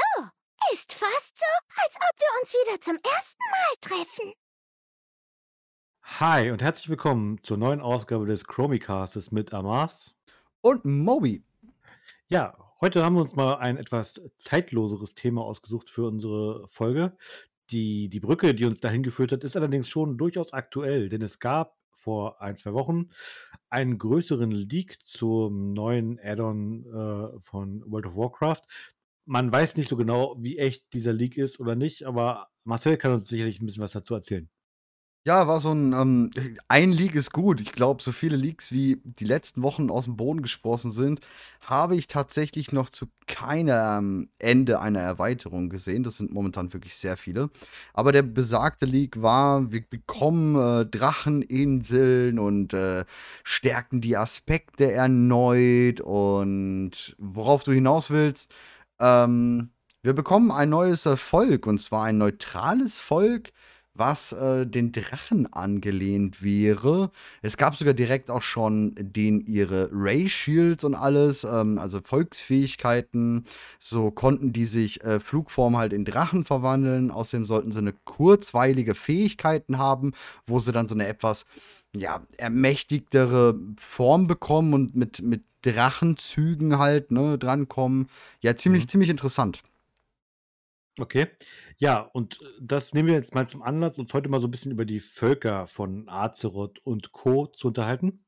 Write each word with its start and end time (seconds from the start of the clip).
Hallo! 0.00 0.28
Ist 0.72 0.92
fast 0.92 1.38
so, 1.38 1.44
als 1.82 1.96
ob 1.96 2.20
wir 2.20 2.40
uns 2.40 2.52
wieder 2.52 2.80
zum 2.80 2.94
ersten 2.94 3.42
Mal 3.50 3.74
treffen. 3.80 4.32
Hi 6.02 6.50
und 6.50 6.62
herzlich 6.62 6.88
willkommen 6.88 7.42
zur 7.42 7.56
neuen 7.56 7.80
Ausgabe 7.80 8.26
des 8.26 8.44
Chromicastes 8.44 9.32
mit 9.32 9.52
Amas. 9.52 10.16
Und 10.60 10.84
Moby. 10.84 11.44
Ja, 12.28 12.56
heute 12.80 13.04
haben 13.04 13.16
wir 13.16 13.22
uns 13.22 13.34
mal 13.34 13.54
ein 13.56 13.76
etwas 13.78 14.20
zeitloseres 14.36 15.14
Thema 15.14 15.42
ausgesucht 15.42 15.90
für 15.90 16.06
unsere 16.06 16.66
Folge. 16.68 17.16
Die, 17.70 18.08
die 18.08 18.20
Brücke, 18.20 18.54
die 18.54 18.66
uns 18.66 18.80
dahin 18.80 19.02
geführt 19.02 19.32
hat, 19.32 19.44
ist 19.44 19.56
allerdings 19.56 19.88
schon 19.88 20.18
durchaus 20.18 20.52
aktuell, 20.52 21.08
denn 21.08 21.22
es 21.22 21.40
gab 21.40 21.76
vor 21.90 22.40
ein, 22.40 22.56
zwei 22.56 22.72
Wochen 22.72 23.10
einen 23.68 23.98
größeren 23.98 24.50
Leak 24.50 25.04
zum 25.04 25.72
neuen 25.72 26.18
Add-on 26.20 26.86
äh, 26.86 27.40
von 27.40 27.82
World 27.90 28.06
of 28.06 28.16
Warcraft. 28.16 28.62
Man 29.30 29.52
weiß 29.52 29.76
nicht 29.76 29.88
so 29.88 29.96
genau, 29.96 30.34
wie 30.40 30.58
echt 30.58 30.92
dieser 30.92 31.12
Leak 31.12 31.36
ist 31.36 31.60
oder 31.60 31.76
nicht, 31.76 32.02
aber 32.02 32.48
Marcel 32.64 32.96
kann 32.96 33.12
uns 33.12 33.28
sicherlich 33.28 33.60
ein 33.60 33.66
bisschen 33.66 33.84
was 33.84 33.92
dazu 33.92 34.14
erzählen. 34.14 34.50
Ja, 35.24 35.46
war 35.46 35.60
so 35.60 35.70
ein, 35.70 35.92
ähm, 35.92 36.30
ein 36.66 36.90
Leak 36.90 37.14
ist 37.14 37.30
gut. 37.30 37.60
Ich 37.60 37.70
glaube, 37.70 38.02
so 38.02 38.10
viele 38.10 38.36
Leaks 38.36 38.72
wie 38.72 39.00
die 39.04 39.24
letzten 39.24 39.62
Wochen 39.62 39.88
aus 39.88 40.06
dem 40.06 40.16
Boden 40.16 40.42
gesprossen 40.42 40.90
sind, 40.90 41.20
habe 41.60 41.94
ich 41.94 42.08
tatsächlich 42.08 42.72
noch 42.72 42.90
zu 42.90 43.06
keinem 43.28 44.30
Ende 44.40 44.80
einer 44.80 44.98
Erweiterung 45.00 45.68
gesehen. 45.68 46.02
Das 46.02 46.16
sind 46.16 46.32
momentan 46.32 46.72
wirklich 46.72 46.96
sehr 46.96 47.16
viele. 47.16 47.50
Aber 47.94 48.10
der 48.10 48.22
besagte 48.22 48.86
Leak 48.86 49.22
war, 49.22 49.70
wir 49.70 49.82
bekommen 49.88 50.56
äh, 50.56 50.86
Dracheninseln 50.86 52.40
und 52.40 52.72
äh, 52.72 53.04
stärken 53.44 54.00
die 54.00 54.16
Aspekte 54.16 54.90
erneut. 54.90 56.00
Und 56.00 57.14
worauf 57.18 57.62
du 57.62 57.70
hinaus 57.70 58.10
willst, 58.10 58.52
ähm, 59.00 59.70
wir 60.02 60.14
bekommen 60.14 60.50
ein 60.50 60.70
neues 60.70 61.08
Volk 61.16 61.66
und 61.66 61.80
zwar 61.80 62.04
ein 62.04 62.18
neutrales 62.18 62.98
Volk 62.98 63.52
was 63.94 64.32
äh, 64.32 64.66
den 64.66 64.92
Drachen 64.92 65.52
angelehnt 65.52 66.42
wäre. 66.42 67.10
Es 67.42 67.56
gab 67.56 67.76
sogar 67.76 67.94
direkt 67.94 68.30
auch 68.30 68.42
schon 68.42 68.94
den 68.98 69.40
ihre 69.40 69.88
Ray 69.92 70.28
Shields 70.28 70.84
und 70.84 70.94
alles, 70.94 71.44
ähm, 71.44 71.78
also 71.78 72.00
Volksfähigkeiten. 72.02 73.44
So 73.78 74.10
konnten 74.10 74.52
die 74.52 74.64
sich 74.64 75.04
äh, 75.04 75.20
Flugform 75.20 75.76
halt 75.76 75.92
in 75.92 76.04
Drachen 76.04 76.44
verwandeln. 76.44 77.10
Außerdem 77.10 77.46
sollten 77.46 77.72
sie 77.72 77.78
eine 77.78 77.94
kurzweilige 78.04 78.94
Fähigkeiten 78.94 79.78
haben, 79.78 80.12
wo 80.46 80.58
sie 80.58 80.72
dann 80.72 80.88
so 80.88 80.94
eine 80.94 81.06
etwas 81.06 81.44
ja, 81.94 82.22
ermächtigtere 82.38 83.58
Form 83.78 84.26
bekommen 84.28 84.74
und 84.74 84.94
mit, 84.94 85.22
mit 85.22 85.42
Drachenzügen 85.62 86.78
halt, 86.78 87.10
ne, 87.10 87.38
drankommen. 87.38 88.08
Ja, 88.40 88.56
ziemlich, 88.56 88.84
mhm. 88.84 88.88
ziemlich 88.88 89.10
interessant. 89.10 89.62
Okay. 90.98 91.28
Ja, 91.78 92.00
und 92.00 92.40
äh, 92.42 92.44
das 92.60 92.92
nehmen 92.92 93.08
wir 93.08 93.14
jetzt 93.14 93.34
mal 93.34 93.48
zum 93.48 93.62
Anlass, 93.62 93.98
uns 93.98 94.12
heute 94.12 94.28
mal 94.28 94.40
so 94.40 94.48
ein 94.48 94.50
bisschen 94.50 94.72
über 94.72 94.84
die 94.84 95.00
Völker 95.00 95.66
von 95.66 96.08
Azeroth 96.08 96.78
und 96.80 97.12
Co. 97.12 97.46
zu 97.46 97.68
unterhalten. 97.68 98.24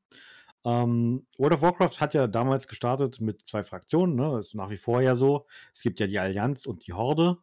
Ähm, 0.65 1.27
World 1.37 1.55
of 1.55 1.61
Warcraft 1.61 1.99
hat 1.99 2.13
ja 2.13 2.27
damals 2.27 2.67
gestartet 2.67 3.19
mit 3.21 3.47
zwei 3.47 3.63
Fraktionen, 3.63 4.15
ne? 4.15 4.31
Das 4.37 4.47
ist 4.49 4.55
nach 4.55 4.69
wie 4.69 4.77
vor 4.77 5.01
ja 5.01 5.15
so. 5.15 5.45
Es 5.73 5.81
gibt 5.81 5.99
ja 5.99 6.07
die 6.07 6.19
Allianz 6.19 6.65
und 6.65 6.87
die 6.87 6.93
Horde 6.93 7.37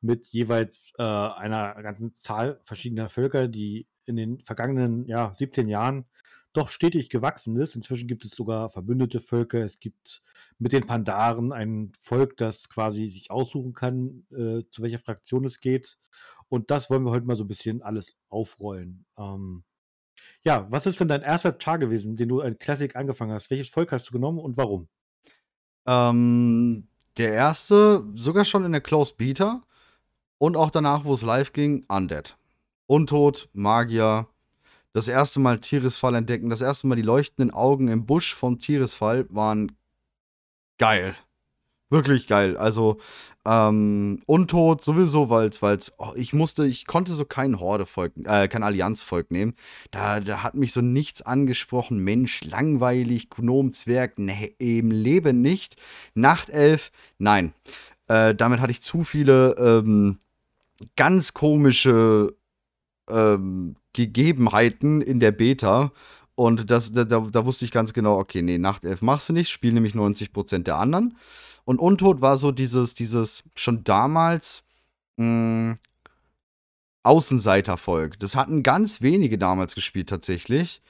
mit 0.00 0.28
jeweils 0.28 0.92
äh, 0.98 1.02
einer 1.02 1.74
ganzen 1.82 2.14
Zahl 2.14 2.60
verschiedener 2.62 3.08
Völker, 3.08 3.48
die 3.48 3.86
in 4.06 4.16
den 4.16 4.40
vergangenen 4.40 5.06
ja, 5.06 5.32
17 5.34 5.68
Jahren 5.68 6.06
doch 6.52 6.68
stetig 6.68 7.08
gewachsen 7.10 7.56
ist. 7.56 7.76
Inzwischen 7.76 8.08
gibt 8.08 8.24
es 8.24 8.32
sogar 8.32 8.70
verbündete 8.70 9.20
Völker. 9.20 9.62
Es 9.62 9.78
gibt 9.78 10.22
mit 10.58 10.72
den 10.72 10.86
Pandaren 10.86 11.52
ein 11.52 11.92
Volk, 11.98 12.36
das 12.36 12.68
quasi 12.68 13.08
sich 13.08 13.30
aussuchen 13.30 13.72
kann, 13.72 14.26
äh, 14.30 14.62
zu 14.70 14.82
welcher 14.82 14.98
Fraktion 14.98 15.44
es 15.44 15.60
geht. 15.60 15.98
Und 16.48 16.70
das 16.70 16.90
wollen 16.90 17.04
wir 17.04 17.12
heute 17.12 17.26
mal 17.26 17.36
so 17.36 17.44
ein 17.44 17.48
bisschen 17.48 17.82
alles 17.82 18.16
aufrollen. 18.28 19.04
Ähm, 19.16 19.64
ja, 20.42 20.66
was 20.70 20.86
ist 20.86 21.00
denn 21.00 21.08
dein 21.08 21.22
erster 21.22 21.56
Char 21.58 21.78
gewesen, 21.78 22.16
den 22.16 22.28
du 22.28 22.40
ein 22.40 22.58
Classic 22.58 22.94
angefangen 22.96 23.32
hast? 23.32 23.50
Welches 23.50 23.68
Volk 23.68 23.92
hast 23.92 24.08
du 24.08 24.12
genommen 24.12 24.38
und 24.38 24.56
warum? 24.56 24.88
Ähm, 25.86 26.88
der 27.16 27.32
erste, 27.32 28.04
sogar 28.14 28.44
schon 28.44 28.64
in 28.64 28.72
der 28.72 28.80
Closed 28.80 29.16
Beta 29.16 29.62
und 30.38 30.56
auch 30.56 30.70
danach, 30.70 31.04
wo 31.04 31.14
es 31.14 31.22
live 31.22 31.52
ging, 31.52 31.84
Undead. 31.88 32.36
Untot, 32.86 33.48
Magier, 33.52 34.28
das 34.92 35.08
erste 35.08 35.40
Mal 35.40 35.60
Tieresfall 35.60 36.14
entdecken, 36.14 36.50
das 36.50 36.60
erste 36.60 36.86
Mal 36.86 36.96
die 36.96 37.02
leuchtenden 37.02 37.54
Augen 37.54 37.88
im 37.88 38.06
Busch 38.06 38.34
vom 38.34 38.58
Tieresfall 38.58 39.26
waren 39.28 39.72
geil. 40.78 41.16
Wirklich 41.90 42.28
geil. 42.28 42.56
Also, 42.56 42.98
ähm, 43.44 44.22
Untot 44.26 44.84
sowieso, 44.84 45.28
weil 45.28 45.48
es, 45.48 45.92
oh, 45.98 46.12
ich 46.14 46.32
musste, 46.32 46.64
ich 46.64 46.86
konnte 46.86 47.14
so 47.14 47.24
kein 47.24 47.58
Horde-Volk, 47.58 48.12
äh, 48.24 48.46
kein 48.46 48.62
Allianz-Volk 48.62 49.32
nehmen. 49.32 49.54
Da, 49.90 50.20
da 50.20 50.44
hat 50.44 50.54
mich 50.54 50.72
so 50.72 50.82
nichts 50.82 51.22
angesprochen. 51.22 51.98
Mensch, 51.98 52.44
langweilig, 52.44 53.28
Gnomzwerg, 53.30 54.18
ne, 54.20 54.52
im 54.58 54.92
Leben 54.92 55.42
nicht. 55.42 55.76
Nachtelf, 56.14 56.92
nein. 57.18 57.54
Äh, 58.06 58.36
damit 58.36 58.60
hatte 58.60 58.72
ich 58.72 58.82
zu 58.82 59.02
viele 59.02 59.56
ähm, 59.58 60.20
ganz 60.96 61.34
komische 61.34 62.36
ähm, 63.08 63.74
Gegebenheiten 63.92 65.00
in 65.00 65.20
der 65.20 65.32
Beta. 65.32 65.92
Und 66.34 66.70
das, 66.70 66.92
da, 66.92 67.04
da, 67.04 67.44
wusste 67.46 67.64
ich 67.64 67.70
ganz 67.70 67.92
genau, 67.92 68.18
okay, 68.18 68.40
nee, 68.42 68.58
Nachtelf 68.58 69.02
machst 69.02 69.28
du 69.28 69.32
nicht, 69.32 69.50
spielen 69.50 69.74
nämlich 69.74 69.94
90% 69.94 70.62
der 70.62 70.76
anderen. 70.76 71.16
Und 71.64 71.78
Untot 71.78 72.20
war 72.20 72.38
so 72.38 72.50
dieses, 72.52 72.94
dieses 72.94 73.42
schon 73.54 73.84
damals 73.84 74.64
mh, 75.16 75.24
hm, 75.26 75.78
Außenseitervolk. 77.02 78.18
Das 78.20 78.36
hatten 78.36 78.62
ganz 78.62 79.00
wenige 79.02 79.38
damals 79.38 79.74
gespielt 79.74 80.08
tatsächlich. 80.08 80.82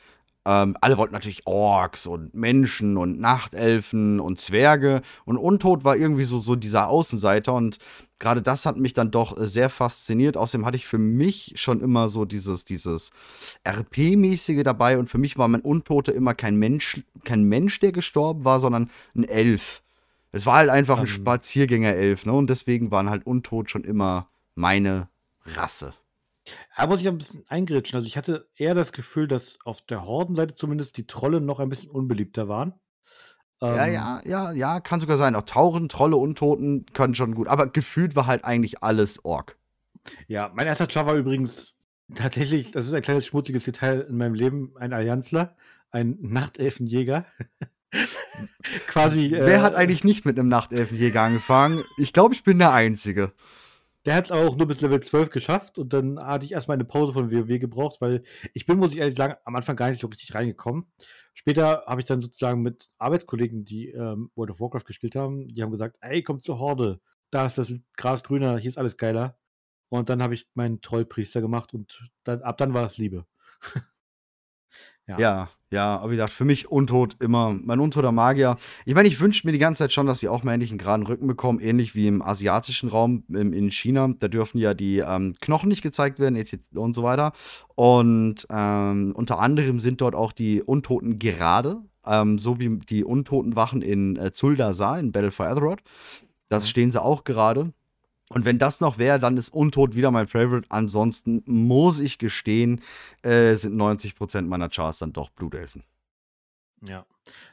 Ähm, 0.46 0.76
alle 0.80 0.96
wollten 0.96 1.12
natürlich 1.12 1.46
Orks 1.46 2.06
und 2.06 2.34
Menschen 2.34 2.96
und 2.96 3.20
Nachtelfen 3.20 4.20
und 4.20 4.40
Zwerge. 4.40 5.02
Und 5.24 5.36
Untot 5.36 5.84
war 5.84 5.96
irgendwie 5.96 6.24
so, 6.24 6.38
so 6.38 6.56
dieser 6.56 6.88
Außenseiter. 6.88 7.52
Und 7.52 7.78
gerade 8.18 8.40
das 8.40 8.64
hat 8.64 8.76
mich 8.76 8.94
dann 8.94 9.10
doch 9.10 9.36
sehr 9.38 9.68
fasziniert. 9.68 10.36
Außerdem 10.36 10.64
hatte 10.64 10.76
ich 10.76 10.86
für 10.86 10.98
mich 10.98 11.54
schon 11.56 11.80
immer 11.80 12.08
so 12.08 12.24
dieses, 12.24 12.64
dieses 12.64 13.10
RP-mäßige 13.64 14.62
dabei. 14.62 14.98
Und 14.98 15.08
für 15.08 15.18
mich 15.18 15.36
war 15.36 15.48
mein 15.48 15.60
Untote 15.60 16.12
immer 16.12 16.34
kein 16.34 16.56
Mensch, 16.56 17.02
kein 17.24 17.44
Mensch, 17.44 17.78
der 17.80 17.92
gestorben 17.92 18.44
war, 18.44 18.60
sondern 18.60 18.90
ein 19.14 19.24
Elf. 19.24 19.82
Es 20.32 20.46
war 20.46 20.56
halt 20.56 20.70
einfach 20.70 20.96
ein 20.98 21.06
ähm. 21.06 21.12
Spaziergänger-Elf, 21.12 22.24
ne? 22.24 22.32
Und 22.32 22.48
deswegen 22.48 22.90
waren 22.90 23.10
halt 23.10 23.26
Untot 23.26 23.70
schon 23.70 23.84
immer 23.84 24.28
meine 24.54 25.08
Rasse. 25.44 25.92
Da 26.76 26.86
muss 26.86 27.00
ich 27.00 27.08
ein 27.08 27.18
bisschen 27.18 27.44
eingrätschen. 27.48 27.96
Also 27.96 28.06
ich 28.06 28.16
hatte 28.16 28.48
eher 28.56 28.74
das 28.74 28.92
Gefühl, 28.92 29.28
dass 29.28 29.58
auf 29.64 29.82
der 29.82 30.06
Hordenseite 30.06 30.54
zumindest 30.54 30.96
die 30.96 31.06
Trolle 31.06 31.40
noch 31.40 31.60
ein 31.60 31.68
bisschen 31.68 31.90
unbeliebter 31.90 32.48
waren. 32.48 32.74
Ja, 33.62 33.86
ähm, 33.86 33.92
ja, 33.92 34.20
ja, 34.24 34.52
ja, 34.52 34.80
kann 34.80 35.00
sogar 35.00 35.18
sein. 35.18 35.36
Auch 35.36 35.42
Tauren, 35.42 35.88
Trolle, 35.88 36.16
Untoten 36.16 36.86
können 36.92 37.14
schon 37.14 37.34
gut. 37.34 37.48
Aber 37.48 37.66
gefühlt 37.66 38.16
war 38.16 38.26
halt 38.26 38.44
eigentlich 38.44 38.82
alles 38.82 39.24
Ork. 39.24 39.58
Ja, 40.28 40.50
mein 40.54 40.66
erster 40.66 40.88
Char 40.88 41.06
war 41.06 41.14
übrigens 41.14 41.74
tatsächlich, 42.14 42.72
das 42.72 42.86
ist 42.86 42.94
ein 42.94 43.02
kleines 43.02 43.26
schmutziges 43.26 43.64
Detail 43.64 44.00
in 44.08 44.16
meinem 44.16 44.34
Leben, 44.34 44.72
ein 44.78 44.92
Allianzler, 44.92 45.56
ein 45.90 46.16
Nachtelfenjäger. 46.20 47.26
Quasi. 48.86 49.30
Wer 49.30 49.46
äh, 49.46 49.60
hat 49.60 49.74
eigentlich 49.74 50.04
nicht 50.04 50.24
mit 50.24 50.38
einem 50.38 50.48
Nachtelfenjäger 50.48 51.20
angefangen? 51.20 51.84
Ich 51.98 52.14
glaube, 52.14 52.34
ich 52.34 52.42
bin 52.42 52.58
der 52.58 52.72
Einzige. 52.72 53.32
Der 54.06 54.14
hat 54.14 54.24
es 54.24 54.32
auch 54.32 54.56
nur 54.56 54.66
bis 54.66 54.80
Level 54.80 55.00
12 55.00 55.30
geschafft 55.30 55.78
und 55.78 55.92
dann 55.92 56.18
hatte 56.18 56.46
ich 56.46 56.52
erstmal 56.52 56.76
eine 56.76 56.86
Pause 56.86 57.12
von 57.12 57.30
WoW 57.30 57.58
gebraucht, 57.58 58.00
weil 58.00 58.22
ich 58.54 58.64
bin, 58.64 58.78
muss 58.78 58.92
ich 58.92 58.98
ehrlich 58.98 59.14
sagen, 59.14 59.34
am 59.44 59.56
Anfang 59.56 59.76
gar 59.76 59.90
nicht 59.90 60.00
so 60.00 60.06
richtig 60.06 60.34
reingekommen. 60.34 60.90
Später 61.34 61.84
habe 61.86 62.00
ich 62.00 62.06
dann 62.06 62.22
sozusagen 62.22 62.62
mit 62.62 62.88
Arbeitskollegen, 62.98 63.64
die 63.64 63.90
ähm, 63.90 64.30
World 64.34 64.52
of 64.52 64.60
Warcraft 64.60 64.86
gespielt 64.86 65.16
haben, 65.16 65.48
die 65.48 65.62
haben 65.62 65.70
gesagt, 65.70 65.96
ey, 66.00 66.22
komm 66.22 66.40
zur 66.40 66.58
Horde, 66.58 67.00
da 67.30 67.46
ist 67.46 67.58
das 67.58 67.72
Gras 67.96 68.22
grüner, 68.22 68.58
hier 68.58 68.68
ist 68.68 68.78
alles 68.78 68.96
geiler. 68.96 69.38
Und 69.90 70.08
dann 70.08 70.22
habe 70.22 70.34
ich 70.34 70.48
meinen 70.54 70.80
Trollpriester 70.80 71.40
gemacht 71.40 71.74
und 71.74 72.10
dann, 72.24 72.42
ab 72.42 72.58
dann 72.58 72.74
war 72.74 72.86
es 72.86 72.96
Liebe. 72.96 73.26
Ja. 75.10 75.18
ja, 75.18 75.48
ja, 75.72 75.98
aber 75.98 76.10
wie 76.10 76.16
gesagt, 76.16 76.32
für 76.32 76.44
mich 76.44 76.68
Untot 76.68 77.16
immer, 77.20 77.56
mein 77.62 77.78
untoter 77.78 78.10
Magier. 78.10 78.56
Ich 78.86 78.94
meine, 78.94 79.06
ich 79.06 79.20
wünsche 79.20 79.46
mir 79.46 79.52
die 79.52 79.58
ganze 79.58 79.84
Zeit 79.84 79.92
schon, 79.92 80.06
dass 80.06 80.18
sie 80.18 80.28
auch 80.28 80.42
mal 80.42 80.52
endlich 80.52 80.70
einen 80.70 80.78
geraden 80.78 81.06
Rücken 81.06 81.28
bekommen, 81.28 81.60
ähnlich 81.60 81.94
wie 81.94 82.08
im 82.08 82.22
asiatischen 82.22 82.88
Raum 82.88 83.22
im, 83.28 83.52
in 83.52 83.70
China. 83.70 84.12
Da 84.18 84.26
dürfen 84.26 84.58
ja 84.58 84.74
die 84.74 84.98
ähm, 84.98 85.34
Knochen 85.40 85.68
nicht 85.68 85.82
gezeigt 85.82 86.18
werden 86.18 86.42
und 86.74 86.94
so 86.94 87.04
weiter. 87.04 87.32
Und 87.76 88.46
ähm, 88.50 89.12
unter 89.14 89.38
anderem 89.38 89.78
sind 89.78 90.00
dort 90.00 90.16
auch 90.16 90.32
die 90.32 90.60
Untoten 90.60 91.20
gerade, 91.20 91.80
ähm, 92.04 92.38
so 92.38 92.58
wie 92.58 92.78
die 92.78 93.04
Untotenwachen 93.04 93.80
in 93.80 94.16
äh, 94.16 94.32
Zuldasar 94.32 94.98
in 94.98 95.12
Battle 95.12 95.30
for 95.30 95.46
Azeroth. 95.46 95.82
Das 96.48 96.64
mhm. 96.64 96.68
stehen 96.68 96.92
sie 96.92 97.00
auch 97.00 97.22
gerade. 97.22 97.72
Und 98.32 98.44
wenn 98.44 98.58
das 98.58 98.80
noch 98.80 98.98
wäre, 98.98 99.18
dann 99.18 99.36
ist 99.36 99.52
Untot 99.52 99.96
wieder 99.96 100.12
mein 100.12 100.28
Favorite. 100.28 100.66
Ansonsten 100.70 101.42
muss 101.46 101.98
ich 101.98 102.18
gestehen, 102.18 102.80
äh, 103.22 103.56
sind 103.56 103.74
90% 103.76 104.42
meiner 104.42 104.68
Chars 104.68 104.98
dann 104.98 105.12
doch 105.12 105.30
Blutelfen. 105.30 105.82
Ja. 106.82 107.06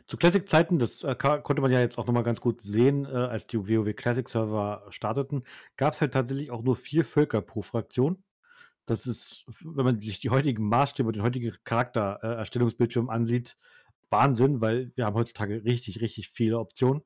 Zu 0.05 0.17
Classic-Zeiten, 0.17 0.79
das 0.79 1.03
äh, 1.03 1.15
konnte 1.15 1.61
man 1.61 1.71
ja 1.71 1.79
jetzt 1.79 1.97
auch 1.97 2.05
nochmal 2.05 2.23
ganz 2.23 2.39
gut 2.39 2.61
sehen, 2.61 3.05
äh, 3.05 3.09
als 3.09 3.47
die 3.47 3.57
WoW 3.57 3.93
Classic-Server 3.93 4.85
starteten, 4.89 5.43
gab 5.75 5.95
es 5.95 6.01
halt 6.01 6.13
tatsächlich 6.13 6.51
auch 6.51 6.61
nur 6.61 6.75
vier 6.75 7.03
Völker 7.03 7.41
pro 7.41 7.63
Fraktion. 7.63 8.23
Das 8.85 9.05
ist, 9.05 9.45
wenn 9.63 9.83
man 9.83 9.99
sich 9.99 10.19
die 10.19 10.29
heutigen 10.29 10.69
Maßstäbe 10.69 11.07
und 11.07 11.15
den 11.15 11.23
heutigen 11.23 11.53
Charaktererstellungsbildschirm 11.65 13.09
ansieht, 13.09 13.57
Wahnsinn, 14.09 14.61
weil 14.61 14.95
wir 14.95 15.05
haben 15.05 15.15
heutzutage 15.15 15.65
richtig, 15.65 15.99
richtig 15.99 16.29
viele 16.29 16.59
Optionen. 16.59 17.01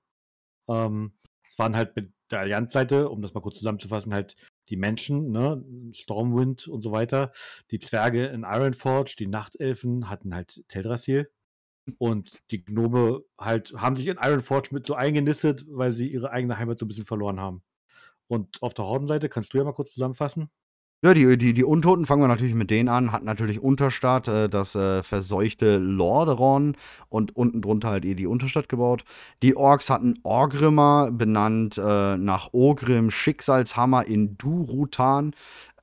Ähm, 0.68 1.14
es 1.52 1.60
waren 1.60 1.76
halt 1.76 1.98
mit 1.98 2.14
der 2.32 2.40
Allianzseite, 2.40 3.10
um 3.10 3.22
das 3.22 3.34
mal 3.34 3.42
kurz 3.42 3.58
zusammenzufassen, 3.58 4.14
halt 4.14 4.38
die 4.70 4.78
Menschen, 4.78 5.32
ne, 5.32 5.62
Stormwind 5.94 6.70
und 6.70 6.82
so 6.82 6.94
weiter, 6.94 7.34
die 7.72 7.80
Zwerge 7.80 8.28
in 8.28 8.44
Ironforge, 8.44 9.16
die 9.20 9.28
Nachtelfen 9.28 10.10
hatten 10.10 10.34
halt 10.34 10.64
Teldrassil 10.70 11.30
und 11.98 12.42
die 12.52 12.64
Gnome 12.64 13.26
halt 13.38 13.74
haben 13.76 13.98
sich 13.98 14.08
in 14.08 14.18
Ironforge 14.18 14.70
mit 14.72 14.86
so 14.86 14.94
eingenistet, 14.94 15.66
weil 15.68 15.92
sie 15.92 16.08
ihre 16.08 16.32
eigene 16.32 16.58
Heimat 16.58 16.80
so 16.80 16.86
ein 16.86 16.88
bisschen 16.88 17.06
verloren 17.06 17.42
haben. 17.42 17.64
Und 18.28 18.62
auf 18.64 18.74
der 18.74 18.86
Hordenseite 18.86 19.28
kannst 19.28 19.54
du 19.54 19.58
ja 19.58 19.66
mal 19.66 19.74
kurz 19.74 19.92
zusammenfassen? 19.92 20.50
Ja, 21.04 21.16
die, 21.16 21.36
die, 21.36 21.54
die 21.56 21.64
Untoten 21.64 22.06
fangen 22.06 22.22
wir 22.22 22.28
natürlich 22.28 22.54
mit 22.54 22.70
denen 22.70 22.88
an. 22.88 23.12
Hat 23.12 23.24
natürlich 23.24 23.60
Unterstadt, 23.60 24.28
äh, 24.28 24.48
das 24.48 24.76
äh, 24.76 25.02
verseuchte 25.02 25.80
Lordaeron 25.80 26.76
und 27.10 27.36
unten 27.36 27.64
drunter 27.64 27.90
halt 27.90 28.06
eh 28.06 28.14
die 28.14 28.28
Unterstadt 28.28 28.70
gebaut. 28.70 29.04
Die 29.42 29.56
Orks 29.56 29.90
hatten 29.90 30.20
Orgrimmar, 30.22 31.10
benannt 31.12 31.80
äh, 31.80 32.18
nach 32.18 32.54
Ogrim, 32.54 33.10
Schicksalshammer 33.10 34.06
in 34.06 34.38
Durutan. 34.38 35.34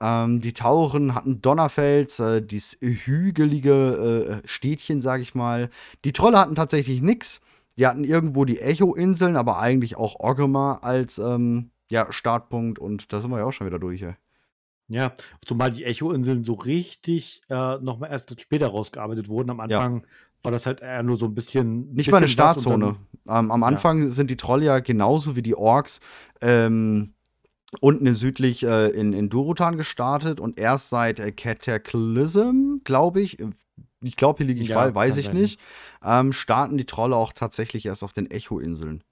Ähm, 0.01 0.41
die 0.41 0.53
Tauren 0.53 1.17
hatten 1.17 1.43
Donnerfels, 1.43 2.21
äh, 2.21 2.41
dieses 2.41 2.79
hügelige 2.81 4.43
äh, 4.45 4.49
Städtchen, 4.49 5.03
sag 5.03 5.21
ich 5.21 5.35
mal. 5.35 5.69
Die 6.05 6.13
Trolle 6.13 6.39
hatten 6.39 6.55
tatsächlich 6.55 7.03
nichts. 7.03 7.41
Die 7.77 7.89
hatten 7.89 8.05
irgendwo 8.05 8.45
die 8.45 8.61
Echo-Inseln, 8.61 9.35
aber 9.37 9.59
eigentlich 9.59 9.97
auch 9.97 10.15
Orgrimmar 10.21 10.85
als 10.85 11.19
ähm, 11.19 11.71
ja, 11.91 12.13
Startpunkt. 12.13 12.79
Und 12.79 13.13
da 13.13 13.21
sind 13.21 13.33
wir 13.33 13.39
ja 13.39 13.47
auch 13.47 13.53
schon 13.53 13.67
wieder 13.67 13.81
durch. 13.81 14.03
Ey. 14.03 14.15
Ja, 14.89 15.13
zumal 15.45 15.71
die 15.71 15.85
Echo-Inseln 15.85 16.45
so 16.45 16.55
richtig 16.55 17.43
äh, 17.51 17.77
nochmal 17.79 18.11
erst 18.11 18.41
später 18.41 18.69
rausgearbeitet 18.69 19.29
wurden. 19.29 19.51
Am 19.51 19.59
Ja. 19.59 19.65
Anfang 19.81 20.07
war 20.43 20.51
das 20.53 20.67
halt 20.67 20.81
eher 20.81 21.03
nur 21.03 21.17
so 21.19 21.27
ein 21.27 21.35
bisschen. 21.35 21.93
Nicht 21.93 22.11
mal 22.11 22.19
eine 22.19 22.27
bisschen 22.27 22.39
was 22.45 22.57
und 22.57 22.63
Startzone. 22.63 22.97
dann- 23.27 23.45
Ähm, 23.45 23.51
am 23.51 23.63
Anfang 23.65 24.09
sind 24.11 24.31
die 24.31 24.39
Trolle 24.39 24.65
ja 24.65 24.79
genauso 24.81 25.37
wie 25.37 25.43
die 25.43 25.55
Orks 25.55 26.01
ähm, 26.41 27.13
unten 27.81 28.07
in 28.07 28.15
südlich 28.15 28.63
äh, 28.65 28.89
in, 28.89 29.13
in 29.13 29.29
Durotan 29.29 29.77
gestartet 29.77 30.41
und 30.41 30.59
erst 30.59 30.89
seit 30.89 31.21
äh, 31.21 31.33
Cataclysm, 31.33 32.79
glaube 32.85 33.21
ich, 33.21 33.39
äh, 33.41 33.51
ich 34.01 34.17
glaube, 34.17 34.39
hier 34.39 34.47
liege 34.47 34.63
ich 34.63 34.69
Ja, 34.69 34.77
falsch, 34.77 34.95
weiß 34.95 35.17
ich 35.19 35.27
sein. 35.27 35.37
nicht, 35.37 35.61
ähm, 36.03 36.33
starten 36.33 36.79
die 36.79 36.87
Trolle 36.87 37.17
auch 37.17 37.35
tatsächlich 37.35 37.85
erst 37.85 38.03
auf 38.03 38.15
den 38.15 38.31
Echo-Inseln. 38.31 39.05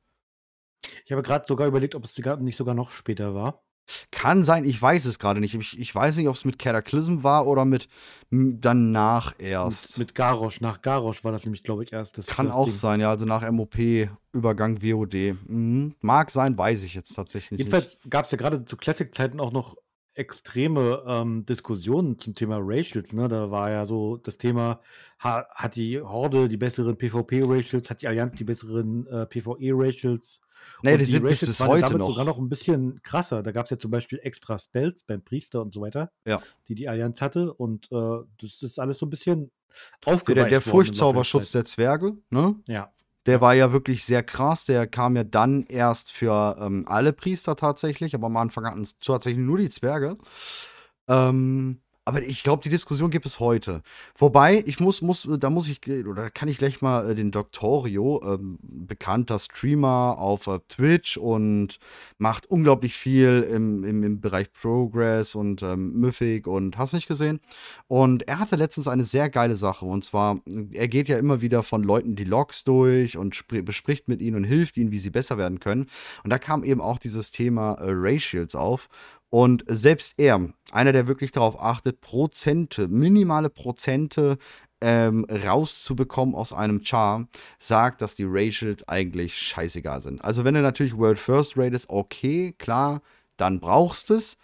Ich 1.05 1.13
habe 1.13 1.23
gerade 1.23 1.45
sogar 1.47 1.67
überlegt, 1.67 1.95
ob 1.95 2.05
es 2.05 2.17
nicht 2.41 2.57
sogar 2.57 2.75
noch 2.75 2.93
später 2.93 3.35
war. 3.35 3.66
Kann 4.11 4.45
sein, 4.45 4.65
ich 4.65 4.81
weiß 4.81 5.05
es 5.07 5.19
gerade 5.19 5.41
nicht. 5.41 5.55
Ich, 5.55 5.79
ich 5.79 5.95
weiß 5.95 6.17
nicht, 6.17 6.29
ob 6.29 6.37
es 6.37 6.45
mit 6.45 6.59
Cataclysm 6.59 7.23
war 7.23 7.47
oder 7.47 7.65
mit 7.65 7.89
danach 8.31 9.35
erst. 9.39 9.99
Mit, 9.99 10.09
mit 10.09 10.15
Garrosh. 10.15 10.61
Nach 10.61 10.83
Garrosh 10.83 11.23
war 11.25 11.33
das 11.33 11.45
nämlich, 11.45 11.63
glaube 11.63 11.85
ich, 11.85 11.93
erst 11.93 12.19
das. 12.19 12.27
Kann 12.27 12.47
das 12.47 12.55
auch 12.55 12.65
Ding. 12.65 12.75
sein, 12.75 13.01
ja, 13.01 13.11
also 13.11 13.27
nach 13.27 13.49
MOP, 13.51 13.77
Übergang 14.33 14.83
WOD. 14.83 15.37
Mhm. 15.47 15.95
Mag 16.01 16.31
sein, 16.31 16.59
weiß 16.59 16.83
ich 16.83 16.95
jetzt 16.95 17.15
tatsächlich 17.15 17.53
nicht. 17.53 17.61
Jedenfalls 17.61 17.99
gab 18.09 18.25
es 18.25 18.33
ja 18.33 18.39
gerade 18.39 18.65
zu 18.65 18.77
Classic-Zeiten 18.77 19.41
auch 19.41 19.53
noch 19.53 19.77
extreme 20.17 21.05
ähm, 21.07 21.45
Diskussionen 21.45 22.19
zum 22.19 22.35
Thema 22.35 22.59
Racials. 22.61 23.13
Ne? 23.13 23.29
Da 23.29 23.51
war 23.51 23.71
ja 23.71 23.85
so 23.85 24.17
das 24.17 24.39
Thema, 24.39 24.81
ha, 25.21 25.47
hat 25.55 25.77
die 25.77 26.01
Horde 26.01 26.49
die 26.49 26.57
besseren 26.57 26.97
PvP-Racials, 26.97 27.91
hat 27.91 28.03
die 28.03 28.09
Allianz 28.09 28.35
die 28.35 28.45
besseren 28.45 29.07
äh, 29.07 29.27
PvE-Racials? 29.27 30.41
Nee, 30.83 30.93
Und 30.95 30.99
die 31.01 31.05
sind 31.07 31.23
bis, 31.23 31.41
bis 31.41 31.59
ja 31.59 31.67
heute 31.67 31.83
damit 31.83 31.99
noch. 31.99 32.11
sogar 32.11 32.25
noch 32.25 32.39
ein 32.39 32.49
bisschen 32.49 33.01
krasser. 33.03 33.43
Da 33.43 33.53
gab 33.53 33.65
es 33.65 33.71
ja 33.71 33.79
zum 33.79 33.91
Beispiel 33.91 34.19
extra 34.23 34.59
Spells 34.59 35.03
beim 35.05 35.23
Priester 35.23 35.61
und 35.63 35.73
so 35.75 35.81
weiter, 35.81 36.11
Ja. 36.27 36.43
die 36.69 36.75
die 36.75 36.89
Allianz 36.89 37.21
hatte. 37.21 37.53
Und 37.55 37.91
äh, 37.93 38.19
das 38.41 38.63
ist 38.63 38.79
alles 38.79 38.99
so 38.99 39.07
ein 39.07 39.11
bisschen 39.11 39.51
Der, 40.05 40.15
aufgeweicht 40.15 40.37
der, 40.37 40.45
der 40.45 40.49
der 40.51 40.61
Furchtzauberschutz 40.61 41.53
Zeit. 41.53 41.55
der 41.55 41.65
Zwerge, 41.67 42.17
ne? 42.31 42.57
Ja. 42.69 42.93
Der 43.27 43.41
war 43.41 43.55
ja 43.55 43.73
wirklich 43.73 44.05
sehr 44.05 44.23
krass. 44.23 44.65
Der 44.65 44.87
kam 44.87 45.17
ja 45.17 45.25
dann 45.25 45.65
erst 45.67 46.13
für 46.13 46.57
ähm, 46.61 46.85
alle 46.87 47.13
Priester 47.13 47.57
tatsächlich, 47.57 48.15
aber 48.15 48.27
am 48.27 48.37
Anfang 48.37 48.65
hatten 48.67 48.83
es 48.83 48.99
tatsächlich 49.01 49.45
nur 49.45 49.59
die 49.59 49.69
Zwerge. 49.69 50.17
Ähm, 51.09 51.81
aber 52.07 52.23
ich 52.23 52.45
glaube, 52.45 52.63
die 52.63 52.69
Diskussion 52.69 53.11
gibt 53.11 53.27
es 53.27 53.41
heute. 53.41 53.83
Wobei, 54.17 54.63
ich 54.65 54.79
muss, 54.79 55.03
muss, 55.03 55.29
da 55.41 55.51
muss 55.51 55.67
ich, 55.69 55.81
oder 56.07 56.31
kann 56.31 56.49
ich 56.49 56.57
gleich 56.57 56.81
mal 56.81 57.11
äh, 57.11 57.15
den 57.17 57.33
Doctorio, 57.33 58.23
ähm, 58.25 58.59
bekannter 58.63 59.41
Streamer 59.41 60.17
auf 60.17 60.47
äh, 60.47 60.61
Twitch 60.69 61.17
und 61.17 61.81
macht 62.19 62.47
unglaublich 62.47 62.95
viel 62.95 63.45
im, 63.51 63.83
im, 63.83 64.05
im 64.05 64.21
Bereich 64.21 64.53
Progress 64.53 65.35
und 65.35 65.63
ähm, 65.65 65.95
Mythic 65.95 66.47
und 66.47 66.79
hast 66.79 66.93
nicht 66.93 67.09
gesehen. 67.09 67.41
Und 67.89 68.29
er 68.29 68.39
hatte 68.39 68.55
letztens 68.55 68.87
eine 68.87 69.05
sehr 69.05 69.29
geile 69.29 69.57
Sache. 69.57 69.85
Und 69.85 70.05
zwar, 70.05 70.39
er 70.71 70.87
geht 70.87 71.09
ja 71.09 71.19
immer 71.19 71.41
wieder 71.41 71.65
von 71.65 71.83
Leuten 71.83 72.15
die 72.15 72.23
Logs 72.23 72.63
durch 72.63 73.19
und 73.19 73.35
spr- 73.35 73.63
bespricht 73.63 74.07
mit 74.07 74.23
ihnen 74.23 74.37
und 74.37 74.45
hilft 74.45 74.77
ihnen, 74.77 74.93
wie 74.93 75.01
sie 75.01 75.11
besser 75.11 75.39
werden 75.39 75.59
können. 75.59 75.87
Und 76.23 76.31
da 76.31 76.39
kam 76.39 76.63
eben 76.63 76.81
auch 76.81 76.99
dieses 76.99 77.33
Thema 77.33 77.73
äh, 77.73 77.87
Racials 77.89 78.55
auf. 78.55 78.89
Und 79.31 79.65
selbst 79.69 80.15
er, 80.17 80.49
einer, 80.71 80.93
der 80.93 81.07
wirklich 81.07 81.33
darauf 81.33 81.61
achtet, 81.61 82.01
Prozente, 82.01 82.89
minimale 82.89 83.51
Prozente 83.51 84.39
ähm, 84.81 85.27
rauszubekommen 85.31 86.35
aus 86.35 86.53
einem 86.53 86.85
Char, 86.85 87.27
sagt, 87.59 88.03
dass 88.03 88.15
die 88.15 88.27
Racials 88.27 88.87
eigentlich 88.89 89.39
scheißegal 89.39 90.01
sind. 90.01 90.25
Also 90.25 90.45
wenn 90.45 90.55
du 90.55 90.63
natürlich 90.63 90.97
World 90.97 91.19
First 91.19 91.57
ratest, 91.57 91.89
okay, 91.91 92.55
klar, 92.59 93.03
dann 93.37 93.61
brauchst 93.61 94.11
es. 94.11 94.37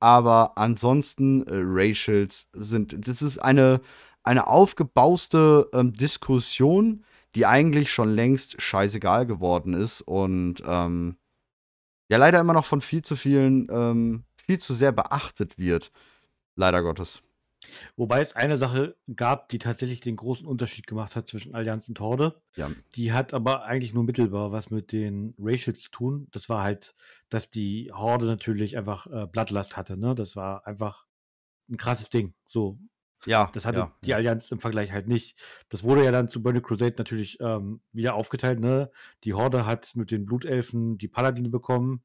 Aber 0.00 0.56
ansonsten, 0.56 1.42
äh, 1.46 1.52
Racials 1.54 2.46
sind, 2.52 3.08
das 3.08 3.22
ist 3.22 3.38
eine, 3.38 3.80
eine 4.22 4.46
aufgebauste 4.46 5.68
ähm, 5.72 5.92
Diskussion, 5.92 7.04
die 7.34 7.46
eigentlich 7.46 7.92
schon 7.92 8.14
längst 8.14 8.60
scheißegal 8.60 9.26
geworden 9.26 9.74
ist 9.74 10.02
und 10.02 10.62
ähm, 10.66 11.16
ja 12.08 12.18
leider 12.18 12.40
immer 12.40 12.52
noch 12.52 12.64
von 12.64 12.80
viel 12.80 13.02
zu 13.02 13.16
vielen, 13.16 13.68
ähm, 13.70 14.24
viel 14.36 14.58
zu 14.58 14.74
sehr 14.74 14.92
beachtet 14.92 15.58
wird. 15.58 15.90
Leider 16.56 16.82
Gottes. 16.82 17.22
Wobei 17.96 18.20
es 18.20 18.34
eine 18.36 18.58
Sache 18.58 18.96
gab, 19.16 19.48
die 19.48 19.58
tatsächlich 19.58 20.00
den 20.00 20.16
großen 20.16 20.46
Unterschied 20.46 20.86
gemacht 20.86 21.16
hat 21.16 21.28
zwischen 21.28 21.54
Allianz 21.54 21.88
und 21.88 21.98
Horde. 22.00 22.40
Ja. 22.56 22.70
Die 22.94 23.12
hat 23.12 23.34
aber 23.34 23.64
eigentlich 23.64 23.94
nur 23.94 24.04
mittelbar 24.04 24.52
was 24.52 24.70
mit 24.70 24.92
den 24.92 25.34
Racials 25.38 25.80
zu 25.80 25.90
tun. 25.90 26.28
Das 26.30 26.48
war 26.48 26.62
halt, 26.62 26.94
dass 27.28 27.50
die 27.50 27.90
Horde 27.92 28.26
natürlich 28.26 28.76
einfach 28.76 29.06
äh, 29.06 29.26
Bloodlust 29.26 29.76
hatte. 29.76 29.96
Ne? 29.96 30.14
Das 30.14 30.36
war 30.36 30.66
einfach 30.66 31.06
ein 31.70 31.76
krasses 31.76 32.10
Ding. 32.10 32.34
So, 32.46 32.78
Ja, 33.26 33.50
das 33.52 33.66
hatte 33.66 33.78
ja, 33.78 33.92
die. 34.02 34.14
Allianz 34.14 34.50
im 34.50 34.60
Vergleich 34.60 34.92
halt 34.92 35.08
nicht. 35.08 35.38
Das 35.68 35.82
wurde 35.84 36.04
ja 36.04 36.12
dann 36.12 36.28
zu 36.28 36.42
Burning 36.42 36.62
Crusade 36.62 36.94
natürlich 36.98 37.38
ähm, 37.40 37.80
wieder 37.92 38.14
aufgeteilt. 38.14 38.60
Ne? 38.60 38.90
Die 39.24 39.34
Horde 39.34 39.66
hat 39.66 39.92
mit 39.94 40.10
den 40.10 40.26
Blutelfen 40.26 40.98
die 40.98 41.08
Paladine 41.08 41.48
bekommen. 41.48 42.02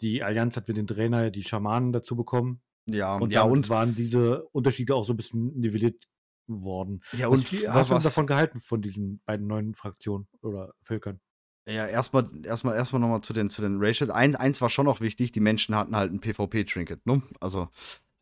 Die 0.00 0.22
Allianz 0.22 0.56
hat 0.56 0.68
mit 0.68 0.76
den 0.76 0.86
Draenei 0.86 1.30
die 1.30 1.44
Schamanen 1.44 1.92
dazu 1.92 2.16
bekommen. 2.16 2.60
Ja, 2.86 3.16
Und 3.16 3.32
ja, 3.32 3.42
und, 3.42 3.68
waren 3.68 3.94
diese 3.94 4.44
Unterschiede 4.52 4.94
auch 4.94 5.04
so 5.04 5.12
ein 5.12 5.16
bisschen 5.16 5.58
nivelliert 5.58 6.08
worden. 6.46 7.02
ja, 7.12 7.30
Was, 7.30 7.40
und 7.40 7.66
was, 7.68 7.90
was, 7.90 8.02
davon 8.04 8.26
gehalten, 8.26 8.60
von 8.60 8.80
diesen 8.80 9.20
beiden 9.26 9.46
neuen 9.46 9.74
Fraktionen 9.74 10.26
oder 10.40 10.72
Völkern? 10.82 11.20
Ja, 11.68 11.86
erstmal 11.86 12.30
erstmal 12.44 12.76
erstmal 12.76 13.00
nochmal 13.00 13.20
zu 13.20 13.34
den 13.34 13.50
zu 13.50 13.60
den 13.60 13.76
Racial. 13.78 14.10
Ein, 14.10 14.36
eins 14.36 14.62
war 14.62 14.70
schon 14.70 14.86
noch 14.86 15.02
wichtig, 15.02 15.32
die 15.32 15.40
Menschen 15.40 15.74
hatten 15.74 15.94
halt 15.94 16.10
ein 16.10 16.20
PvP-Trinket, 16.20 17.04
ne? 17.04 17.22
Also, 17.40 17.68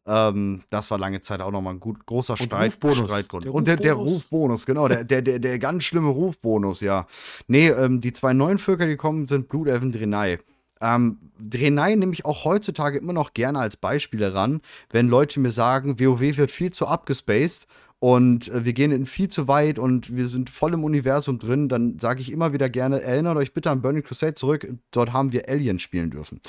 ähm, 0.06 0.62
das 0.70 0.90
war 0.90 0.98
lange 0.98 1.20
Zeit 1.22 1.40
auch 1.40 1.50
nochmal 1.50 1.74
ein 1.74 1.80
gut, 1.80 2.06
großer 2.06 2.34
Und 2.34 2.42
Streit, 2.46 2.66
Rufbonus. 2.72 2.98
Streitgrund. 2.98 3.44
Der 3.44 3.54
Und 3.54 3.66
der, 3.66 3.76
der 3.76 3.94
Rufbonus. 3.94 4.66
Genau, 4.66 4.88
der, 4.88 5.04
der, 5.04 5.22
der, 5.22 5.38
der 5.38 5.58
ganz 5.58 5.84
schlimme 5.84 6.08
Rufbonus, 6.08 6.80
ja. 6.80 7.06
Nee, 7.48 7.68
ähm, 7.68 8.00
die 8.00 8.12
zwei 8.12 8.32
neuen 8.32 8.58
Völker, 8.58 8.86
die 8.86 8.96
kommen, 8.96 9.26
sind 9.26 9.48
Blutelfen 9.48 9.92
Drenai. 9.92 10.38
Ähm, 10.80 11.18
Drenai 11.40 11.94
nehme 11.94 12.12
ich 12.12 12.24
auch 12.24 12.44
heutzutage 12.44 12.98
immer 12.98 13.12
noch 13.14 13.32
gerne 13.34 13.58
als 13.58 13.76
Beispiele 13.76 14.34
ran, 14.34 14.60
wenn 14.90 15.08
Leute 15.08 15.40
mir 15.40 15.50
sagen, 15.50 15.98
WoW 15.98 16.20
wird 16.36 16.50
viel 16.50 16.70
zu 16.70 16.86
abgespaced 16.86 17.66
und 17.98 18.48
äh, 18.48 18.64
wir 18.66 18.74
gehen 18.74 18.92
in 18.92 19.06
viel 19.06 19.28
zu 19.28 19.48
weit 19.48 19.78
und 19.78 20.14
wir 20.14 20.26
sind 20.28 20.50
voll 20.50 20.74
im 20.74 20.84
Universum 20.84 21.38
drin, 21.38 21.70
dann 21.70 21.98
sage 21.98 22.20
ich 22.20 22.30
immer 22.30 22.52
wieder 22.52 22.68
gerne, 22.68 23.00
erinnert 23.00 23.38
euch 23.38 23.54
bitte 23.54 23.70
an 23.70 23.80
Burning 23.80 24.02
Crusade 24.02 24.34
zurück, 24.34 24.68
dort 24.90 25.14
haben 25.14 25.32
wir 25.32 25.48
Alien 25.48 25.78
spielen 25.78 26.10
dürfen. 26.10 26.40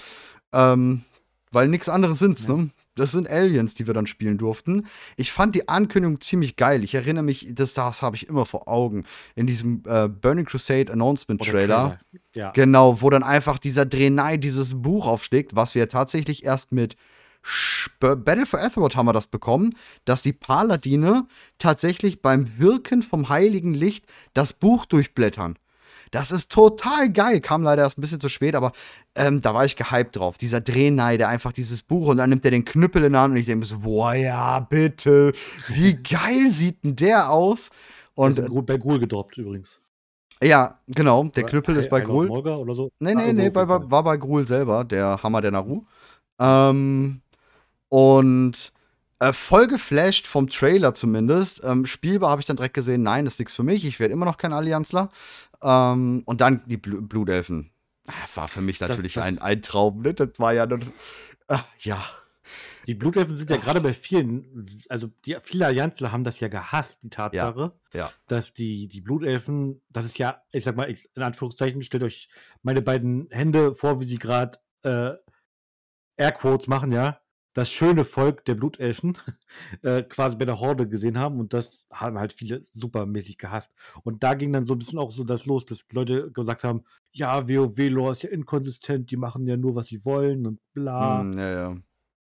Ähm, 0.51 1.03
weil 1.51 1.69
nichts 1.69 1.87
anderes 1.87 2.19
sind's, 2.19 2.47
Ja. 2.47 2.55
ne? 2.57 2.69
Das 2.99 3.11
sind 3.11 3.29
Aliens, 3.29 3.73
die 3.73 3.87
wir 3.87 3.93
dann 3.93 4.07
spielen 4.07 4.37
durften. 4.37 4.87
Ich 5.15 5.31
fand 5.31 5.55
die 5.55 5.69
Ankündigung 5.69 6.19
ziemlich 6.21 6.55
geil. 6.55 6.83
Ich 6.83 6.93
erinnere 6.95 7.23
mich, 7.23 7.47
das, 7.51 7.73
das 7.73 8.01
habe 8.01 8.15
ich 8.15 8.27
immer 8.27 8.45
vor 8.45 8.67
Augen. 8.67 9.05
In 9.35 9.47
diesem 9.47 9.83
äh, 9.85 10.07
Burning 10.07 10.45
Crusade 10.45 10.91
Announcement 10.91 11.41
Trailer. 11.41 11.99
Ja. 12.35 12.51
Genau, 12.51 13.01
wo 13.01 13.09
dann 13.09 13.23
einfach 13.23 13.57
dieser 13.57 13.85
Drenai 13.85 14.37
dieses 14.37 14.81
Buch 14.81 15.07
aufschlägt, 15.07 15.55
was 15.55 15.75
wir 15.75 15.89
tatsächlich 15.89 16.43
erst 16.43 16.71
mit 16.71 16.95
Battle 17.99 18.45
for 18.45 18.59
Azeroth 18.59 18.95
haben 18.95 19.05
wir 19.05 19.13
das 19.13 19.27
bekommen, 19.27 19.75
dass 20.05 20.21
die 20.21 20.33
Paladine 20.33 21.27
tatsächlich 21.59 22.21
beim 22.21 22.59
Wirken 22.59 23.03
vom 23.03 23.29
heiligen 23.29 23.73
Licht 23.73 24.05
das 24.33 24.53
Buch 24.53 24.85
durchblättern. 24.85 25.57
Das 26.11 26.31
ist 26.31 26.51
total 26.51 27.11
geil. 27.11 27.41
Kam 27.41 27.63
leider 27.63 27.83
erst 27.83 27.97
ein 27.97 28.01
bisschen 28.01 28.19
zu 28.19 28.29
spät, 28.29 28.55
aber 28.55 28.71
ähm, 29.15 29.41
da 29.41 29.53
war 29.53 29.65
ich 29.65 29.75
gehypt 29.75 30.15
drauf. 30.15 30.37
Dieser 30.37 30.61
Drehnei, 30.61 31.17
der 31.17 31.29
einfach 31.29 31.51
dieses 31.51 31.83
Buch 31.83 32.07
und 32.07 32.17
dann 32.17 32.29
nimmt 32.29 32.45
er 32.45 32.51
den 32.51 32.65
Knüppel 32.65 33.03
in 33.03 33.13
die 33.13 33.19
Hand 33.19 33.31
und 33.31 33.37
ich 33.37 33.45
denke 33.45 33.59
mir 33.59 33.65
so, 33.65 33.79
boah, 33.79 34.13
ja, 34.13 34.59
bitte. 34.59 35.33
Wie 35.67 35.93
geil 36.03 36.49
sieht 36.49 36.83
denn 36.83 36.95
der 36.95 37.31
aus? 37.31 37.69
Und 38.15 38.39
ist 38.39 38.65
bei 38.65 38.77
Gruul 38.77 38.99
gedroppt 38.99 39.37
übrigens. 39.37 39.79
Ja, 40.41 40.75
genau. 40.87 41.23
Der 41.35 41.43
Knüppel 41.43 41.75
ist 41.77 41.89
bei 41.89 42.01
Gruul. 42.01 42.29
Oder 42.29 42.75
so? 42.75 42.91
Nee, 42.99 43.15
nee, 43.15 43.29
ah, 43.29 43.33
nee, 43.33 43.49
bei, 43.49 43.67
war, 43.67 43.89
war 43.89 44.03
bei 44.03 44.17
Gruul 44.17 44.45
selber, 44.45 44.83
der 44.83 45.21
Hammer 45.23 45.41
der 45.41 45.51
Naru. 45.51 45.85
Ähm, 46.39 47.21
und 47.89 48.71
äh, 49.19 49.33
voll 49.33 49.67
geflasht 49.67 50.27
vom 50.27 50.49
Trailer 50.49 50.93
zumindest. 50.93 51.63
Ähm, 51.63 51.85
spielbar 51.85 52.29
habe 52.29 52.41
ich 52.41 52.45
dann 52.45 52.57
direkt 52.57 52.75
gesehen, 52.75 53.03
nein, 53.03 53.25
ist 53.25 53.39
nichts 53.39 53.55
für 53.55 53.63
mich. 53.63 53.83
Ich 53.85 53.99
werde 53.99 54.13
immer 54.13 54.25
noch 54.25 54.37
kein 54.37 54.53
Allianzler. 54.53 55.09
Ähm, 55.61 56.21
und 56.25 56.41
dann 56.41 56.61
die 56.67 56.77
Bl 56.77 57.01
Blutelfen. 57.01 57.71
Ah, 58.05 58.13
war 58.35 58.47
für 58.47 58.61
mich 58.61 58.79
natürlich 58.79 59.15
das, 59.15 59.23
das 59.23 59.33
ein, 59.33 59.41
ein 59.41 59.61
Traum. 59.61 60.01
Ne? 60.01 60.13
Das 60.13 60.29
war 60.37 60.53
ja 60.53 60.65
dann. 60.65 60.81
Äh, 61.47 61.57
ja. 61.79 62.05
Die 62.85 62.93
Blutelfen 62.93 63.35
sind 63.35 63.49
ja 63.49 63.57
gerade 63.57 63.81
bei 63.81 63.91
vielen, 63.91 64.65
also 64.87 65.09
die, 65.25 65.35
viele 65.41 65.65
Allianzler 65.65 66.13
haben 66.13 66.23
das 66.23 66.39
ja 66.39 66.47
gehasst, 66.47 67.03
die 67.03 67.09
Tatsache, 67.09 67.73
ja, 67.91 67.99
ja. 67.99 68.11
dass 68.27 68.53
die, 68.53 68.87
die 68.87 69.01
Blutelfen, 69.01 69.81
das 69.89 70.05
ist 70.05 70.17
ja, 70.17 70.41
ich 70.53 70.63
sag 70.63 70.77
mal, 70.77 70.85
in 70.85 71.21
Anführungszeichen, 71.21 71.81
stellt 71.81 72.03
euch 72.03 72.29
meine 72.61 72.81
beiden 72.81 73.27
Hände 73.29 73.75
vor, 73.75 73.99
wie 73.99 74.05
sie 74.05 74.17
gerade 74.17 74.59
äh, 74.83 75.11
Airquotes 76.15 76.67
machen, 76.67 76.93
ja 76.93 77.19
das 77.57 77.71
schöne 77.71 78.03
Volk 78.03 78.45
der 78.45 78.53
Blutelfen 78.53 79.17
äh, 79.81 80.03
quasi 80.03 80.37
bei 80.37 80.45
der 80.45 80.59
Horde 80.59 80.87
gesehen 80.87 81.17
haben 81.17 81.39
und 81.39 81.53
das 81.53 81.87
haben 81.91 82.19
halt 82.19 82.31
viele 82.31 82.63
supermäßig 82.71 83.39
gehasst. 83.39 83.75
Und 84.03 84.21
da 84.21 84.35
ging 84.35 84.53
dann 84.53 84.67
so 84.67 84.75
ein 84.75 84.77
bisschen 84.79 84.99
auch 84.99 85.09
so 85.09 85.23
das 85.23 85.47
los, 85.47 85.65
dass 85.65 85.83
Leute 85.91 86.31
gesagt 86.31 86.63
haben, 86.63 86.83
ja, 87.11 87.49
WoW-Lore 87.49 88.11
ist 88.11 88.21
ja 88.21 88.29
inkonsistent, 88.29 89.09
die 89.09 89.17
machen 89.17 89.47
ja 89.47 89.57
nur, 89.57 89.73
was 89.73 89.87
sie 89.87 90.05
wollen 90.05 90.45
und 90.45 90.59
bla. 90.73 91.23
Mm, 91.23 91.39
ja, 91.39 91.51
ja. 91.51 91.77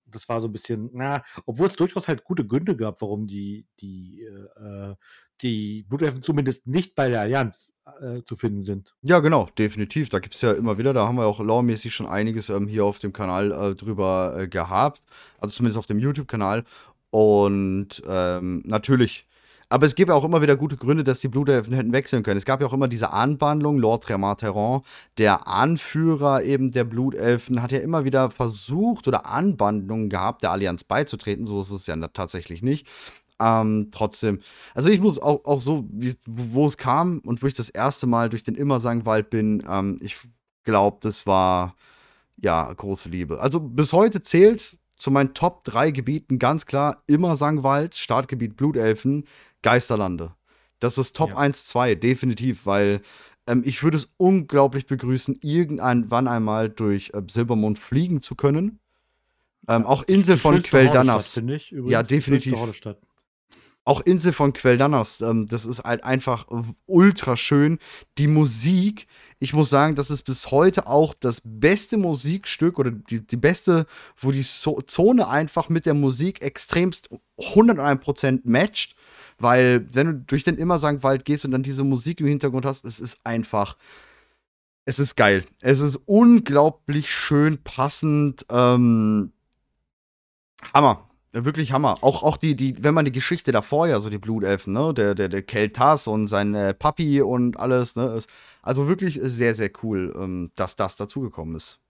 Das 0.05 0.29
war 0.29 0.43
so 0.43 0.49
ein 0.49 0.53
bisschen, 0.53 0.91
na, 0.93 1.25
obwohl 1.47 1.69
es 1.69 1.77
durchaus 1.77 2.07
halt 2.07 2.23
gute 2.23 2.47
Gründe 2.47 2.77
gab, 2.77 3.01
warum 3.01 3.27
die, 3.27 3.67
die, 3.81 4.25
äh, 4.25 4.95
die 5.41 5.85
Blutelfen 5.85 6.23
zumindest 6.23 6.67
nicht 6.67 6.95
bei 6.95 7.09
der 7.09 7.23
Allianz 7.23 7.74
äh, 8.01 8.23
zu 8.25 8.37
finden 8.37 8.63
sind. 8.63 8.95
Ja, 9.03 9.21
genau, 9.21 9.49
definitiv. 9.59 10.09
Da 10.09 10.19
gibt 10.19 10.35
es 10.35 10.41
ja 10.41 10.53
immer 10.53 10.79
wieder, 10.79 10.95
da 10.95 11.07
haben 11.07 11.17
wir 11.17 11.27
auch 11.27 11.41
lawmäßig 11.41 11.95
schon 11.95 12.07
einiges 12.07 12.49
ähm, 12.49 12.67
hier 12.67 12.85
auf 12.85 12.99
dem 12.99 13.13
Kanal 13.13 13.53
äh, 13.53 13.75
drüber 13.75 14.35
äh, 14.39 14.49
gehabt. 14.49 15.03
Also 15.39 15.57
zumindest 15.57 15.79
auf 15.79 15.87
dem 15.87 15.99
YouTube-Kanal. 15.99 16.65
Und 17.11 18.03
ähm, 18.07 18.63
natürlich. 18.65 19.27
Aber 19.69 19.87
es 19.87 19.95
gibt 19.95 20.09
ja 20.09 20.15
auch 20.15 20.25
immer 20.25 20.43
wieder 20.43 20.57
gute 20.57 20.77
Gründe, 20.77 21.05
dass 21.05 21.21
die 21.21 21.29
Blutelfen 21.29 21.75
hätten 21.75 21.93
wechseln 21.93 22.23
können. 22.23 22.39
Es 22.39 22.45
gab 22.45 22.61
ja 22.61 22.67
auch 22.67 22.73
immer 22.73 22.89
diese 22.89 23.13
Anbandlung. 23.13 23.79
Lord 23.79 24.05
Tremateron, 24.05 24.83
der 25.19 25.47
Anführer 25.47 26.43
eben 26.43 26.71
der 26.71 26.85
Blutelfen, 26.85 27.63
hat 27.63 27.73
ja 27.73 27.81
immer 27.81 28.05
wieder 28.05 28.31
versucht 28.31 29.09
oder 29.09 29.27
Anbandlungen 29.27 30.09
gehabt, 30.09 30.43
der 30.43 30.53
Allianz 30.53 30.85
beizutreten. 30.85 31.47
So 31.47 31.61
ist 31.61 31.71
es 31.71 31.87
ja 31.87 31.97
tatsächlich 32.09 32.63
nicht. 32.63 32.87
Ähm, 33.41 33.89
trotzdem, 33.91 34.41
also 34.75 34.89
ich 34.89 35.01
muss 35.01 35.19
auch, 35.19 35.45
auch 35.45 35.61
so, 35.61 35.85
wie, 35.91 36.15
wo 36.27 36.67
es 36.67 36.77
kam 36.77 37.19
und 37.21 37.43
wo 37.43 37.47
ich 37.47 37.55
das 37.55 37.69
erste 37.69 38.07
Mal 38.07 38.29
durch 38.29 38.45
den 38.45 38.55
Immersangwald 38.55 39.31
bin, 39.31 39.65
ähm, 39.69 39.99
ich 40.01 40.17
glaube, 40.63 40.99
das 41.01 41.27
war 41.27 41.75
ja 42.37 42.73
große 42.73 43.09
Liebe. 43.09 43.41
Also 43.41 43.61
bis 43.61 43.93
heute 43.93 44.23
zählt 44.23 44.79
zu 44.97 45.11
meinen 45.11 45.35
Top 45.35 45.65
3 45.65 45.91
Gebieten 45.91 46.39
ganz 46.39 46.67
klar 46.67 47.03
Immersangwald, 47.07 47.97
Startgebiet 47.97 48.57
Blutelfen, 48.57 49.27
Geisterlande. 49.63 50.35
Das 50.79 50.99
ist 50.99 51.17
Top 51.17 51.31
ja. 51.31 51.37
1, 51.37 51.67
2, 51.67 51.95
definitiv, 51.97 52.67
weil 52.67 53.01
ähm, 53.47 53.63
ich 53.65 53.83
würde 53.83 53.97
es 53.97 54.11
unglaublich 54.17 54.87
begrüßen, 54.87 55.39
irgendwann 55.41 56.29
einmal 56.29 56.69
durch 56.69 57.11
äh, 57.15 57.23
Silbermond 57.29 57.79
fliegen 57.79 58.21
zu 58.21 58.35
können. 58.35 58.79
Ähm, 59.67 59.87
auch 59.87 60.03
Insel 60.03 60.37
von 60.37 60.63
Queldanas. 60.63 61.41
Ja, 61.71 62.03
definitiv 62.03 62.55
auch 63.85 64.01
Insel 64.01 64.33
von 64.33 64.53
Queldanas, 64.55 65.21
ähm, 65.21 65.47
das 65.47 65.67
ist 65.67 65.85
halt 65.85 66.05
einfach 66.05 66.47
ultra 66.87 67.37
schön. 67.37 67.79
Die 68.17 68.29
Musik, 68.29 69.07
ich 69.39 69.53
muss 69.53 69.69
sagen, 69.69 69.95
das 69.95 70.11
ist 70.11 70.23
bis 70.23 70.51
heute 70.51 70.87
auch 70.87 71.13
das 71.13 71.43
beste 71.45 71.99
Musikstück 71.99 72.79
oder 72.79 72.91
die, 72.91 73.21
die 73.27 73.37
beste, 73.37 73.87
wo 74.17 74.31
die 74.33 74.43
so 74.43 74.81
Zone 74.81 75.29
einfach 75.29 75.69
mit 75.69 75.85
der 75.85 75.95
Musik 75.95 76.41
extremst 76.41 77.11
101% 77.39 78.41
matcht. 78.45 78.97
Weil, 79.39 79.87
wenn 79.93 80.07
du 80.07 80.15
durch 80.15 80.45
den 80.45 80.57
Immersangwald 80.57 81.25
gehst 81.25 81.45
und 81.45 81.51
dann 81.51 81.63
diese 81.65 81.85
Musik 81.85 82.21
im 82.21 82.27
Hintergrund 82.27 82.65
hast, 82.65 82.85
es 82.85 83.01
ist 83.01 83.19
einfach. 83.25 83.77
Es 84.87 84.99
ist 84.99 85.17
geil. 85.17 85.45
Es 85.61 85.81
ist 85.81 85.97
unglaublich 86.07 87.11
schön 87.11 87.59
passend. 87.63 88.47
Ähm, 88.49 89.33
Hammer. 90.73 91.09
Wirklich 91.37 91.73
Hammer. 91.73 91.99
Auch, 92.01 92.23
auch 92.23 92.37
die, 92.37 92.55
die, 92.55 92.77
wenn 92.83 92.95
man 92.95 93.05
die 93.05 93.11
Geschichte 93.13 93.51
davor 93.51 93.89
ja, 93.89 93.99
so 93.99 94.09
die 94.09 94.19
Blutelfen, 94.19 94.73
ne, 94.73 94.95
der, 94.95 95.17
der, 95.17 95.29
der 95.29 95.43
Keltas 95.43 96.07
und 96.07 96.29
sein 96.29 96.55
äh, 96.55 96.75
Papi 96.75 97.23
und 97.23 97.59
alles, 97.59 97.97
ne, 97.97 98.21
also 98.63 98.87
wirklich 98.87 99.19
sehr, 99.21 99.57
sehr 99.57 99.71
cool, 99.83 100.15
ähm, 100.17 100.53
dass 100.55 100.77
das 100.77 100.95
dazugekommen 100.95 101.57
ist. 101.57 101.81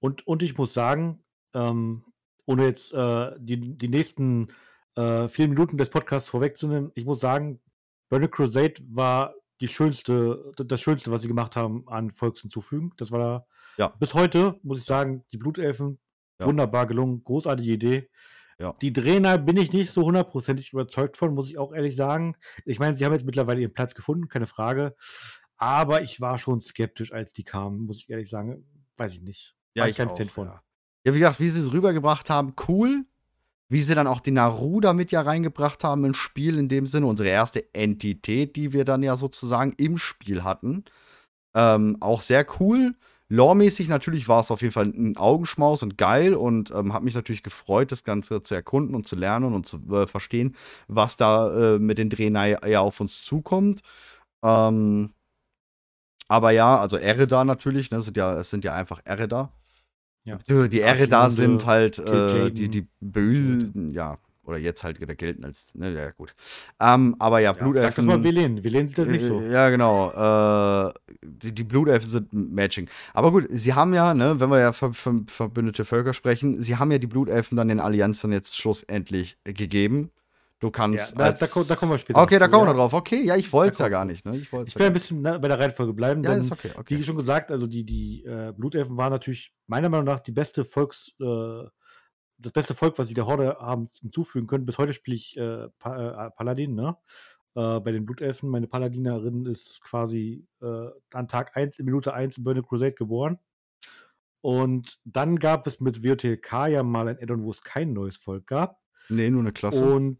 Und, 0.00 0.26
und 0.26 0.42
ich 0.42 0.58
muss 0.58 0.74
sagen, 0.74 1.22
ähm, 1.54 2.02
ohne 2.46 2.64
jetzt 2.64 2.92
äh, 2.92 3.30
die, 3.38 3.78
die 3.78 3.88
nächsten 3.88 4.48
äh, 4.96 5.28
vier 5.28 5.46
Minuten 5.46 5.78
des 5.78 5.88
Podcasts 5.88 6.28
vorwegzunehmen, 6.28 6.90
ich 6.96 7.04
muss 7.04 7.20
sagen, 7.20 7.60
Burning 8.08 8.30
Crusade 8.30 8.74
war 8.88 9.34
die 9.60 9.68
schönste, 9.68 10.52
das 10.56 10.80
Schönste, 10.80 11.12
was 11.12 11.22
sie 11.22 11.28
gemacht 11.28 11.54
haben 11.54 11.86
an 11.86 12.10
Volkshinzufügen. 12.10 12.92
Das 12.96 13.12
war 13.12 13.46
ja. 13.76 13.88
bis 14.00 14.14
heute, 14.14 14.58
muss 14.64 14.78
ich 14.80 14.84
sagen, 14.84 15.24
die 15.30 15.36
Blutelfen, 15.36 16.00
ja. 16.40 16.46
wunderbar 16.46 16.86
gelungen, 16.86 17.22
großartige 17.22 17.70
Idee. 17.70 18.10
Ja. 18.60 18.74
Die 18.82 18.92
Trainer 18.92 19.38
bin 19.38 19.56
ich 19.56 19.72
nicht 19.72 19.90
so 19.90 20.02
hundertprozentig 20.02 20.74
überzeugt 20.74 21.16
von, 21.16 21.34
muss 21.34 21.48
ich 21.48 21.56
auch 21.56 21.72
ehrlich 21.72 21.96
sagen. 21.96 22.36
Ich 22.66 22.78
meine, 22.78 22.94
sie 22.94 23.06
haben 23.06 23.14
jetzt 23.14 23.24
mittlerweile 23.24 23.62
ihren 23.62 23.72
Platz 23.72 23.94
gefunden, 23.94 24.28
keine 24.28 24.46
Frage. 24.46 24.94
Aber 25.56 26.02
ich 26.02 26.20
war 26.20 26.36
schon 26.36 26.60
skeptisch, 26.60 27.12
als 27.12 27.32
die 27.32 27.42
kamen, 27.42 27.86
muss 27.86 27.96
ich 27.96 28.10
ehrlich 28.10 28.28
sagen. 28.28 28.66
Weiß 28.98 29.14
ich 29.14 29.22
nicht. 29.22 29.56
War 29.74 29.86
ja, 29.86 29.90
ich 29.90 29.96
kein 29.96 30.10
Fan 30.10 30.28
von. 30.28 30.48
Ja. 30.48 30.62
ja, 31.06 31.14
wie 31.14 31.20
gesagt, 31.20 31.40
wie 31.40 31.48
sie 31.48 31.60
es 31.62 31.72
rübergebracht 31.72 32.28
haben, 32.28 32.54
cool. 32.68 33.06
Wie 33.70 33.80
sie 33.80 33.94
dann 33.94 34.06
auch 34.06 34.20
die 34.20 34.32
Naru 34.32 34.80
damit 34.80 35.10
ja 35.10 35.22
reingebracht 35.22 35.82
haben 35.82 36.04
ins 36.04 36.18
Spiel, 36.18 36.58
in 36.58 36.68
dem 36.68 36.86
Sinne, 36.86 37.06
unsere 37.06 37.28
erste 37.30 37.72
Entität, 37.72 38.56
die 38.56 38.74
wir 38.74 38.84
dann 38.84 39.02
ja 39.02 39.16
sozusagen 39.16 39.72
im 39.78 39.96
Spiel 39.96 40.44
hatten. 40.44 40.84
Ähm, 41.54 41.96
auch 42.00 42.20
sehr 42.20 42.44
cool. 42.58 42.94
Lore-mäßig 43.30 43.88
natürlich 43.88 44.26
war 44.28 44.40
es 44.40 44.50
auf 44.50 44.60
jeden 44.60 44.72
Fall 44.72 44.86
ein 44.86 45.16
Augenschmaus 45.16 45.84
und 45.84 45.96
geil 45.96 46.34
und 46.34 46.72
ähm, 46.72 46.92
hat 46.92 47.04
mich 47.04 47.14
natürlich 47.14 47.44
gefreut, 47.44 47.92
das 47.92 48.02
Ganze 48.02 48.42
zu 48.42 48.56
erkunden 48.56 48.96
und 48.96 49.06
zu 49.06 49.14
lernen 49.14 49.54
und 49.54 49.68
zu 49.68 49.78
äh, 49.92 50.08
verstehen, 50.08 50.56
was 50.88 51.16
da 51.16 51.74
äh, 51.74 51.78
mit 51.78 51.98
den 51.98 52.10
Drehnei 52.10 52.58
ja 52.66 52.80
auf 52.80 53.00
uns 53.00 53.22
zukommt. 53.22 53.82
Ähm, 54.42 55.10
aber 56.26 56.50
ja, 56.50 56.76
also 56.78 56.96
Ereda 56.96 57.44
natürlich, 57.44 57.92
ne, 57.92 58.02
sind 58.02 58.16
ja, 58.16 58.38
es 58.38 58.50
sind 58.50 58.64
ja 58.64 58.74
einfach 58.74 59.00
Ereda. 59.04 59.52
Ja. 60.24 60.36
Die 60.46 60.80
Ereda 60.80 61.30
sind 61.30 61.66
halt 61.66 61.98
äh, 62.00 62.50
die, 62.50 62.68
die 62.68 62.88
Bösen, 63.00 63.92
ja, 63.92 64.18
oder 64.50 64.58
jetzt 64.58 64.84
halt 64.84 65.00
wieder 65.00 65.14
gelten 65.14 65.44
als, 65.44 65.66
ne, 65.74 65.92
ja 65.92 66.10
gut. 66.10 66.34
Ähm, 66.80 67.16
aber 67.18 67.38
ja, 67.40 67.52
Blutelfen. 67.52 67.76
Ja, 67.76 67.90
sag 67.90 67.96
das 67.96 68.04
mal 68.04 68.22
Velen, 68.22 68.62
Velen 68.62 68.86
sieht 68.86 68.98
das 68.98 69.08
nicht 69.08 69.24
so. 69.24 69.40
Äh, 69.40 69.52
ja, 69.52 69.70
genau. 69.70 70.10
Äh, 70.88 70.92
die, 71.22 71.52
die 71.52 71.64
Blutelfen 71.64 72.10
sind 72.10 72.32
Matching. 72.32 72.88
Aber 73.14 73.30
gut, 73.30 73.46
sie 73.50 73.74
haben 73.74 73.94
ja, 73.94 74.12
ne, 74.12 74.38
wenn 74.40 74.50
wir 74.50 74.58
ja 74.58 74.72
ver, 74.72 74.92
ver, 74.92 75.20
verbündete 75.26 75.84
Völker 75.84 76.12
sprechen, 76.12 76.62
sie 76.62 76.76
haben 76.76 76.90
ja 76.92 76.98
die 76.98 77.06
Blutelfen 77.06 77.56
dann 77.56 77.68
den 77.68 77.80
Allianzen 77.80 78.32
jetzt 78.32 78.58
schlussendlich 78.58 79.38
gegeben. 79.44 80.10
Du 80.60 80.70
kannst. 80.70 81.12
Ja, 81.12 81.32
da, 81.32 81.32
da, 81.32 81.46
da, 81.46 81.76
kommen 81.76 81.92
wir 81.92 81.98
später. 81.98 82.20
Okay, 82.20 82.38
da 82.38 82.46
kommen 82.46 82.66
wir 82.66 82.72
ja. 82.72 82.76
drauf. 82.76 82.92
Okay, 82.92 83.24
ja, 83.24 83.34
ich 83.34 83.50
wollte 83.50 83.72
es 83.72 83.78
ja 83.78 83.88
gar 83.88 84.04
nicht. 84.04 84.26
Ne? 84.26 84.36
Ich, 84.36 84.52
ich 84.52 84.78
will 84.78 84.86
ein 84.86 84.92
bisschen 84.92 85.22
bei 85.22 85.38
der 85.38 85.58
Reihenfolge 85.58 85.94
bleiben. 85.94 86.22
Ja, 86.22 86.34
ist 86.34 86.52
okay, 86.52 86.70
okay. 86.76 86.98
Wie 86.98 87.02
schon 87.02 87.16
gesagt, 87.16 87.50
also 87.50 87.66
die, 87.66 87.82
die 87.82 88.24
äh, 88.26 88.52
Blutelfen 88.54 88.98
waren 88.98 89.10
natürlich 89.10 89.54
meiner 89.66 89.88
Meinung 89.88 90.04
nach 90.04 90.20
die 90.20 90.32
beste 90.32 90.66
Volks, 90.66 91.12
äh, 91.18 91.64
das 92.40 92.52
beste 92.52 92.74
Volk, 92.74 92.98
was 92.98 93.08
sie 93.08 93.14
der 93.14 93.26
Horde 93.26 93.56
haben 93.60 93.90
hinzufügen 94.00 94.46
können. 94.46 94.66
Bis 94.66 94.78
heute 94.78 94.94
spiele 94.94 95.16
ich 95.16 95.36
äh, 95.36 95.68
pa 95.78 96.26
äh, 96.26 96.30
Paladin, 96.30 96.74
ne? 96.74 96.96
Äh, 97.54 97.80
bei 97.80 97.92
den 97.92 98.06
Blutelfen. 98.06 98.48
Meine 98.48 98.66
Paladinerin 98.66 99.46
ist 99.46 99.80
quasi 99.82 100.46
äh, 100.62 100.86
an 101.12 101.28
Tag 101.28 101.56
1 101.56 101.78
in 101.78 101.84
Minute 101.84 102.14
1 102.14 102.38
in 102.38 102.44
Burning 102.44 102.64
Crusade 102.64 102.92
geboren. 102.92 103.38
Und 104.40 104.98
dann 105.04 105.38
gab 105.38 105.66
es 105.66 105.80
mit 105.80 106.02
WTK 106.02 106.68
ja 106.68 106.82
mal 106.82 107.08
ein 107.08 107.18
Addon, 107.20 107.42
wo 107.42 107.50
es 107.50 107.60
kein 107.62 107.92
neues 107.92 108.16
Volk 108.16 108.46
gab. 108.46 108.80
Nee, 109.08 109.28
nur 109.28 109.40
eine 109.40 109.52
Klasse. 109.52 109.84
Und 109.84 110.18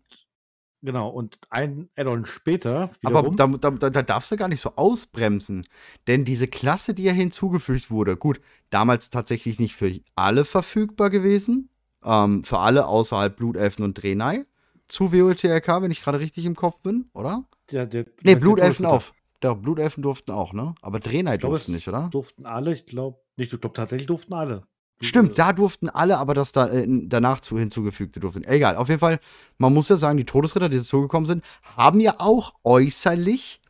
genau, 0.83 1.09
und 1.09 1.39
ein 1.49 1.89
Addon 1.97 2.27
später. 2.27 2.91
Wiederum, 3.01 3.39
Aber 3.39 3.59
da, 3.59 3.71
da, 3.71 3.91
da, 3.91 4.03
darfst 4.03 4.33
du 4.33 4.37
gar 4.37 4.49
nicht 4.49 4.61
so 4.61 4.73
ausbremsen. 4.77 5.65
Denn 6.07 6.25
diese 6.25 6.49
Klasse, 6.49 6.93
die 6.93 7.05
ja 7.05 7.13
hinzugefügt 7.13 7.91
wurde, 7.91 8.17
gut, 8.17 8.41
damals 8.69 9.09
tatsächlich 9.09 9.59
nicht 9.59 9.77
für 9.77 10.01
alle 10.17 10.45
verfügbar 10.45 11.09
gewesen 11.09 11.71
Ähm, 12.05 12.45
für 12.45 12.59
alle 12.59 12.87
außerhalb 12.87 13.37
Blutelfen 13.37 13.85
und 13.85 13.95
Drenai 13.95 14.47
zu 14.89 15.13
WOTLK, 15.13 15.83
wenn 15.83 15.91
ich 15.91 16.03
gerade 16.03 16.21
richtig 16.21 16.45
im 16.45 16.57
Kopf 16.57 16.81
bin, 16.81 17.11
oder? 17.13 17.45
Ja, 17.71 17.87
der, 17.87 18.07
Nee, 18.23 18.35
Blutelfen 18.35 18.87
auf. 18.87 19.13
Ja, 19.43 19.55
Blutelfen 19.55 20.03
durften 20.03 20.33
auch, 20.33 20.53
ne? 20.53 20.75
Aber 20.83 21.01
Drenai 21.01 21.39
durften 21.39 21.73
nicht, 21.73 21.89
oder? 21.89 22.09
Durften 22.11 22.45
alle, 22.47 22.75
ich 22.75 22.87
glaube 22.87 23.19
nicht. 23.37 23.53
Ich 23.53 23.61
glaube 23.61 23.75
tatsächlich 23.75 24.07
durften 24.07 24.35
alle. 24.35 24.67
Stimmt, 25.03 25.39
da 25.39 25.55
durften 25.55 25.89
alle, 25.89 26.19
aber 26.19 26.35
das 26.35 26.53
da, 26.53 26.69
äh, 26.69 26.87
danach 26.87 27.41
zu 27.41 27.59
hinzugefügte 27.59 28.21
durften. 28.21 28.45
Egal, 28.45 28.77
auf 28.77 28.89
jeden 28.89 29.01
Fall, 29.01 29.19
man 29.57 29.73
muss 29.73 29.89
ja 29.89 29.97
sagen, 29.97 30.19
die 30.19 30.27
Todesritter, 30.27 30.69
die 30.69 30.77
dazugekommen 30.77 31.27
sind, 31.27 31.43
haben 31.63 32.01
ja 32.01 32.17
auch 32.19 32.53
äußerlich 32.65 33.61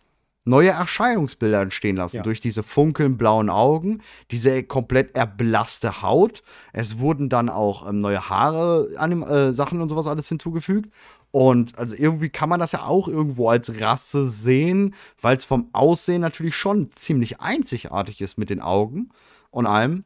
neue 0.44 0.70
Erscheinungsbilder 0.70 1.60
entstehen 1.60 1.96
lassen. 1.96 2.16
Ja. 2.16 2.22
Durch 2.22 2.40
diese 2.40 2.62
funkeln 2.62 3.18
blauen 3.18 3.50
Augen, 3.50 4.00
diese 4.30 4.62
komplett 4.62 5.14
erblasste 5.14 6.02
Haut. 6.02 6.42
Es 6.72 6.98
wurden 6.98 7.28
dann 7.28 7.48
auch 7.48 7.88
ähm, 7.88 8.00
neue 8.00 8.28
Haare, 8.28 8.90
Anim 8.96 9.22
äh, 9.22 9.52
Sachen 9.52 9.80
und 9.80 9.88
sowas 9.88 10.06
alles 10.06 10.28
hinzugefügt. 10.28 10.90
Und 11.30 11.78
also 11.78 11.94
irgendwie 11.94 12.28
kann 12.28 12.48
man 12.48 12.58
das 12.58 12.72
ja 12.72 12.84
auch 12.84 13.06
irgendwo 13.06 13.50
als 13.50 13.80
Rasse 13.80 14.30
sehen, 14.30 14.94
weil 15.20 15.36
es 15.36 15.44
vom 15.44 15.68
Aussehen 15.72 16.20
natürlich 16.20 16.56
schon 16.56 16.90
ziemlich 16.96 17.40
einzigartig 17.40 18.20
ist 18.20 18.36
mit 18.36 18.50
den 18.50 18.60
Augen 18.60 19.10
und 19.50 19.66
allem. 19.66 20.04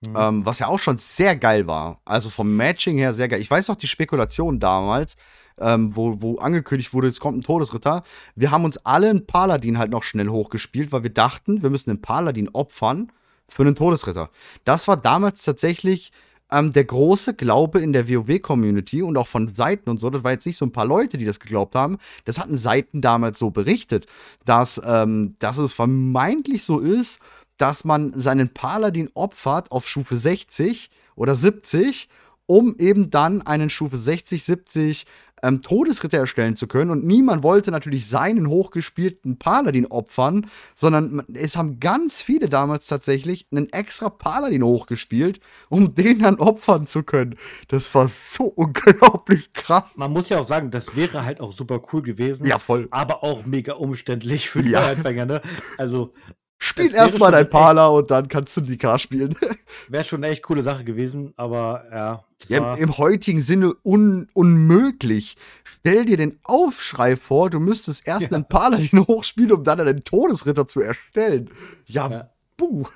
Mhm. 0.00 0.14
Ähm, 0.16 0.46
was 0.46 0.58
ja 0.60 0.68
auch 0.68 0.78
schon 0.78 0.98
sehr 0.98 1.34
geil 1.36 1.66
war. 1.66 2.00
Also 2.04 2.28
vom 2.28 2.54
Matching 2.56 2.98
her 2.98 3.14
sehr 3.14 3.28
geil. 3.28 3.40
Ich 3.40 3.50
weiß 3.50 3.68
noch 3.68 3.76
die 3.76 3.88
Spekulation 3.88 4.60
damals, 4.60 5.16
ähm, 5.60 5.94
wo, 5.96 6.20
wo 6.20 6.38
angekündigt 6.38 6.92
wurde, 6.92 7.08
jetzt 7.08 7.20
kommt 7.20 7.38
ein 7.38 7.42
Todesritter. 7.42 8.02
Wir 8.34 8.50
haben 8.50 8.64
uns 8.64 8.78
alle 8.78 9.10
einen 9.10 9.26
Paladin 9.26 9.78
halt 9.78 9.90
noch 9.90 10.02
schnell 10.02 10.28
hochgespielt, 10.28 10.92
weil 10.92 11.02
wir 11.02 11.10
dachten, 11.10 11.62
wir 11.62 11.70
müssen 11.70 11.90
einen 11.90 12.02
Paladin 12.02 12.48
opfern 12.50 13.12
für 13.48 13.62
einen 13.62 13.74
Todesritter. 13.74 14.30
Das 14.64 14.88
war 14.88 14.96
damals 14.96 15.42
tatsächlich 15.42 16.12
ähm, 16.50 16.72
der 16.72 16.84
große 16.84 17.34
Glaube 17.34 17.80
in 17.80 17.92
der 17.92 18.08
WoW-Community 18.08 19.02
und 19.02 19.16
auch 19.16 19.26
von 19.26 19.54
Seiten 19.54 19.90
und 19.90 20.00
so. 20.00 20.10
Das 20.10 20.24
war 20.24 20.32
jetzt 20.32 20.46
nicht 20.46 20.56
so 20.56 20.64
ein 20.64 20.72
paar 20.72 20.86
Leute, 20.86 21.18
die 21.18 21.24
das 21.24 21.40
geglaubt 21.40 21.74
haben. 21.74 21.98
Das 22.24 22.38
hatten 22.38 22.56
Seiten 22.56 23.00
damals 23.00 23.38
so 23.38 23.50
berichtet, 23.50 24.06
dass, 24.44 24.80
ähm, 24.84 25.36
dass 25.38 25.58
es 25.58 25.74
vermeintlich 25.74 26.64
so 26.64 26.78
ist, 26.78 27.20
dass 27.56 27.84
man 27.84 28.12
seinen 28.18 28.50
Paladin 28.50 29.10
opfert 29.14 29.72
auf 29.72 29.88
Stufe 29.88 30.16
60 30.16 30.90
oder 31.16 31.34
70, 31.34 32.08
um 32.46 32.76
eben 32.78 33.10
dann 33.10 33.42
einen 33.42 33.68
Stufe 33.68 33.96
60, 33.96 34.44
70 34.44 35.06
ähm, 35.42 35.62
Todesritter 35.62 36.18
erstellen 36.18 36.56
zu 36.56 36.66
können. 36.66 36.90
Und 36.90 37.04
niemand 37.04 37.42
wollte 37.42 37.70
natürlich 37.70 38.08
seinen 38.08 38.48
hochgespielten 38.48 39.38
Paladin 39.38 39.86
opfern, 39.86 40.46
sondern 40.74 41.22
es 41.34 41.56
haben 41.56 41.80
ganz 41.80 42.20
viele 42.20 42.48
damals 42.48 42.86
tatsächlich 42.86 43.46
einen 43.50 43.68
extra 43.72 44.08
Paladin 44.08 44.62
hochgespielt, 44.62 45.40
um 45.68 45.94
den 45.94 46.20
dann 46.20 46.36
opfern 46.36 46.86
zu 46.86 47.02
können. 47.02 47.36
Das 47.68 47.94
war 47.94 48.08
so 48.08 48.44
unglaublich 48.56 49.52
krass. 49.52 49.96
Man 49.96 50.12
muss 50.12 50.28
ja 50.28 50.38
auch 50.40 50.46
sagen, 50.46 50.70
das 50.70 50.96
wäre 50.96 51.24
halt 51.24 51.40
auch 51.40 51.52
super 51.52 51.80
cool 51.92 52.02
gewesen. 52.02 52.46
Ja, 52.46 52.58
voll. 52.58 52.88
Aber 52.90 53.22
auch 53.24 53.44
mega 53.46 53.74
umständlich 53.74 54.48
für 54.48 54.62
die 54.62 54.70
Ja. 54.70 54.86
Anfänger, 54.88 55.26
ne? 55.26 55.42
Also, 55.76 56.12
Spiel 56.60 56.92
erstmal 56.94 57.30
dein 57.30 57.42
echt- 57.44 57.50
Pala 57.52 57.86
und 57.86 58.10
dann 58.10 58.26
kannst 58.28 58.56
du 58.56 58.60
die 58.60 58.76
K 58.78 58.98
spielen. 58.98 59.34
wäre 59.88 60.04
schon 60.04 60.24
eine 60.24 60.32
echt 60.32 60.42
coole 60.42 60.62
Sache 60.62 60.82
gewesen, 60.84 61.32
aber 61.36 61.84
ja. 61.92 62.24
Ja, 62.48 62.74
im, 62.74 62.98
heutigen 62.98 63.40
Sinne 63.40 63.74
un 63.84 64.28
unmöglich. 64.32 65.36
Stell 65.64 66.04
dir 66.04 66.16
den 66.16 66.38
Aufschrei 66.42 67.16
vor, 67.16 67.50
du 67.50 67.60
müsstest 67.60 68.06
erst 68.06 68.22
Ja. 68.30 68.32
einen 68.32 68.44
Paladin 68.48 69.06
hochspielen, 69.06 69.52
um 69.52 69.64
dann 69.64 69.80
einen 69.80 70.02
Todesritter 70.04 70.66
zu 70.66 70.80
erstellen. 70.80 71.50
Ja, 71.86 72.10
Ja. 72.10 72.30
buh. 72.56 72.86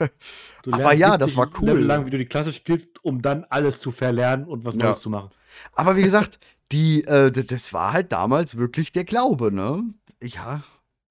Du 0.64 0.72
Aber 0.72 0.92
ja, 0.92 1.16
das 1.16 1.30
70 1.32 1.36
war 1.36 1.60
cool. 1.60 1.66
Level 1.68 1.84
lang, 1.84 2.06
wie 2.06 2.10
du 2.10 2.18
die 2.18 2.26
Klasse 2.26 2.52
spielst, 2.52 3.04
um 3.04 3.22
dann 3.22 3.44
alles 3.48 3.80
zu 3.80 3.90
verlernen 3.92 4.46
und 4.46 4.64
was 4.64 4.74
Ja. 4.74 4.86
Neues 4.90 5.00
zu 5.00 5.10
machen. 5.10 5.30
Aber 5.74 5.96
wie 5.96 6.02
gesagt, 6.02 6.38
die, 6.72 7.04
äh, 7.04 7.30
das 7.30 7.72
war 7.72 7.92
halt 7.92 8.10
damals 8.12 8.56
wirklich 8.56 8.90
der 8.92 9.04
Glaube, 9.04 9.52
ne? 9.52 9.84
Ja. 10.22 10.62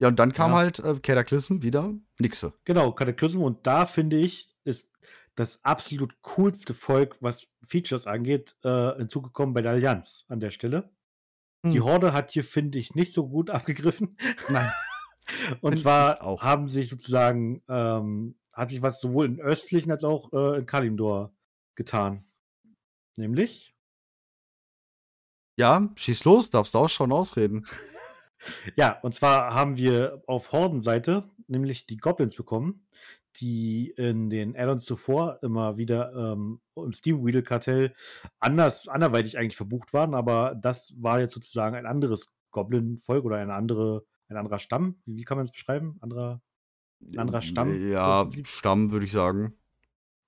Ja, 0.02 0.08
und 0.08 0.18
dann 0.18 0.32
kam 0.32 0.50
Ja. 0.50 0.56
halt 0.58 0.80
äh, 0.80 0.98
Cataclysm 1.00 1.62
wieder. 1.62 1.94
Nixe. 2.18 2.52
Genau, 2.64 2.90
Cataclysm. 2.92 3.40
Und 3.40 3.66
da 3.66 3.86
finde 3.86 4.16
ich, 4.18 4.52
ist 4.64 4.90
das 5.36 5.64
absolut 5.64 6.20
coolste 6.22 6.74
Volk, 6.74 7.16
was 7.20 7.46
Features 7.68 8.06
angeht, 8.08 8.56
äh, 8.64 8.96
hinzugekommen 8.96 9.54
bei 9.54 9.62
der 9.62 9.70
Allianz 9.72 10.24
an 10.28 10.40
der 10.40 10.50
Stelle. 10.50 10.90
Die 11.64 11.78
Hm. 11.78 11.84
Horde 11.84 12.12
hat 12.12 12.32
hier, 12.32 12.42
finde 12.42 12.78
ich, 12.78 12.96
nicht 12.96 13.12
so 13.12 13.28
gut 13.28 13.48
abgegriffen. 13.50 14.14
Nein. 14.48 14.72
Und 15.60 15.74
Find 15.74 15.82
zwar 15.82 16.22
auch. 16.24 16.42
haben 16.42 16.68
sich 16.68 16.88
sozusagen, 16.90 17.62
ähm, 17.68 18.34
hat 18.54 18.70
sich 18.70 18.82
was 18.82 19.00
sowohl 19.00 19.26
in 19.26 19.40
östlichen 19.40 19.92
als 19.92 20.02
auch 20.02 20.32
äh, 20.32 20.58
in 20.58 20.66
Kalimdor 20.66 21.32
getan. 21.76 22.24
Nämlich, 23.16 23.72
Ja, 25.56 25.90
schieß 25.94 26.24
los, 26.24 26.50
darfst 26.50 26.74
du 26.74 26.78
auch 26.78 26.90
schon 26.90 27.12
ausreden. 27.12 27.64
ja, 28.76 28.98
und 29.02 29.14
zwar 29.14 29.54
haben 29.54 29.76
wir 29.76 30.22
auf 30.26 30.52
Hordenseite 30.52 31.24
nämlich 31.46 31.86
die 31.86 31.96
Goblins 31.96 32.34
bekommen, 32.34 32.86
die 33.36 33.90
in 33.96 34.30
den 34.30 34.56
Add-ons 34.56 34.84
zuvor 34.84 35.38
immer 35.42 35.76
wieder 35.76 36.12
ähm, 36.14 36.60
im 36.76 36.92
Steam 36.92 37.24
Wheel 37.24 37.42
Kartell 37.42 37.94
anders, 38.40 38.88
anderweitig 38.88 39.38
eigentlich 39.38 39.56
verbucht 39.56 39.92
waren, 39.92 40.14
aber 40.14 40.54
das 40.54 40.94
war 40.98 41.20
jetzt 41.20 41.34
sozusagen 41.34 41.76
ein 41.76 41.86
anderes 41.86 42.28
Goblin-Volk 42.50 43.24
oder 43.24 43.36
eine 43.36 43.54
andere, 43.54 44.04
ein 44.28 44.36
anderer 44.36 44.58
Stamm. 44.58 44.96
Wie, 45.04 45.16
wie 45.16 45.24
kann 45.24 45.38
man 45.38 45.46
es 45.46 45.52
beschreiben? 45.52 45.96
Anderer, 46.00 46.42
ein 47.00 47.18
anderer 47.18 47.42
Stamm? 47.42 47.90
Ja? 47.90 48.28
Stamm 48.44 48.90
würde 48.90 49.06
ich 49.06 49.12
sagen. 49.12 49.54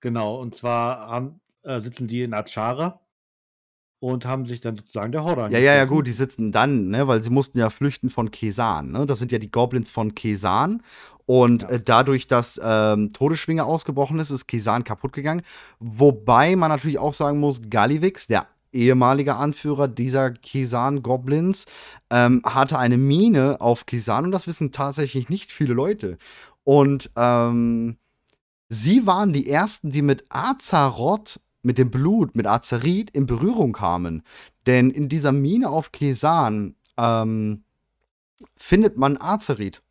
Genau, 0.01 0.41
und 0.41 0.55
zwar 0.55 1.09
haben, 1.09 1.41
äh, 1.63 1.81
sitzen 1.81 2.09
die 2.09 2.23
in 2.23 2.35
Achara 2.35 3.04
und 4.01 4.27
haben 4.27 4.47
sich 4.47 4.61
dann 4.61 4.77
sozusagen 4.77 5.13
der 5.13 5.25
Horde 5.25 5.49
Ja, 5.51 5.59
ja, 5.59 5.75
ja, 5.75 5.85
gut, 5.87 6.07
die 6.07 6.13
sitzen 6.13 6.53
dann, 6.53 6.89
ne, 6.89 7.09
weil 7.09 7.23
sie 7.23 7.31
mussten 7.31 7.59
ja 7.59 7.71
flüchten 7.71 8.11
von 8.11 8.31
Kesan, 8.31 8.93
ne? 8.93 9.07
Das 9.07 9.19
sind 9.19 9.33
ja 9.33 9.39
die 9.39 9.51
Goblins 9.51 9.91
von 9.91 10.15
Kesan. 10.15 10.83
Und 11.27 11.63
Ja. 11.63 11.69
äh, 11.71 11.81
dadurch, 11.83 12.27
dass 12.27 12.61
ähm, 12.63 13.13
Todesschwinge 13.13 13.65
ausgebrochen 13.65 14.19
ist, 14.19 14.31
ist 14.31 14.47
Kesan 14.47 14.85
kaputt 14.85 15.13
gegangen. 15.15 15.43
Wobei 15.79 16.55
man 16.57 16.69
natürlich 16.71 16.99
auch 16.99 17.15
sagen 17.15 17.41
muss, 17.41 17.63
Gallivix, 17.71 18.27
der 18.27 18.47
ehemalige 18.73 19.37
Anführer 19.37 19.89
dieser 19.89 20.33
Kesan-Goblins, 20.33 21.65
ähm, 22.11 22.43
hatte 22.45 22.79
eine 22.79 22.99
Mine 22.99 23.61
auf 23.61 23.87
Kesan 23.87 24.27
und 24.27 24.33
das 24.33 24.47
wissen 24.47 24.73
tatsächlich 24.73 25.29
nicht 25.29 25.53
viele 25.53 25.73
Leute. 25.75 26.19
Und 26.65 27.11
ähm, 27.17 27.97
sie 28.69 29.07
waren 29.07 29.33
die 29.33 29.49
ersten, 29.49 29.91
die 29.91 30.03
mit 30.03 30.25
Azaroth, 30.29 31.41
mit 31.65 31.79
dem 31.79 31.91
Blut, 31.91 32.35
mit 32.35 32.47
Azerit 32.47 33.11
in 33.11 33.27
Berührung 33.27 33.73
kamen. 33.73 34.23
Denn 34.67 34.91
in 34.91 35.09
dieser 35.09 35.33
Mine 35.33 35.71
auf 35.71 35.93
Kesan 35.93 36.77
ähm, 36.97 37.65
findet 38.57 38.97
man 38.97 39.21
Azerit. 39.21 39.83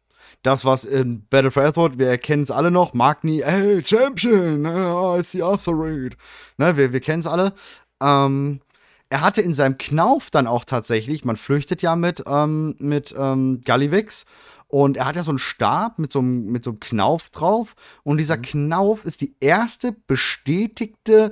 Das, 0.42 0.66
was 0.66 0.84
in 0.84 1.26
Battle 1.28 1.52
for 1.52 1.64
Azeroth, 1.64 1.98
wir 1.98 2.18
kennen 2.18 2.44
es 2.44 2.52
alle 2.52 2.72
noch, 2.72 2.94
Magni, 2.94 3.42
hey, 3.44 3.84
Champion, 3.86 4.66
äh, 4.66 5.20
ist 5.20 5.34
die 5.34 5.44
Azerit. 5.44 6.18
Ne, 6.58 6.78
wir 6.78 6.94
wir 6.94 7.00
kennen 7.00 7.20
es 7.20 7.28
alle. 7.28 7.54
Ähm, 8.02 8.62
er 9.10 9.22
hatte 9.22 9.42
in 9.42 9.54
seinem 9.54 9.78
Knauf 9.78 10.32
dann 10.32 10.48
auch 10.48 10.66
tatsächlich, 10.66 11.24
man 11.24 11.38
flüchtet 11.38 11.82
ja 11.82 11.96
mit, 11.96 12.24
ähm, 12.28 12.76
mit 12.80 13.14
ähm, 13.18 13.62
Gallivix, 13.64 14.26
und 14.74 14.98
er 14.98 15.06
hat 15.06 15.16
ja 15.16 15.22
so 15.22 15.30
einen 15.30 15.38
Stab 15.38 16.00
mit 16.00 16.12
so 16.12 16.18
einem, 16.18 16.48
mit 16.48 16.64
so 16.64 16.72
einem 16.72 16.80
Knauf 16.80 17.30
drauf. 17.30 17.76
Und 18.02 18.18
dieser 18.18 18.40
Knauf 18.40 19.06
ist 19.06 19.22
die 19.22 19.36
erste 19.40 19.92
bestätigte 19.92 21.32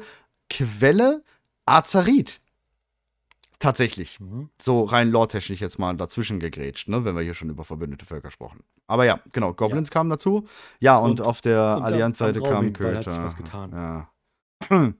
Quelle 0.51 1.23
Azarit. 1.65 2.41
Tatsächlich. 3.59 4.19
Mhm. 4.19 4.49
So 4.61 4.83
rein 4.83 5.09
lore-technisch 5.11 5.61
jetzt 5.61 5.79
mal 5.79 5.95
dazwischen 5.95 6.39
gegrätscht, 6.39 6.87
ne, 6.89 7.05
wenn 7.05 7.15
wir 7.15 7.21
hier 7.21 7.35
schon 7.35 7.49
über 7.49 7.63
verbündete 7.63 8.05
Völker 8.05 8.27
gesprochen. 8.29 8.63
Aber 8.87 9.05
ja, 9.05 9.21
genau, 9.31 9.53
Goblins 9.53 9.91
kamen 9.91 10.09
dazu. 10.09 10.47
Ja, 10.79 10.97
und, 10.97 11.11
Und- 11.11 11.21
auf 11.21 11.41
der 11.41 11.61
Allianz-Seite 11.61 12.39
am 12.39 12.45
kamen 12.45 12.73
Köter. 12.73 13.23
was 13.23 13.37
getan. 13.37 13.71
Ja. 14.69 14.95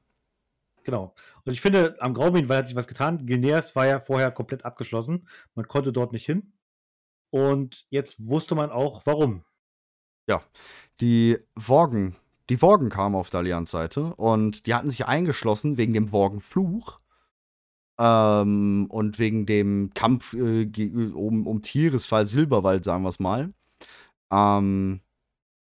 Genau. 0.84 1.14
Und 1.44 1.54
ich 1.54 1.62
finde, 1.62 1.96
am 2.00 2.14
Graumin 2.14 2.50
hat 2.50 2.68
sich 2.68 2.76
was 2.76 2.88
getan. 2.88 3.26
Gilneas 3.26 3.76
war 3.76 3.86
ja 3.86 4.00
vorher 4.00 4.32
komplett 4.32 4.66
abgeschlossen. 4.66 5.28
Man 5.54 5.68
konnte 5.68 5.92
dort 5.92 6.12
nicht 6.12 6.26
hin. 6.26 6.54
Und 7.30 7.86
jetzt 7.90 8.28
wusste 8.28 8.56
man 8.56 8.72
auch, 8.72 9.06
warum. 9.06 9.44
Die 11.02 11.38
Worgen, 11.56 12.16
die 12.52 12.62
Worgen 12.62 12.90
kamen 12.90 13.16
auf 13.16 13.30
der 13.30 13.40
Allianz-Seite 13.40 14.14
und 14.16 14.66
die 14.68 14.74
hatten 14.76 14.90
sich 14.90 15.06
eingeschlossen 15.06 15.78
wegen 15.78 15.94
dem 15.94 16.12
Worgenfluch. 16.12 17.00
Ähm, 18.00 18.88
und 18.90 19.20
wegen 19.20 19.46
dem 19.46 19.92
Kampf 19.94 20.34
äh, 20.34 20.66
um, 21.14 21.46
um 21.48 21.62
Tieresfall 21.62 22.26
Silberwald, 22.28 22.84
sagen 22.84 23.04
wir 23.04 23.10
es 23.10 23.20
mal. 23.20 23.54
Ähm, 24.32 25.02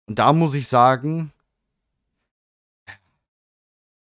und 0.08 0.20
da 0.20 0.32
muss 0.34 0.54
ich 0.54 0.68
sagen, 0.68 1.32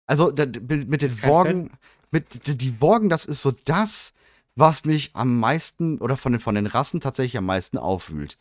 also 0.05 0.31
da, 0.31 0.45
mit 0.45 1.01
den 1.01 1.23
Worgen, 1.23 1.71
mit 2.11 2.45
die- 2.47 2.57
die 2.57 2.81
Worgen, 2.81 3.09
das 3.09 3.25
ist 3.25 3.41
so 3.41 3.51
das, 3.51 4.13
was 4.55 4.85
mich 4.85 5.15
am 5.15 5.39
meisten 5.39 5.99
oder 5.99 6.17
von 6.17 6.33
den, 6.33 6.39
von 6.39 6.55
den 6.55 6.67
Rassen 6.67 7.01
tatsächlich 7.01 7.37
am 7.37 7.45
meisten 7.45 7.77
aufwühlt. 7.77 8.37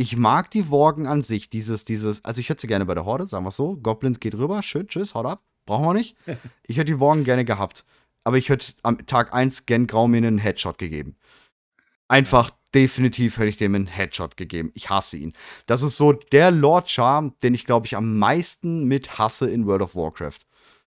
Ich 0.00 0.16
mag 0.16 0.48
die 0.52 0.70
Worgen 0.70 1.08
an 1.08 1.24
sich, 1.24 1.50
dieses, 1.50 1.84
dieses, 1.84 2.24
also 2.24 2.40
ich 2.40 2.48
hätte 2.48 2.60
sie 2.60 2.68
gerne 2.68 2.86
bei 2.86 2.94
der 2.94 3.04
Horde, 3.04 3.26
sagen 3.26 3.44
wir 3.44 3.50
so. 3.50 3.76
Goblins 3.76 4.20
geht 4.20 4.36
rüber, 4.36 4.62
schön, 4.62 4.86
tschüss, 4.86 5.12
haut 5.14 5.26
ab. 5.26 5.42
Brauchen 5.66 5.86
wir 5.86 5.94
nicht. 5.94 6.14
Ich 6.68 6.76
hätte 6.76 6.92
die 6.92 7.00
Worgen 7.00 7.24
gerne 7.24 7.44
gehabt. 7.44 7.84
Aber 8.22 8.38
ich 8.38 8.48
hätte 8.48 8.74
am 8.84 9.04
Tag 9.06 9.34
1 9.34 9.66
Gen 9.66 9.88
Graumene 9.88 10.28
einen 10.28 10.38
Headshot 10.38 10.78
gegeben. 10.78 11.16
Einfach 12.06 12.52
definitiv 12.72 13.38
hätte 13.38 13.48
ich 13.48 13.56
dem 13.56 13.74
einen 13.74 13.88
Headshot 13.88 14.36
gegeben. 14.36 14.70
Ich 14.74 14.88
hasse 14.88 15.16
ihn. 15.16 15.32
Das 15.66 15.82
ist 15.82 15.96
so 15.96 16.12
der 16.12 16.52
Lord-Charm, 16.52 17.34
den 17.42 17.54
ich, 17.54 17.66
glaube 17.66 17.86
ich, 17.86 17.96
am 17.96 18.20
meisten 18.20 18.84
mit 18.84 19.18
hasse 19.18 19.50
in 19.50 19.66
World 19.66 19.82
of 19.82 19.96
Warcraft. 19.96 20.46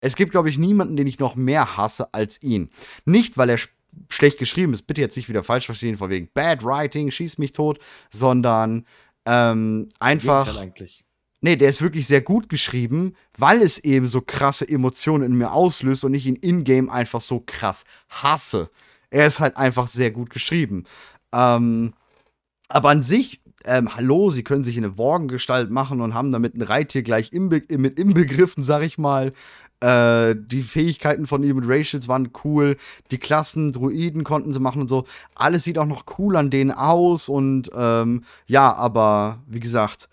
Es 0.03 0.15
gibt, 0.15 0.33
glaube 0.33 0.51
ich, 0.51 0.59
niemanden, 0.59 0.99
den 0.99 1.07
ich 1.07 1.19
noch 1.19 1.37
mehr 1.37 1.79
hasse 1.79 2.13
als 2.13 2.43
ihn. 2.43 2.69
Nicht, 3.07 3.39
weil 3.39 3.49
er 3.49 3.59
schlecht 4.09 4.39
geschrieben 4.39 4.73
ist, 4.73 4.87
bitte 4.87 5.01
jetzt 5.01 5.17
nicht 5.17 5.29
wieder 5.29 5.45
falsch 5.45 5.67
verstehen, 5.67 5.97
von 5.97 6.11
wegen 6.11 6.29
Bad 6.33 6.65
Writing, 6.65 7.11
schieß 7.11 7.39
mich 7.39 7.53
tot, 7.53 7.79
sondern 8.11 8.87
ähm, 9.27 9.89
einfach. 9.99 10.57
Eigentlich. 10.57 11.05
Nee, 11.43 11.57
der 11.57 11.71
ist 11.71 11.81
wirklich 11.81 12.07
sehr 12.07 12.21
gut 12.21 12.51
geschrieben, 12.51 13.15
weil 13.39 13.63
es 13.63 13.79
eben 13.79 14.09
so 14.09 14.21
krasse 14.21 14.69
Emotionen 14.69 15.25
in 15.25 15.39
mir 15.39 15.53
auslöst 15.53 16.05
und 16.05 16.13
ich 16.13 16.27
ihn 16.27 16.37
in-game 16.37 16.91
einfach 16.91 17.23
so 17.23 17.43
krass 17.45 17.85
hasse. 18.11 18.71
Er 19.09 19.27
ist 19.27 19.41
halt 19.41 19.57
einfach 19.57 19.89
sehr 19.89 20.11
gut 20.11 20.29
geschrieben. 20.29 20.85
Ähm, 21.33 21.95
aber 22.69 22.91
an 22.91 23.03
sich, 23.03 23.40
ähm, 23.65 23.95
hallo, 23.95 24.31
sie 24.31 24.43
können 24.43 24.65
sich 24.65 24.77
in 24.77 24.85
eine 24.85 24.97
Worgengestalt 24.97 25.71
machen 25.71 26.01
und 26.01 26.15
haben 26.15 26.33
damit 26.33 26.55
ein 26.55 26.63
Reittier 26.63 27.03
gleich 27.03 27.33
imbe 27.33 27.63
mit 27.77 27.99
inbegriffen, 27.99 28.63
sag 28.63 28.83
ich 28.83 28.97
mal. 28.99 29.33
Äh, 29.81 30.35
die 30.37 30.63
Fähigkeiten 30.63 31.27
von 31.27 31.43
ihm 31.43 31.57
mit 31.57 31.65
Ratials 31.69 32.09
waren 32.09 32.31
cool. 32.45 32.77
Die 33.11 33.19
Klassen, 33.19 33.73
Druiden 33.73 34.25
konnten 34.25 34.53
sie 34.53 34.61
machen 34.61 34.83
und 34.83 34.89
so. 34.89 35.05
Alles 35.35 35.65
sieht 35.65 35.79
auch 35.79 35.87
noch 35.87 36.05
cool 36.19 36.37
an 36.37 36.51
denen 36.51 36.71
aus. 36.71 37.29
Und 37.29 37.71
ähm, 37.75 38.25
ja, 38.47 38.75
aber 38.75 39.43
wie 39.47 39.61
gesagt, 39.61 40.09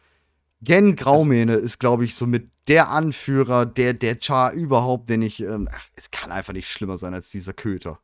Gen 0.62 0.96
Graumähne 0.96 1.54
ist, 1.54 1.80
glaube 1.80 2.06
ich, 2.06 2.16
so 2.16 2.26
mit 2.26 2.50
der 2.68 2.90
Anführer, 2.90 3.66
der, 3.66 3.94
der 3.94 4.18
Char 4.20 4.52
überhaupt, 4.54 5.10
den 5.10 5.22
ich. 5.22 5.42
Ähm, 5.42 5.70
ach, 5.72 5.86
es 5.96 6.12
kann 6.12 6.32
einfach 6.32 6.54
nicht 6.54 6.70
schlimmer 6.70 6.98
sein 6.98 7.14
als 7.14 7.30
dieser 7.30 7.54
Köter. 7.54 8.00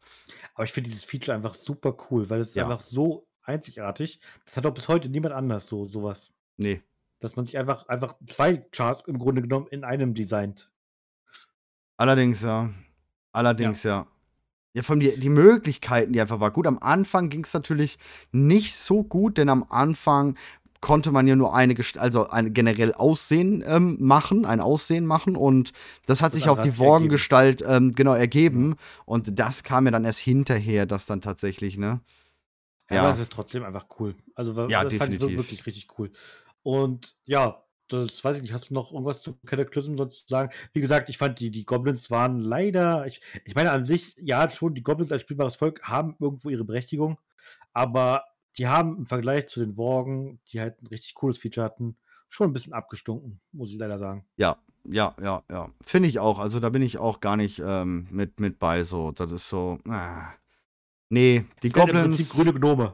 Aber 0.56 0.65
ich 0.65 0.71
finde 0.71 0.89
dieses 0.89 1.03
Feature 1.06 1.36
einfach 1.36 1.56
super 1.56 1.95
cool, 2.10 2.29
weil 2.29 2.41
es 2.41 2.56
Ja. 2.56 2.65
einfach 2.65 2.82
so 2.82 3.25
einzigartig. 3.43 4.19
Das 4.45 4.58
hat 4.58 4.65
auch 4.65 4.73
bis 4.73 4.88
heute 4.88 5.10
niemand 5.10 5.34
anders 5.34 5.67
so 5.67 5.86
sowas. 5.86 6.32
Nee. 6.58 6.82
Dass 7.19 7.36
man 7.36 7.45
sich 7.45 7.58
einfach, 7.58 7.88
einfach 7.88 8.15
zwei 8.27 8.58
Charts 8.58 9.01
im 9.08 9.19
Grunde 9.19 9.41
genommen 9.41 9.67
in 9.69 9.84
einem 9.84 10.13
designt. 10.13 10.71
Allerdings, 11.97 12.41
ja. 12.41 12.69
Allerdings, 13.32 13.84
ja. 13.84 14.08
Ja, 14.73 14.82
vor 14.82 14.93
allem 14.93 15.01
die, 15.01 15.19
die 15.19 15.29
Möglichkeiten, 15.29 16.13
die 16.13 16.21
einfach 16.21 16.39
war. 16.39 16.51
Gut, 16.51 16.65
am 16.65 16.79
Anfang 16.79 17.29
ging 17.29 17.43
es 17.43 17.53
natürlich 17.53 17.99
nicht 18.32 18.75
so 18.75 19.03
gut, 19.03 19.38
denn 19.38 19.49
am 19.49 19.65
Anfang 19.69 20.36
konnte 20.82 21.12
man 21.12 21.27
ja 21.27 21.36
nur 21.38 21.56
eine, 21.56 21.75
also 21.97 22.29
ein 22.29 22.53
generell 22.53 22.93
Aussehen 22.93 23.63
ähm, 23.65 23.97
machen, 24.01 24.45
ein 24.45 24.60
Aussehen 24.60 25.06
machen 25.06 25.38
und 25.38 25.71
das 26.08 26.21
hat 26.21 26.34
Das 26.34 26.39
sich 26.39 26.49
auf 26.49 26.62
die. 26.62 26.77
Worgengestalt 26.77 27.63
ähm, 27.65 27.93
genau 27.93 28.13
ergeben 28.15 28.75
und 29.06 29.39
das 29.39 29.63
kam 29.63 29.86
ja 29.86 29.91
dann 29.91 30.03
erst 30.03 30.19
hinterher, 30.19 30.86
das 30.86 31.06
dann 31.06 31.21
tatsächlich, 31.21 31.77
ne? 31.77 32.01
Aber 32.89 32.95
Ja. 32.99 33.11
es 33.11 33.19
ist 33.19 33.31
trotzdem 33.31 33.63
einfach 33.63 33.85
cool. 33.99 34.15
Also 34.35 34.51
Ja, 34.67 34.83
das 34.83 34.93
fand 34.95 35.13
ich 35.13 35.19
wir- 35.19 35.27
definitiv. 35.27 35.37
wirklich 35.37 35.65
richtig 35.65 35.87
cool. 35.99 36.11
Und 36.63 37.15
ja, 37.25 37.63
das 37.89 38.23
weiß 38.23 38.37
ich 38.37 38.41
nicht. 38.41 38.53
Hast 38.53 38.69
du 38.69 38.73
noch 38.73 38.91
irgendwas 38.91 39.21
zu 39.21 39.35
Cataclysm 39.45 39.97
sonst 39.97 40.21
zu 40.21 40.27
sagen? 40.27 40.51
Wie 40.73 40.81
gesagt, 40.81 41.09
ich 41.09 41.17
fand 41.17 41.39
die, 41.39 41.51
die 41.51 41.65
Goblins 41.65 42.09
waren 42.11 42.39
leider, 42.39 43.05
ich, 43.05 43.21
ich 43.45 43.55
meine 43.55 43.71
an 43.71 43.85
sich, 43.85 44.15
ja 44.19 44.49
schon, 44.49 44.73
die 44.75 44.83
Goblins 44.83 45.11
als 45.11 45.21
spielbares 45.21 45.55
Volk 45.55 45.81
haben 45.83 46.15
irgendwo 46.19 46.49
ihre 46.49 46.63
Berechtigung, 46.65 47.19
aber 47.73 48.23
die 48.57 48.67
haben 48.67 48.97
im 48.97 49.05
Vergleich 49.05 49.47
zu 49.47 49.59
den 49.59 49.77
Worgen, 49.77 50.39
die 50.51 50.59
halt 50.61 50.81
ein 50.81 50.87
richtig 50.87 51.15
cooles 51.15 51.37
Feature 51.37 51.65
hatten, 51.65 51.97
schon 52.29 52.49
ein 52.49 52.53
bisschen 52.53 52.73
abgestunken, 52.73 53.39
muss 53.51 53.69
ich 53.71 53.77
leider 53.77 53.97
sagen. 53.97 54.25
Ja, 54.37 54.57
ja, 54.85 55.15
ja, 55.21 55.43
ja. 55.49 55.69
Finde 55.85 56.09
ich 56.09 56.19
auch. 56.19 56.39
Also 56.39 56.59
da 56.59 56.69
bin 56.69 56.81
ich 56.81 56.97
auch 56.97 57.19
gar 57.19 57.37
nicht 57.37 57.59
ähm, 57.63 58.07
mit, 58.11 58.39
mit 58.39 58.59
bei 58.59 58.83
so. 58.83 59.11
Das 59.11 59.31
ist 59.31 59.49
so. 59.49 59.79
Ah. 59.87 60.33
Nee, 61.13 61.45
die 61.62 61.69
Das 61.69 61.80
im 61.80 61.86
Goblins. 61.86 62.17
Prinzip 62.17 62.30
grüne 62.30 62.54
Gnome. 62.54 62.93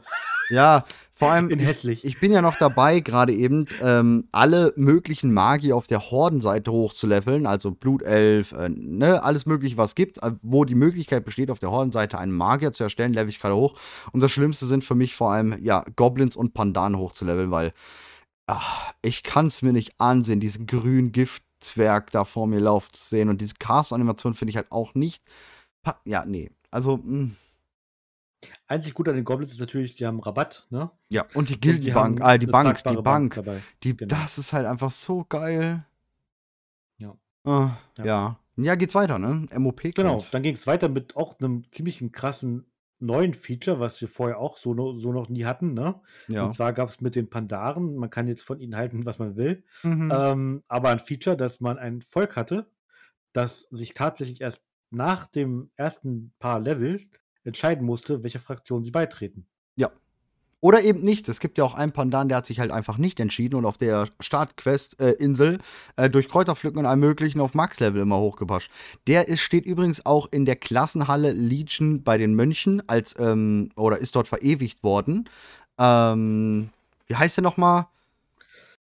Ja, 0.50 0.84
vor 1.14 1.32
allem. 1.32 1.50
In 1.52 1.60
ich, 1.60 1.66
hässlich. 1.66 2.04
ich 2.04 2.20
bin 2.20 2.34
ja 2.34 2.42
noch 2.42 2.58
dabei, 2.58 3.00
gerade 3.00 3.34
eben, 3.34 3.66
ähm, 3.82 4.28
alle 4.34 4.74
möglichen 4.76 5.32
Magier 5.32 5.78
auf 5.78 5.88
der 5.88 6.12
Hordenseite 6.12 6.70
hochzuleveln, 6.70 7.46
also 7.46 7.72
Blutelf, 7.72 8.52
äh, 8.52 8.68
ne, 8.68 9.24
alles 9.24 9.46
mögliche, 9.46 9.78
was 9.78 9.96
gibt, 9.96 10.22
äh, 10.22 10.34
wo 10.42 10.66
die 10.66 10.76
Möglichkeit 10.76 11.24
besteht, 11.24 11.50
auf 11.50 11.60
der 11.60 11.72
Hordenseite 11.72 12.18
einen 12.20 12.34
Magier 12.34 12.74
zu 12.74 12.84
erstellen, 12.84 13.14
level 13.14 13.30
ich 13.30 13.40
gerade 13.40 13.56
hoch. 13.56 13.80
Und 14.12 14.20
das 14.20 14.32
Schlimmste 14.34 14.66
sind 14.66 14.84
für 14.84 14.96
mich 14.96 15.16
vor 15.16 15.32
allem, 15.32 15.56
ja, 15.64 15.86
Goblins 15.96 16.36
und 16.36 16.54
Pandan 16.54 16.98
hochzuleveln, 16.98 17.52
weil 17.52 17.72
ach, 18.48 18.92
ich 19.02 19.24
kann 19.24 19.48
es 19.48 19.62
mir 19.62 19.72
nicht 19.72 19.94
ansehen, 19.98 20.42
diesen 20.42 20.66
grünen 20.66 21.14
Giftzwerg 21.14 22.12
da 22.12 22.26
vor 22.26 22.48
mir 22.48 22.60
laufen 22.60 22.94
zu 22.94 23.08
sehen. 23.08 23.30
Und 23.30 23.40
diese 23.40 23.54
Cast-Animation 23.60 24.34
finde 24.34 24.50
ich 24.50 24.58
halt 24.58 24.72
auch 24.74 24.94
nicht. 24.94 25.24
Ja, 26.04 26.26
nee. 26.26 26.50
Also, 26.70 26.98
mh. 26.98 27.30
Einzig 28.68 28.94
gut 28.94 29.08
an 29.10 29.16
den 29.16 29.26
Goblins 29.26 29.52
ist 29.52 29.60
natürlich, 29.60 29.96
sie 29.96 30.06
haben 30.06 30.20
Rabatt, 30.20 30.66
ne? 30.70 30.90
ja, 31.10 31.26
und 31.34 31.50
die 31.50 31.60
Gildenbank, 31.60 32.22
äh, 32.24 32.38
die 32.40 32.48
Bank, 32.48 32.82
die 32.88 32.96
Bank. 32.98 33.36
dabei. 33.36 33.62
Die, 33.84 33.98
Genau. 33.98 34.16
Das 34.16 34.38
ist 34.38 34.54
halt 34.54 34.66
einfach 34.66 34.92
so 34.92 35.26
geil. 35.28 35.86
Ja. 36.98 37.12
Äh, 37.46 37.50
Ja. 37.50 37.78
ja. 37.98 38.40
ja. 38.56 38.76
geht's 38.76 38.96
weiter, 38.96 39.20
ne? 39.20 39.48
MOP 39.58 39.82
kommt. 39.82 39.96
Genau, 39.96 40.26
dann 40.32 40.44
ging 40.44 40.56
es 40.56 40.68
weiter 40.68 40.88
mit 40.90 41.16
auch 41.16 41.40
einem 41.40 41.64
ziemlichen 41.72 42.12
krassen 42.12 42.66
neuen 43.02 43.34
Feature, 43.34 43.80
was 43.80 44.00
wir 44.02 44.08
vorher 44.10 44.40
auch 44.40 44.58
so, 44.58 44.74
no, 44.74 44.98
so 45.00 45.14
noch 45.14 45.30
nie 45.30 45.46
hatten. 45.46 45.74
Ne? 45.74 45.96
Ja. 46.28 46.44
Und 46.46 46.54
zwar 46.54 46.74
gab 46.74 46.90
es 46.90 47.00
mit 47.00 47.16
den 47.16 47.30
Pandaren, 47.30 47.96
man 47.96 48.10
kann 48.10 48.28
jetzt 48.28 48.44
von 48.44 48.60
ihnen 48.60 48.76
halten, 48.76 49.06
was 49.06 49.20
man 49.20 49.38
will, 49.38 49.64
Mhm. 49.84 50.12
ähm, 50.14 50.64
aber 50.68 50.90
ein 50.90 51.00
Feature, 51.00 51.38
dass 51.38 51.62
man 51.62 51.78
ein 51.78 52.02
Volk 52.02 52.36
hatte, 52.36 52.70
das 53.32 53.62
sich 53.64 53.94
tatsächlich 53.94 54.42
erst 54.42 54.64
nach 54.92 55.28
dem 55.28 55.70
ersten 55.78 56.34
paar 56.40 56.60
Level 56.60 57.00
entscheiden 57.44 57.86
musste, 57.86 58.24
welcher 58.24 58.40
Fraktion 58.40 58.84
sie 58.84 58.92
beitreten. 58.92 59.46
Oder 60.62 60.82
eben 60.82 61.02
nicht. 61.02 61.30
Es 61.30 61.40
gibt 61.40 61.58
ja 61.58 61.64
auch 61.64 61.74
einen 61.74 61.94
Pandan, 61.94 62.28
der 62.28 62.38
hat 62.38 62.46
sich 62.46 62.60
halt 62.60 62.72
einfach 62.72 62.98
nicht 62.98 63.20
entschieden 63.20 63.56
und 63.56 63.66
auf 63.66 63.78
der 63.78 64.10
Startquest-Insel 64.20 65.60
äh, 65.96 66.10
durch 66.10 66.28
Kräuterpflücken 66.28 66.80
und 66.80 66.86
allem 66.86 67.00
Möglichen 67.00 67.40
auf 67.40 67.54
Max-Level 67.54 68.02
immer 68.02 68.18
hochgepascht. 68.18 68.70
Der 69.08 69.30
ist, 69.30 69.40
steht 69.40 69.66
übrigens 69.66 70.06
auch 70.06 70.28
in 70.32 70.44
der 70.44 70.58
Klassenhalle 70.58 71.32
Legion 71.32 72.04
bei 72.04 72.18
den 72.18 72.34
Mönchen 72.34 72.84
als, 72.90 73.16
ähm, 73.18 73.72
oder 73.78 74.00
ist 74.00 74.18
dort 74.18 74.28
verewigt 74.28 74.84
worden. 74.84 75.30
Ähm, 75.78 76.70
wie 77.08 77.16
heißt 77.16 77.38
der 77.38 77.44
nochmal? 77.44 77.88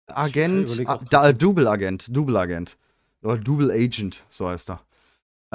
Agent, 0.06 0.80
ah. 0.86 1.32
Double 1.32 1.66
Agent, 1.66 2.06
Double 2.08 2.36
Agent. 2.36 2.76
Oder 3.22 3.38
Double 3.38 3.72
Agent, 3.72 4.22
so 4.28 4.48
heißt 4.48 4.70
er. 4.70 4.80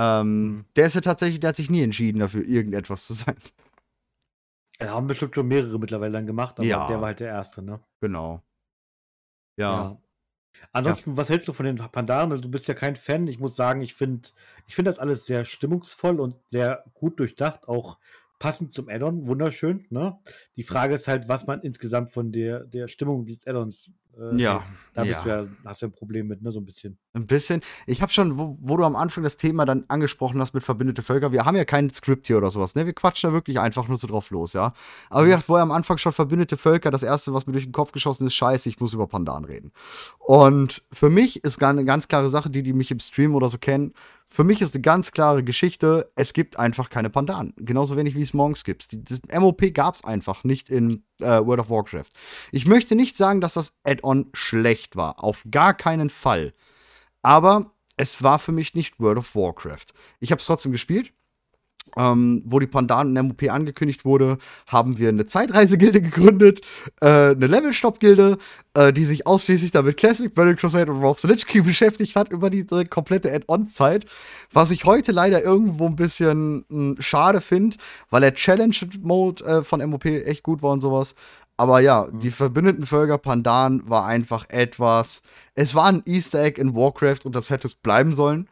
Ähm, 0.02 0.66
der 0.78 0.86
ist 0.86 0.96
ja 0.96 1.02
tatsächlich, 1.02 1.42
der 1.42 1.50
hat 1.50 1.58
sich 1.58 1.70
nie 1.70 1.84
entschieden 1.84 2.20
dafür, 2.20 2.46
irgendetwas 2.46 3.06
zu 3.06 3.14
sein. 3.14 3.36
Da 4.80 4.92
haben 4.92 5.08
bestimmt 5.08 5.36
schon 5.36 5.50
mehrere 5.50 5.78
mittlerweile 5.78 6.14
dann 6.14 6.26
gemacht, 6.26 6.58
aber 6.58 6.66
Ja. 6.68 6.88
der 6.88 7.02
war 7.02 7.08
halt 7.08 7.20
der 7.20 7.28
erste, 7.28 7.62
ne? 7.62 7.82
Genau. 8.00 8.42
Ja. 9.58 9.98
Ansonsten, 10.72 11.18
was 11.18 11.30
hältst 11.30 11.50
du 11.50 11.54
von 11.54 11.66
den 11.66 11.76
Pandaren? 11.76 12.32
Also, 12.32 12.44
du 12.44 12.50
bist 12.50 12.68
ja 12.68 12.74
kein 12.74 12.96
Fan. 12.96 13.28
Ich 13.28 13.40
muss 13.40 13.58
sagen, 13.58 13.82
ich 13.82 13.94
finde 13.94 14.30
ich 14.68 14.76
find 14.76 14.88
das 14.88 15.00
alles 15.00 15.26
sehr 15.26 15.44
stimmungsvoll 15.44 16.22
und 16.22 16.36
sehr 16.48 16.86
gut 16.94 17.20
durchdacht, 17.20 17.68
auch 17.68 17.98
passend 18.40 18.74
zum 18.74 18.88
Add-on, 18.88 19.28
wunderschön. 19.28 19.86
Ne? 19.90 20.18
Die 20.56 20.64
Frage 20.64 20.96
ist 20.96 21.10
halt, 21.10 21.28
was 21.28 21.46
man 21.46 21.62
insgesamt 21.62 22.14
von 22.14 22.32
der, 22.32 22.62
der 22.64 22.88
Stimmung 22.88 23.26
dieses 23.26 23.46
Add-ons 23.46 23.92
äh, 24.18 24.36
Ja. 24.42 24.64
Da 24.94 25.04
ja. 25.04 25.22
du 25.22 25.30
ja, 25.30 25.48
hast 25.66 25.82
du 25.82 25.86
ein 25.86 25.92
Problem 25.92 26.28
mit, 26.28 26.42
ne? 26.42 26.52
so 26.52 26.60
ein 26.60 26.66
bisschen. 26.66 26.98
Ein 27.14 27.28
bisschen. 27.28 27.62
Ich 27.86 28.02
habe 28.02 28.12
schon, 28.12 28.38
wo, 28.38 28.58
wo 28.60 28.76
du 28.76 28.84
am 28.84 28.96
Anfang 28.96 29.24
das 29.24 29.38
Thema 29.38 29.66
dann 29.66 29.86
angesprochen 29.88 30.42
hast 30.42 30.54
mit 30.54 30.64
verbündete 30.64 31.02
Völker, 31.02 31.32
wir 31.32 31.46
haben 31.46 31.56
ja 31.56 31.66
kein 31.66 31.90
Skript 31.90 32.28
hier 32.28 32.38
oder 32.38 32.52
sowas, 32.52 32.76
ne? 32.76 32.86
Wir 32.86 32.94
quatschen 32.94 33.30
da 33.30 33.34
wirklich 33.34 33.60
einfach 33.60 33.88
nur 33.88 33.98
so 33.98 34.08
drauf 34.08 34.30
los, 34.30 34.54
ja. 34.54 34.74
Aber 35.10 35.26
wie 35.26 35.30
gesagt, 35.30 35.46
vorher 35.46 35.64
am 35.64 35.72
Anfang 35.72 35.98
schon 35.98 36.12
verbündete 36.12 36.58
Völker, 36.58 36.92
das 36.92 37.04
erste, 37.04 37.34
was 37.34 37.46
mir 37.46 37.54
durch 37.54 37.66
den 37.66 37.72
Kopf 37.72 37.92
geschossen 37.92 38.28
ist, 38.28 38.34
scheiße, 38.34 38.68
ich 38.68 38.80
muss 38.80 38.94
über 38.94 39.08
Pandan 39.08 39.46
reden. 39.46 39.72
Und 40.18 40.84
für 40.92 41.10
mich 41.10 41.44
ist 41.44 41.62
eine 41.64 41.86
ganz 41.86 42.08
klare 42.08 42.30
Sache, 42.30 42.50
die, 42.50 42.64
die 42.64 42.74
mich 42.74 42.92
im 42.92 43.00
Stream 43.00 43.36
oder 43.36 43.50
so 43.50 43.58
kennen, 43.58 43.94
für 44.28 44.44
mich 44.44 44.62
ist 44.62 44.76
eine 44.76 44.82
ganz 44.82 45.12
klare 45.12 45.44
Geschichte, 45.44 46.12
es 46.16 46.34
gibt 46.34 46.60
einfach 46.60 46.90
keine 46.90 47.10
Pandan. 47.10 47.54
Genauso 47.58 47.98
wenig 47.98 48.16
wie 48.16 48.22
es 48.22 48.34
Monks 48.34 48.64
gibt. 48.64 48.92
Die, 48.92 49.04
das 49.04 49.20
MOP 49.34 49.74
gab 49.74 49.96
es 49.96 50.04
einfach 50.04 50.44
nicht 50.44 50.70
in 50.70 51.04
äh, 51.22 51.46
World 51.46 51.62
of 51.62 51.70
Warcraft. 51.70 52.10
Ich 52.52 52.66
möchte 52.66 52.96
nicht 52.96 53.18
sagen, 53.18 53.42
dass 53.42 53.54
das 53.54 53.74
Add-on 53.84 54.30
schlecht 54.34 54.96
war. 54.96 55.24
Auf 55.24 55.44
gar 55.50 55.74
keinen 55.74 56.10
Fall. 56.10 56.54
Aber 57.22 57.72
es 57.98 58.24
war 58.24 58.40
für 58.40 58.52
mich 58.52 58.74
nicht 58.76 59.00
World 59.00 59.18
of 59.18 59.36
Warcraft. 59.36 59.88
Ich 60.20 60.32
habe 60.32 60.40
es 60.40 60.46
trotzdem 60.46 60.72
gespielt. 60.72 61.14
Ähm, 61.98 62.44
wo 62.46 62.60
die 62.60 62.68
Pandan 62.68 63.16
in 63.16 63.28
MOP 63.28 63.50
angekündigt 63.50 64.06
wurde, 64.06 64.38
haben 64.68 64.98
wir 64.98 65.10
eine 65.10 65.26
Zeitreisegilde 65.26 66.02
gegründet, 66.02 66.62
äh, 67.02 67.32
eine 67.32 67.48
Levelstop-Gilde, 67.48 68.38
äh, 68.74 68.94
die 68.94 69.06
sich 69.06 69.26
ausschließlich 69.26 69.72
damit 69.72 69.98
Classic, 69.98 70.34
Burning 70.34 70.56
Crusade 70.56 70.92
und 70.92 71.04
of 71.04 71.20
the 71.20 71.28
Lich 71.28 71.46
King 71.48 71.64
beschäftigt 71.64 72.16
hat 72.16 72.32
über 72.32 72.50
diese 72.50 72.86
komplette 72.86 73.34
Add-on-Zeit. 73.34 74.06
Was 74.52 74.72
ich 74.72 74.86
heute 74.86 75.12
leider 75.12 75.44
irgendwo 75.44 75.86
ein 75.88 75.96
bisschen 75.96 76.66
mh, 76.70 77.02
schade 77.02 77.42
finde, 77.42 77.78
weil 78.10 78.22
der 78.22 78.34
Challenge-Mode 78.34 79.44
äh, 79.44 79.64
von 79.64 79.88
MOP 79.90 80.06
echt 80.06 80.44
gut 80.44 80.62
war 80.62 80.72
und 80.72 80.82
sowas. 80.82 81.16
Aber 81.60 81.82
ja, 81.82 82.08
die 82.10 82.32
verbündeten 82.32 82.86
Völker 82.86 83.18
Pandan 83.18 83.82
war 83.84 84.06
einfach 84.06 84.46
etwas. 84.48 85.22
Es 85.56 85.76
war 85.76 85.88
ein 85.88 86.04
Easter 86.06 86.42
Egg 86.42 86.60
in 86.60 86.74
Warcraft 86.74 87.26
und 87.26 87.36
das 87.36 87.50
hätte 87.50 87.68
es 87.68 87.76
bleiben 87.76 88.16
sollen. 88.16 88.48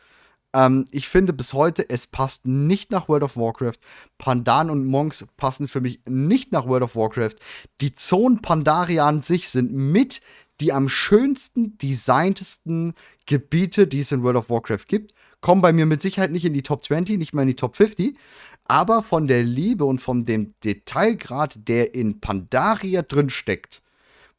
Ähm, 0.57 0.85
ich 0.91 1.07
finde 1.07 1.33
bis 1.33 1.53
heute, 1.53 1.87
es 1.87 2.07
passt 2.07 2.47
nicht 2.47 2.89
nach 2.91 3.07
World 3.07 3.23
of 3.23 3.37
Warcraft. 3.37 3.77
Pandan 4.17 4.71
und 4.71 4.85
Monks 4.85 5.25
passen 5.37 5.67
für 5.67 5.81
mich 5.81 6.01
nicht 6.07 6.51
nach 6.51 6.65
World 6.65 6.83
of 6.83 6.95
Warcraft. 6.95 7.35
Die 7.79 7.93
Zonen 7.93 8.41
Pandaria 8.41 9.07
an 9.07 9.21
sich 9.21 9.49
sind 9.49 9.71
mit 9.71 10.19
die 10.59 10.73
am 10.73 10.89
schönsten 10.89 11.77
designtesten 11.77 12.95
Gebiete, 13.27 13.85
die 13.85 13.99
es 13.99 14.11
in 14.11 14.23
World 14.23 14.37
of 14.37 14.49
Warcraft 14.49 14.87
gibt. 14.87 15.13
Kommen 15.39 15.61
bei 15.61 15.71
mir 15.71 15.85
mit 15.85 16.01
Sicherheit 16.01 16.31
nicht 16.31 16.45
in 16.45 16.53
die 16.55 16.63
Top 16.63 16.83
20, 16.83 17.19
nicht 17.19 17.31
mal 17.31 17.43
in 17.43 17.49
die 17.49 17.55
Top 17.55 17.75
50. 17.75 18.17
Aber 18.65 19.03
von 19.03 19.27
der 19.27 19.43
Liebe 19.43 19.85
und 19.85 20.01
von 20.01 20.25
dem 20.25 20.55
Detailgrad, 20.63 21.59
der 21.67 21.93
in 21.93 22.19
Pandaria 22.19 23.03
drin 23.03 23.29
steckt, 23.29 23.83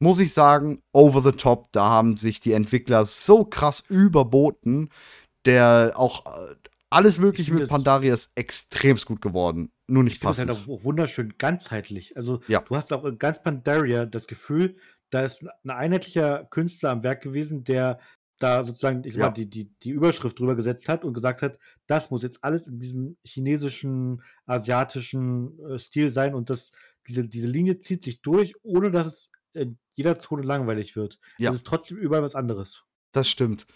muss 0.01 0.19
ich 0.19 0.33
sagen, 0.33 0.81
over 0.93 1.23
the 1.23 1.37
top. 1.37 1.69
Da 1.71 1.85
haben 1.85 2.17
sich 2.17 2.41
die 2.41 2.53
Entwickler 2.53 3.07
so 3.07 3.45
krass 3.45 3.85
überboten. 3.89 4.91
Der 5.47 5.93
auch 5.97 6.27
äh, 6.27 6.55
alles 6.91 7.19
Mögliche 7.19 7.53
mit 7.53 7.69
Pandaria 7.69 8.15
ist 8.15 8.31
extremst 8.35 9.07
gut 9.07 9.21
geworden. 9.21 9.73
Nur 9.89 10.03
nicht 10.05 10.23
passend. 10.23 10.49
Das 10.51 10.59
halt 10.59 10.69
auch 10.69 10.85
wunderschön 10.85 11.35
ganzheitlich. 11.39 12.17
Also 12.17 12.41
Ja. 12.49 12.61
du 12.61 12.77
hast 12.77 12.93
auch 12.93 13.05
in 13.05 13.19
ganz 13.19 13.43
Pandaria 13.43 14.07
das 14.07 14.27
Gefühl, 14.27 14.77
da 15.11 15.23
ist 15.25 15.43
ein 15.65 15.71
einheitlicher 15.71 16.45
Künstler 16.51 16.91
am 16.91 17.03
Werk 17.03 17.23
gewesen, 17.23 17.65
der 17.65 17.99
da 18.39 18.63
sozusagen 18.65 19.03
ich 19.05 19.15
sag 19.15 19.21
Ja. 19.21 19.27
mal, 19.29 19.35
die, 19.35 19.47
die, 19.51 19.65
die 19.83 19.91
Überschrift 19.91 20.39
drüber 20.39 20.55
gesetzt 20.55 20.89
hat 20.89 21.05
und 21.05 21.13
gesagt 21.13 21.43
hat, 21.43 21.59
das 21.87 22.11
muss 22.11 22.23
jetzt 22.23 22.45
alles 22.45 22.67
in 22.69 22.79
diesem 22.79 23.17
chinesischen, 23.25 24.23
asiatischen 24.47 25.59
äh, 25.69 25.79
Stil 25.79 26.11
sein 26.11 26.35
und 26.35 26.49
das, 26.51 26.73
diese, 27.07 27.27
diese 27.27 27.49
Linie 27.49 27.81
zieht 27.81 28.03
sich 28.03 28.21
durch, 28.23 28.55
ohne 28.63 28.91
dass 28.91 29.07
es 29.07 29.31
in 29.55 29.79
jeder 29.95 30.19
Zone 30.19 30.43
langweilig 30.43 30.95
wird. 30.95 31.19
Ja. 31.39 31.51
Es 31.51 31.57
ist 31.57 31.67
trotzdem 31.67 31.97
überall 31.97 32.23
was 32.23 32.35
anderes. 32.35 32.85
Das 33.13 33.29
stimmt. 33.29 33.67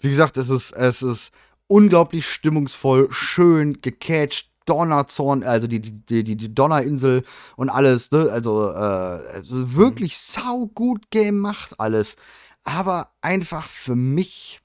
Wie 0.00 0.08
gesagt, 0.10 0.36
es 0.36 0.48
ist, 0.48 0.72
es 0.72 1.02
ist 1.02 1.32
unglaublich 1.66 2.26
stimmungsvoll, 2.26 3.08
schön, 3.10 3.80
gecatcht, 3.80 4.50
Donnerzorn, 4.66 5.42
also 5.42 5.66
die, 5.66 5.80
die, 5.80 6.22
die, 6.22 6.36
die 6.36 6.54
Donnerinsel 6.54 7.24
und 7.56 7.70
alles, 7.70 8.10
ne? 8.10 8.28
Also, 8.30 8.70
äh, 8.70 8.74
also 8.74 9.74
wirklich 9.74 10.18
saugut 10.18 11.10
gemacht 11.10 11.74
alles. 11.78 12.16
Aber 12.64 13.10
einfach 13.22 13.68
für 13.68 13.96
mich 13.96 14.60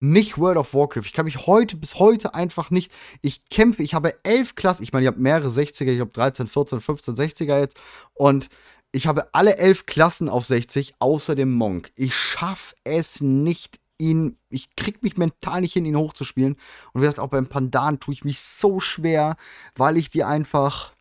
nicht 0.00 0.38
World 0.38 0.58
of 0.58 0.74
Warcraft. 0.74 1.06
Ich 1.06 1.12
kann 1.12 1.24
mich 1.24 1.46
heute, 1.46 1.76
bis 1.76 1.98
heute 1.98 2.34
einfach 2.34 2.70
nicht. 2.70 2.92
Ich 3.22 3.48
kämpfe, 3.48 3.82
ich 3.82 3.94
habe 3.94 4.14
elf 4.24 4.54
Klassen, 4.54 4.82
ich 4.82 4.92
meine, 4.92 5.04
ich 5.04 5.08
habe 5.08 5.20
mehrere 5.20 5.48
60er, 5.48 5.90
ich 5.90 6.00
habe 6.00 6.10
13, 6.10 6.46
14, 6.46 6.80
15, 6.80 7.16
60er 7.16 7.58
jetzt 7.58 7.76
und 8.12 8.48
ich 8.94 9.08
habe 9.08 9.28
alle 9.32 9.56
elf 9.56 9.86
Klassen 9.86 10.28
auf 10.28 10.46
60, 10.46 10.94
außer 11.00 11.34
dem 11.34 11.52
Monk. 11.52 11.90
Ich 11.96 12.14
schaffe 12.14 12.76
es 12.84 13.20
nicht, 13.20 13.80
ihn. 13.98 14.38
Ich 14.50 14.76
krieg 14.76 15.02
mich 15.02 15.16
mental 15.16 15.62
nicht 15.62 15.72
hin, 15.72 15.84
ihn 15.84 15.96
hochzuspielen. 15.96 16.54
Und 16.92 17.00
wie 17.00 17.04
gesagt, 17.04 17.18
auch 17.18 17.28
beim 17.28 17.48
Pandan 17.48 17.98
tue 17.98 18.14
ich 18.14 18.24
mich 18.24 18.40
so 18.40 18.78
schwer, 18.78 19.36
weil 19.74 19.96
ich 19.96 20.10
die 20.10 20.22
einfach. 20.22 20.92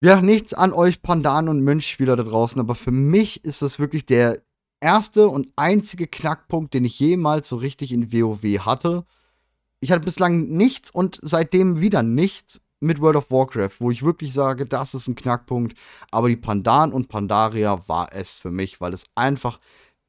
Ja, 0.00 0.22
nichts 0.22 0.54
an 0.54 0.72
euch 0.72 1.02
Pandan- 1.02 1.48
und 1.48 1.60
Mönchspieler 1.60 2.16
da 2.16 2.22
draußen, 2.22 2.60
aber 2.60 2.74
für 2.74 2.90
mich 2.90 3.44
ist 3.44 3.60
das 3.60 3.78
wirklich 3.78 4.06
der 4.06 4.42
erste 4.80 5.28
und 5.28 5.48
einzige 5.56 6.06
Knackpunkt, 6.06 6.72
den 6.72 6.84
ich 6.84 6.98
jemals 6.98 7.48
so 7.48 7.56
richtig 7.56 7.92
in 7.92 8.12
WoW 8.12 8.60
hatte. 8.60 9.04
Ich 9.80 9.90
hatte 9.90 10.04
bislang 10.04 10.48
nichts 10.48 10.90
und 10.90 11.18
seitdem 11.22 11.80
wieder 11.80 12.02
nichts 12.02 12.60
mit 12.80 13.00
World 13.00 13.16
of 13.16 13.30
Warcraft, 13.30 13.72
wo 13.78 13.90
ich 13.90 14.02
wirklich 14.02 14.32
sage, 14.32 14.66
das 14.66 14.94
ist 14.94 15.08
ein 15.08 15.14
Knackpunkt. 15.14 15.76
Aber 16.10 16.28
die 16.28 16.36
Pandan 16.36 16.92
und 16.92 17.08
Pandaria 17.08 17.82
war 17.88 18.12
es 18.12 18.30
für 18.30 18.50
mich, 18.50 18.80
weil 18.80 18.92
es 18.92 19.04
einfach 19.14 19.60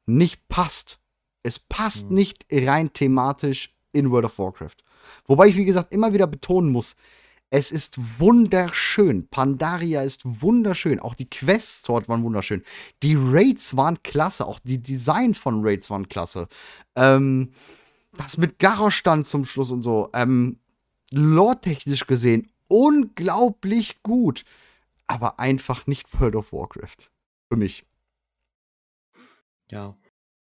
nicht 0.06 0.48
passt. 0.48 0.98
Es 1.42 1.58
passt 1.58 2.10
Mhm. 2.10 2.14
nicht 2.14 2.46
rein 2.52 2.92
thematisch 2.92 3.74
in 3.92 4.10
World 4.10 4.26
of 4.26 4.38
Warcraft. 4.38 4.76
Wobei 5.26 5.46
ich, 5.48 5.56
wie 5.56 5.64
gesagt, 5.64 5.92
immer 5.92 6.12
wieder 6.12 6.26
betonen 6.26 6.70
muss, 6.70 6.94
es 7.50 7.70
ist 7.70 7.98
wunderschön. 8.18 9.26
Pandaria 9.28 10.02
ist 10.02 10.20
wunderschön. 10.24 11.00
Auch 11.00 11.14
die 11.14 11.30
Quests 11.30 11.80
dort 11.82 12.06
waren 12.06 12.22
wunderschön. 12.22 12.62
Die 13.02 13.16
Raids 13.18 13.74
waren 13.74 14.02
klasse. 14.02 14.46
Auch 14.46 14.58
die 14.58 14.82
Designs 14.82 15.38
von 15.38 15.64
Raids 15.64 15.88
waren 15.88 16.08
klasse. 16.10 16.48
Ähm, 16.94 17.52
das 18.18 18.36
mit 18.36 18.58
Garrosh 18.58 19.02
dann 19.02 19.24
zum 19.24 19.46
Schluss 19.46 19.70
und 19.70 19.82
so. 19.82 20.10
Ähm, 20.12 20.58
lore-technisch 21.10 22.06
gesehen 22.06 22.50
unglaublich 22.68 24.02
gut. 24.02 24.44
Aber 25.06 25.40
einfach 25.40 25.86
nicht 25.86 26.20
World 26.20 26.36
of 26.36 26.52
Warcraft. 26.52 27.10
Für 27.50 27.56
mich. 27.56 27.84
Ja. 29.70 29.96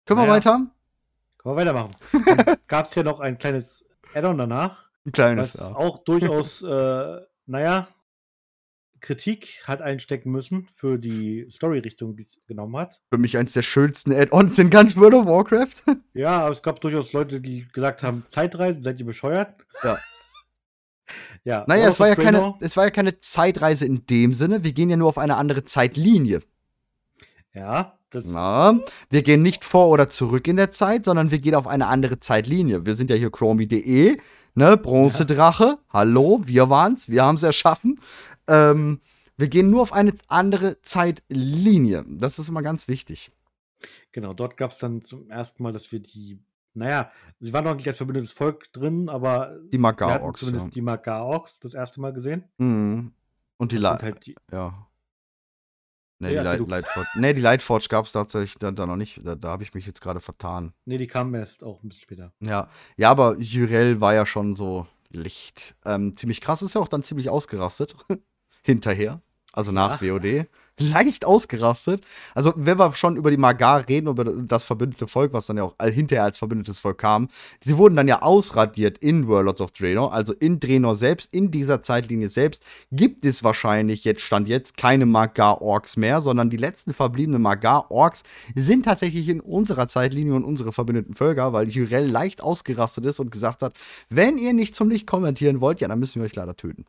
Können 0.04 0.20
wir 0.20 0.26
Naja. 0.26 0.32
weiter? 0.32 0.66
Können 1.38 1.56
wir 1.56 1.56
weitermachen. 1.56 1.96
Gab 2.66 2.86
es 2.86 2.94
ja 2.94 3.02
noch 3.02 3.20
ein 3.20 3.38
kleines 3.38 3.84
Add-on 4.14 4.38
danach. 4.38 4.88
Ein 5.04 5.12
kleines, 5.12 5.54
was 5.54 5.60
ja. 5.60 5.76
auch 5.76 5.98
durchaus, 5.98 6.62
äh, 6.62 7.20
naja, 7.46 7.88
Kritik 9.00 9.62
hat 9.64 9.82
einstecken 9.82 10.32
müssen 10.32 10.66
für 10.74 10.98
die 10.98 11.46
Story-Richtung, 11.50 12.16
die 12.16 12.24
es 12.24 12.40
genommen 12.46 12.76
hat. 12.76 13.02
Für 13.10 13.18
mich 13.18 13.36
eins 13.38 13.52
der 13.52 13.62
schönsten 13.62 14.12
Add-ons 14.12 14.58
in 14.58 14.70
ganz 14.70 14.96
World 14.96 15.14
of 15.14 15.26
Warcraft. 15.26 15.82
Ja, 16.14 16.40
aber 16.40 16.52
es 16.52 16.62
gab 16.62 16.80
durchaus 16.80 17.12
Leute, 17.12 17.40
die 17.40 17.68
gesagt 17.68 18.02
haben, 18.02 18.24
Zeitreisen, 18.28 18.82
seid 18.82 18.98
ihr 18.98 19.06
bescheuert? 19.06 19.54
Ja. 19.82 19.98
ja. 21.44 21.64
Naja, 21.66 21.88
es 21.88 22.00
war, 22.00 22.08
ja 22.08 22.16
keine, 22.16 22.54
es 22.60 22.76
war 22.76 22.84
ja 22.84 22.90
keine 22.90 23.20
Zeitreise 23.20 23.86
in 23.86 24.06
dem 24.06 24.34
Sinne. 24.34 24.64
Wir 24.64 24.72
gehen 24.72 24.90
ja 24.90 24.96
nur 24.96 25.08
auf 25.08 25.18
eine 25.18 25.36
andere 25.36 25.64
Zeitlinie. 25.64 26.42
Ja, 27.54 27.98
das 28.10 28.26
Na, 28.26 28.78
wir 29.10 29.22
gehen 29.22 29.42
nicht 29.42 29.64
vor 29.64 29.88
oder 29.88 30.08
zurück 30.08 30.46
in 30.46 30.56
der 30.56 30.70
Zeit, 30.70 31.04
sondern 31.04 31.30
wir 31.30 31.38
gehen 31.38 31.54
auf 31.54 31.66
eine 31.66 31.86
andere 31.86 32.20
Zeitlinie. 32.20 32.86
Wir 32.86 32.96
sind 32.96 33.10
ja 33.10 33.16
hier 33.16 33.30
Chromie.de, 33.30 34.18
ne? 34.54 34.76
Bronzedrache. 34.76 35.78
Hallo, 35.90 36.42
wir 36.44 36.70
waren's. 36.70 37.08
Wir 37.08 37.24
haben's 37.24 37.42
erschaffen. 37.42 38.00
Ähm, 38.46 39.00
wir 39.36 39.48
gehen 39.48 39.70
nur 39.70 39.82
auf 39.82 39.92
eine 39.92 40.14
andere 40.28 40.80
Zeitlinie. 40.82 42.04
Das 42.08 42.38
ist 42.38 42.48
immer 42.48 42.62
ganz 42.62 42.88
wichtig. 42.88 43.30
Genau, 44.12 44.32
dort 44.32 44.56
gab 44.56 44.70
es 44.70 44.78
dann 44.78 45.02
zum 45.02 45.28
ersten 45.30 45.62
Mal, 45.62 45.72
dass 45.72 45.92
wir 45.92 46.00
die, 46.00 46.38
naja, 46.76 47.10
sie 47.40 47.52
waren 47.52 47.64
noch 47.64 47.74
nicht 47.74 47.88
als 47.88 47.96
verbündetes 47.96 48.32
Volk 48.32 48.72
drin, 48.72 49.08
aber 49.08 49.56
Die 49.72 49.78
Magar-Orks. 49.78 50.40
zumindest 50.40 50.66
Ja. 50.66 50.70
die 50.72 50.80
Magar-Orks 50.82 51.58
das 51.60 51.74
erste 51.74 52.00
Mal 52.00 52.12
gesehen. 52.12 52.44
Mhm. 52.58 53.12
Und 53.56 53.72
die 53.72 53.76
sind 53.76 54.02
halt 54.02 54.26
die, 54.26 54.34
Ja. 54.52 54.86
Nee, 56.18 56.32
Nee, 56.32 56.50
die, 56.52 56.56
du. 56.58 56.66
Lightforge, 56.66 57.08
nee, 57.16 57.34
die 57.34 57.42
Lightforge 57.42 57.88
gab 57.90 58.06
es 58.06 58.12
tatsächlich 58.12 58.54
da, 58.58 58.70
da 58.70 58.86
noch 58.86 58.96
nicht. 58.96 59.20
Da, 59.22 59.34
da 59.34 59.48
habe 59.48 59.62
ich 59.64 59.74
mich 59.74 59.86
jetzt 59.86 60.00
gerade 60.00 60.20
vertan. 60.20 60.72
nee, 60.86 60.96
die 60.96 61.06
kamen 61.06 61.34
erst 61.34 61.62
auch 61.62 61.82
ein 61.82 61.88
bisschen 61.90 62.02
später. 62.04 62.32
Ja, 62.40 62.70
ja, 62.96 63.10
aber 63.10 63.36
Jurel 63.38 64.00
war 64.00 64.14
ja 64.14 64.24
schon 64.24 64.56
so 64.56 64.86
Licht. 65.10 65.76
Ähm, 65.84 66.16
ziemlich 66.16 66.40
krass 66.40 66.62
ist 66.62 66.74
ja 66.74 66.80
auch 66.80 66.88
dann 66.88 67.02
ziemlich 67.02 67.28
ausgerastet. 67.28 67.96
Hinterher. 68.62 69.20
Also 69.52 69.72
nach 69.72 70.00
WOD. 70.00 70.46
Leicht 70.80 71.24
ausgerastet. 71.24 72.04
Also, 72.34 72.52
wenn 72.54 72.78
wir 72.78 72.92
schon 72.92 73.16
über 73.16 73.30
die 73.30 73.38
Magar 73.38 73.88
reden, 73.88 74.08
über 74.08 74.24
das 74.24 74.64
verbündete 74.64 75.08
Volk, 75.08 75.32
was 75.32 75.46
dann 75.46 75.56
ja 75.56 75.62
auch 75.64 75.74
hinterher 75.82 76.24
als 76.24 76.36
verbündetes 76.36 76.78
Volk 76.78 76.98
kam, 76.98 77.28
sie 77.60 77.78
wurden 77.78 77.96
dann 77.96 78.08
ja 78.08 78.20
ausradiert 78.20 78.98
in 78.98 79.26
Warlords 79.26 79.62
of 79.62 79.72
Draenor, 79.72 80.12
also 80.12 80.34
in 80.34 80.60
Draenor 80.60 80.96
selbst, 80.96 81.32
in 81.32 81.50
dieser 81.50 81.82
Zeitlinie 81.82 82.28
selbst, 82.28 82.62
gibt 82.92 83.24
es 83.24 83.42
wahrscheinlich 83.42 84.04
jetzt, 84.04 84.20
Stand 84.20 84.48
jetzt, 84.48 84.76
keine 84.76 85.06
Magar-Orks 85.06 85.96
mehr, 85.96 86.20
sondern 86.20 86.50
die 86.50 86.58
letzten 86.58 86.92
verbliebenen 86.92 87.40
Magar-Orks 87.40 88.22
sind 88.54 88.84
tatsächlich 88.84 89.28
in 89.30 89.40
unserer 89.40 89.88
Zeitlinie 89.88 90.34
und 90.34 90.44
unsere 90.44 90.72
verbündeten 90.72 91.14
Völker, 91.14 91.54
weil 91.54 91.68
Jurel 91.68 92.06
leicht 92.06 92.42
ausgerastet 92.42 93.06
ist 93.06 93.18
und 93.18 93.30
gesagt 93.30 93.62
hat, 93.62 93.78
wenn 94.10 94.36
ihr 94.36 94.52
nicht 94.52 94.74
zum 94.74 94.90
Licht 94.90 95.06
kommentieren 95.06 95.62
wollt, 95.62 95.80
ja, 95.80 95.88
dann 95.88 95.98
müssen 95.98 96.20
wir 96.20 96.26
euch 96.26 96.36
leider 96.36 96.56
töten. 96.56 96.84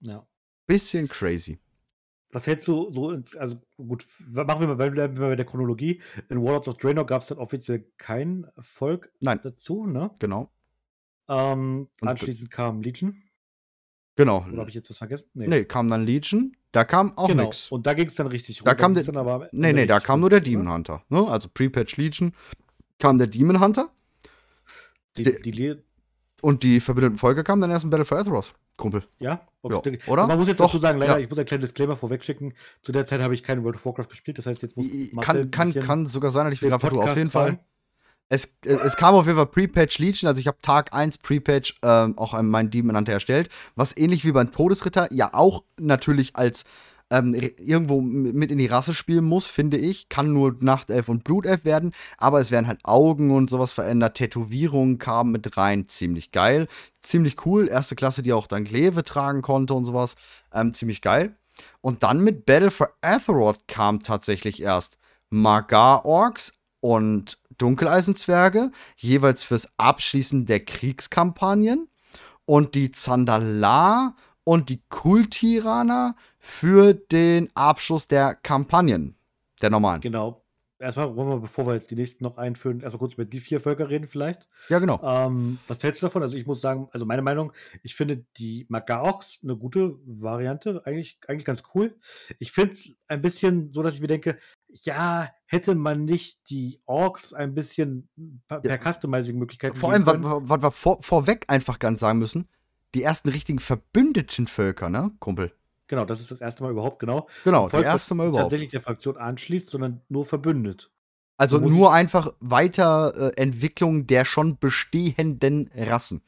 Ja. 0.00 0.26
Bisschen 0.66 1.08
crazy. 1.08 1.58
Was 2.34 2.46
hältst 2.48 2.66
du 2.66 2.90
so, 2.90 3.12
ins, 3.12 3.36
also 3.36 3.60
gut, 3.76 4.04
machen 4.28 4.60
wir 4.60 4.66
mal 4.66 4.74
bei, 4.76 4.90
bleiben 4.90 5.16
wir 5.18 5.28
bei 5.28 5.36
der 5.36 5.44
Chronologie. 5.46 6.02
In 6.28 6.42
Warlords 6.42 6.66
of 6.66 6.76
Draenor 6.78 7.06
gab 7.06 7.22
es 7.22 7.28
dann 7.28 7.38
offiziell 7.38 7.86
kein 7.96 8.46
Volk 8.58 9.12
Nein. 9.20 9.38
dazu, 9.42 9.86
ne? 9.86 10.10
Genau. 10.18 10.50
Ähm, 11.28 11.88
anschließend 12.02 12.50
kam 12.50 12.82
Legion. 12.82 13.22
Genau. 14.16 14.44
Oder 14.48 14.58
habe 14.58 14.68
ich 14.68 14.74
jetzt 14.74 14.90
was 14.90 14.98
vergessen? 14.98 15.28
Nee, 15.34 15.64
kam 15.64 15.88
dann 15.88 16.04
Legion. 16.04 16.56
Da 16.72 16.84
kam 16.84 17.16
auch 17.16 17.28
genau. 17.28 17.44
nichts. 17.44 17.70
Und 17.70 17.86
da 17.86 17.94
ging 17.94 18.08
es 18.08 18.16
dann 18.16 18.26
richtig 18.26 18.62
Da 18.64 18.72
rund. 18.72 18.80
kam 18.80 18.94
der- 18.94 19.04
dann 19.04 19.16
aber 19.16 19.48
Nee, 19.52 19.72
nee, 19.72 19.86
da 19.86 20.00
kam 20.00 20.18
nur 20.20 20.28
der? 20.30 20.40
Demon 20.40 20.68
Hunter. 20.72 21.04
Ne? 21.08 21.26
Also 21.28 21.48
Pre-Patch 21.48 21.96
Legion 21.96 22.32
kam 22.98 23.18
der 23.18 23.28
Demon 23.28 23.60
Hunter 23.60 23.90
Die, 25.16 25.22
die, 25.22 25.50
Le- 25.52 25.84
und 26.42 26.64
die 26.64 26.80
verbündeten 26.80 27.18
Völker 27.18 27.44
kamen 27.44 27.62
dann 27.62 27.70
erst 27.70 27.84
in 27.84 27.90
Battle 27.90 28.04
for 28.04 28.18
Azeroth. 28.18 28.54
Kumpel. 28.76 29.04
ja? 29.18 29.40
Ja, 29.66 29.76
Okay. 29.76 29.98
oder? 30.08 30.26
Man 30.26 30.38
muss 30.38 30.48
jetzt 30.48 30.60
Doch, 30.60 30.66
dazu 30.66 30.78
sagen, 30.78 30.98
leider, 30.98 31.14
ja. 31.14 31.18
ich 31.20 31.30
muss 31.30 31.38
einen 31.38 31.46
kleinen 31.46 31.62
Disclaimer 31.62 31.96
vorwegschicken. 31.96 32.52
Zu 32.82 32.92
der 32.92 33.06
Zeit 33.06 33.22
habe 33.22 33.32
ich 33.32 33.42
kein 33.42 33.64
World 33.64 33.76
of 33.76 33.86
Warcraft 33.86 34.08
gespielt, 34.10 34.36
das 34.36 34.44
heißt, 34.44 34.60
jetzt 34.60 34.76
muss 34.76 34.86
Marcel 35.12 35.48
Kann, 35.48 35.72
kann, 35.72 35.82
kann 35.82 36.06
sogar 36.06 36.32
sein, 36.32 36.44
dass 36.44 36.54
ich 36.54 36.62
wieder 36.62 36.78
vertue. 36.78 37.02
Auf 37.02 37.16
jeden 37.16 37.30
Fall. 37.30 37.58
Es, 38.28 38.46
äh, 38.66 38.72
es 38.84 38.96
kam 38.96 39.14
auf 39.14 39.24
jeden 39.26 39.36
Fall 39.36 39.46
Pre-Patch 39.46 39.98
Legion, 39.98 40.28
also 40.28 40.38
ich 40.38 40.46
habe 40.46 40.58
Tag 40.60 40.92
1 40.92 41.18
Pre-Patch 41.18 41.78
ähm, 41.82 42.18
auch 42.18 42.40
meinen 42.42 42.70
Demon 42.70 42.96
Hunter 42.96 43.12
erstellt, 43.12 43.48
was 43.74 43.96
ähnlich 43.96 44.24
wie 44.24 44.32
beim 44.32 44.50
Todesritter 44.52 45.08
ja 45.12 45.32
auch 45.32 45.64
natürlich 45.78 46.36
als 46.36 46.64
ähm, 47.14 47.34
irgendwo 47.34 48.00
mit 48.00 48.50
in 48.50 48.58
die 48.58 48.66
Rasse 48.66 48.92
spielen 48.92 49.24
muss, 49.24 49.46
finde 49.46 49.76
ich. 49.76 50.08
Kann 50.08 50.32
nur 50.32 50.56
Nachtelf 50.60 51.08
und 51.08 51.22
Blutelf 51.22 51.64
werden, 51.64 51.92
aber 52.18 52.40
es 52.40 52.50
werden 52.50 52.66
halt 52.66 52.80
Augen 52.84 53.30
und 53.30 53.50
sowas 53.50 53.72
verändert. 53.72 54.16
Tätowierungen 54.16 54.98
kamen 54.98 55.30
mit 55.30 55.56
rein, 55.56 55.88
ziemlich 55.88 56.32
geil. 56.32 56.66
Ziemlich 57.02 57.46
cool. 57.46 57.68
Erste 57.68 57.94
Klasse, 57.94 58.22
die 58.22 58.32
auch 58.32 58.48
dann 58.48 58.64
Glaive 58.64 59.04
tragen 59.04 59.42
konnte 59.42 59.74
und 59.74 59.84
sowas. 59.84 60.16
Ähm, 60.52 60.74
ziemlich 60.74 61.02
geil. 61.02 61.36
Und 61.80 62.02
dann 62.02 62.20
mit 62.20 62.46
Battle 62.46 62.72
for 62.72 62.90
Azeroth 63.00 63.68
kam 63.68 64.00
tatsächlich 64.00 64.60
erst 64.60 64.98
Magar-Orks 65.30 66.52
und 66.80 67.38
Dunkeleisenzwerge, 67.58 68.72
jeweils 68.96 69.44
fürs 69.44 69.68
Abschließen 69.76 70.46
der 70.46 70.64
Kriegskampagnen. 70.64 71.88
Und 72.46 72.74
die 72.74 72.90
Zandalar 72.90 74.16
und 74.44 74.68
die 74.68 74.82
Kultiraner 74.88 76.16
für 76.38 76.94
den 76.94 77.50
Abschluss 77.54 78.06
der 78.06 78.34
Kampagnen, 78.34 79.16
der 79.60 79.70
normalen. 79.70 80.00
Genau. 80.00 80.44
Erstmal 80.80 81.14
wollen 81.14 81.28
wir, 81.28 81.38
bevor 81.38 81.66
wir 81.66 81.74
jetzt 81.74 81.90
die 81.90 81.94
nächsten 81.94 82.24
noch 82.24 82.36
einführen, 82.36 82.80
erstmal 82.80 82.98
kurz 82.98 83.14
über 83.14 83.24
die 83.24 83.38
vier 83.38 83.60
Völker 83.60 83.88
reden 83.88 84.06
vielleicht. 84.06 84.48
Ja, 84.68 84.80
genau. 84.80 85.00
Ähm, 85.02 85.58
was 85.68 85.82
hältst 85.82 86.02
du 86.02 86.06
davon? 86.06 86.22
Also 86.22 86.36
ich 86.36 86.46
muss 86.46 86.60
sagen, 86.60 86.88
also 86.92 87.06
meine 87.06 87.22
Meinung, 87.22 87.52
ich 87.82 87.94
finde 87.94 88.26
die 88.36 88.66
Magaox 88.68 89.38
eine 89.42 89.56
gute 89.56 89.96
Variante, 90.04 90.82
eigentlich, 90.84 91.18
eigentlich 91.28 91.44
ganz 91.44 91.62
cool. 91.74 91.96
Ich 92.38 92.52
finde 92.52 92.74
es 92.74 92.92
ein 93.06 93.22
bisschen 93.22 93.72
so, 93.72 93.82
dass 93.82 93.94
ich 93.94 94.00
mir 94.00 94.08
denke, 94.08 94.36
ja, 94.68 95.30
hätte 95.46 95.74
man 95.76 96.04
nicht 96.04 96.50
die 96.50 96.80
Orks 96.86 97.32
ein 97.32 97.54
bisschen 97.54 98.08
per, 98.48 98.60
per 98.60 98.78
Customizing-Möglichkeiten 98.78 99.76
Vor 99.76 99.92
allem, 99.92 100.04
was, 100.04 100.16
was 100.20 100.62
wir 100.62 100.70
vor, 100.70 101.02
vorweg 101.02 101.44
einfach 101.48 101.78
ganz 101.78 102.00
sagen 102.00 102.18
müssen, 102.18 102.48
die 102.94 103.02
ersten 103.02 103.28
richtigen 103.28 103.58
verbündeten 103.58 104.46
Völker, 104.46 104.88
ne, 104.88 105.10
Kumpel? 105.18 105.52
Genau, 105.86 106.04
das 106.04 106.20
ist 106.20 106.30
das 106.30 106.40
erste 106.40 106.62
Mal 106.62 106.72
überhaupt, 106.72 106.98
genau. 106.98 107.28
Genau, 107.44 107.68
das 107.68 107.84
erste 107.84 108.14
Mal 108.14 108.28
überhaupt. 108.28 108.44
tatsächlich 108.44 108.70
der 108.70 108.80
Fraktion 108.80 109.16
anschließt, 109.16 109.68
sondern 109.68 110.00
nur 110.08 110.24
verbündet. 110.24 110.90
Also 111.36 111.58
nur 111.58 111.92
einfach 111.92 112.32
Weiterentwicklung 112.40 114.02
äh, 114.02 114.04
der 114.04 114.24
schon 114.24 114.58
bestehenden 114.58 115.70
Rassen. 115.74 116.22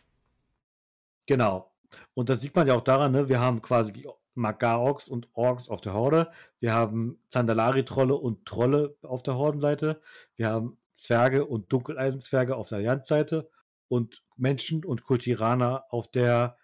Genau. 1.26 1.72
Und 2.14 2.28
das 2.28 2.40
sieht 2.40 2.54
man 2.54 2.66
ja 2.66 2.74
auch 2.74 2.84
daran, 2.84 3.12
ne? 3.12 3.28
wir 3.28 3.40
haben 3.40 3.62
quasi 3.62 3.92
die 3.92 4.08
Magar-Orks 4.34 5.08
und 5.08 5.28
Orks 5.32 5.68
auf 5.68 5.80
der 5.80 5.94
Horde. 5.94 6.30
Wir 6.60 6.74
haben 6.74 7.18
Zandalari-Trolle 7.28 8.14
und 8.14 8.44
Trolle 8.46 8.96
auf 9.02 9.22
der 9.22 9.36
Hordenseite. 9.36 10.00
Wir 10.34 10.50
haben 10.50 10.76
Zwerge 10.94 11.46
und 11.46 11.72
Dunkeleisenzwerge 11.72 12.56
auf 12.56 12.68
der 12.68 12.78
Allianzseite 12.78 13.48
und 13.88 14.22
Menschen 14.36 14.84
und 14.84 15.04
Kultiraner 15.04 15.84
auf 15.90 16.10
der 16.10 16.56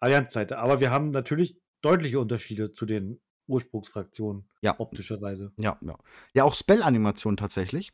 Allianzseite. 0.00 0.58
Aber 0.58 0.80
wir 0.80 0.90
haben 0.90 1.10
natürlich 1.10 1.56
deutliche 1.80 2.20
Unterschiede 2.20 2.72
zu 2.72 2.86
den 2.86 3.20
Ursprungsfraktionen 3.46 4.48
Ja. 4.62 4.74
optischerweise. 4.78 5.52
Ja, 5.56 5.76
ja. 5.80 5.96
Ja, 6.34 6.44
auch 6.44 6.54
Spell-Animation 6.54 7.36
tatsächlich. 7.36 7.92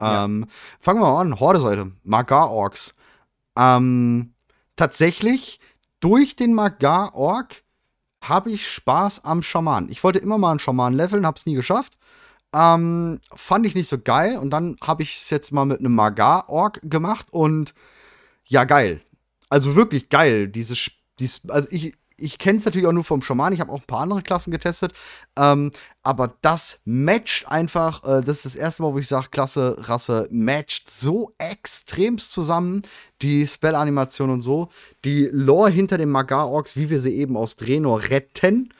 Ja. 0.00 0.24
Ähm, 0.24 0.46
fangen 0.80 1.00
wir 1.00 1.12
mal 1.12 1.20
an. 1.20 1.40
Horde-Seite. 1.40 1.92
Magar-Orks. 2.02 2.94
Ähm, 3.56 4.34
tatsächlich, 4.76 5.60
durch 6.00 6.36
den 6.36 6.54
Magar-Ork 6.54 7.62
habe 8.22 8.50
ich 8.50 8.68
Spaß 8.70 9.24
am 9.24 9.42
Schaman. 9.42 9.88
Ich 9.90 10.02
wollte 10.04 10.18
immer 10.18 10.38
mal 10.38 10.50
einen 10.50 10.60
Schaman 10.60 10.94
leveln, 10.94 11.26
habe 11.26 11.38
es 11.38 11.46
nie 11.46 11.54
geschafft. 11.54 11.98
Ähm, 12.54 13.20
fand 13.34 13.66
ich 13.66 13.74
nicht 13.74 13.88
so 13.88 13.98
geil. 13.98 14.36
Und 14.38 14.50
dann 14.50 14.76
habe 14.82 15.02
ich 15.02 15.18
es 15.22 15.30
jetzt 15.30 15.52
mal 15.52 15.64
mit 15.64 15.80
einem 15.80 15.94
Magar-Ork 15.94 16.80
gemacht. 16.82 17.28
Und 17.30 17.74
ja, 18.50 18.64
geil. 18.64 19.00
Also 19.48 19.74
wirklich 19.76 20.08
geil. 20.08 20.48
Dieses, 20.48 20.78
Sp- 20.78 20.98
dies, 21.18 21.40
also 21.48 21.68
ich, 21.70 21.94
ich 22.16 22.38
kenne 22.38 22.58
es 22.58 22.64
natürlich 22.64 22.86
auch 22.86 22.92
nur 22.92 23.04
vom 23.04 23.22
Schaman. 23.22 23.52
Ich 23.52 23.60
habe 23.60 23.72
auch 23.72 23.80
ein 23.80 23.86
paar 23.86 24.00
andere 24.00 24.22
Klassen 24.22 24.50
getestet. 24.50 24.92
Ähm, 25.36 25.70
aber 26.02 26.36
das 26.42 26.78
matcht 26.84 27.48
einfach. 27.48 28.04
Äh, 28.04 28.22
das 28.22 28.38
ist 28.38 28.44
das 28.46 28.56
erste 28.56 28.82
Mal, 28.82 28.92
wo 28.92 28.98
ich 28.98 29.08
sage, 29.08 29.28
Klasse, 29.30 29.76
Rasse 29.78 30.28
matcht 30.30 30.90
so 30.90 31.32
extremst 31.38 32.32
zusammen. 32.32 32.82
Die 33.22 33.46
Spell-Animation 33.46 34.30
und 34.30 34.42
so. 34.42 34.68
Die 35.04 35.28
Lore 35.32 35.70
hinter 35.70 35.96
den 35.96 36.10
Magar-Orks, 36.10 36.76
wie 36.76 36.90
wir 36.90 37.00
sie 37.00 37.14
eben 37.14 37.36
aus 37.36 37.56
Draenor 37.56 38.02
retten. 38.10 38.74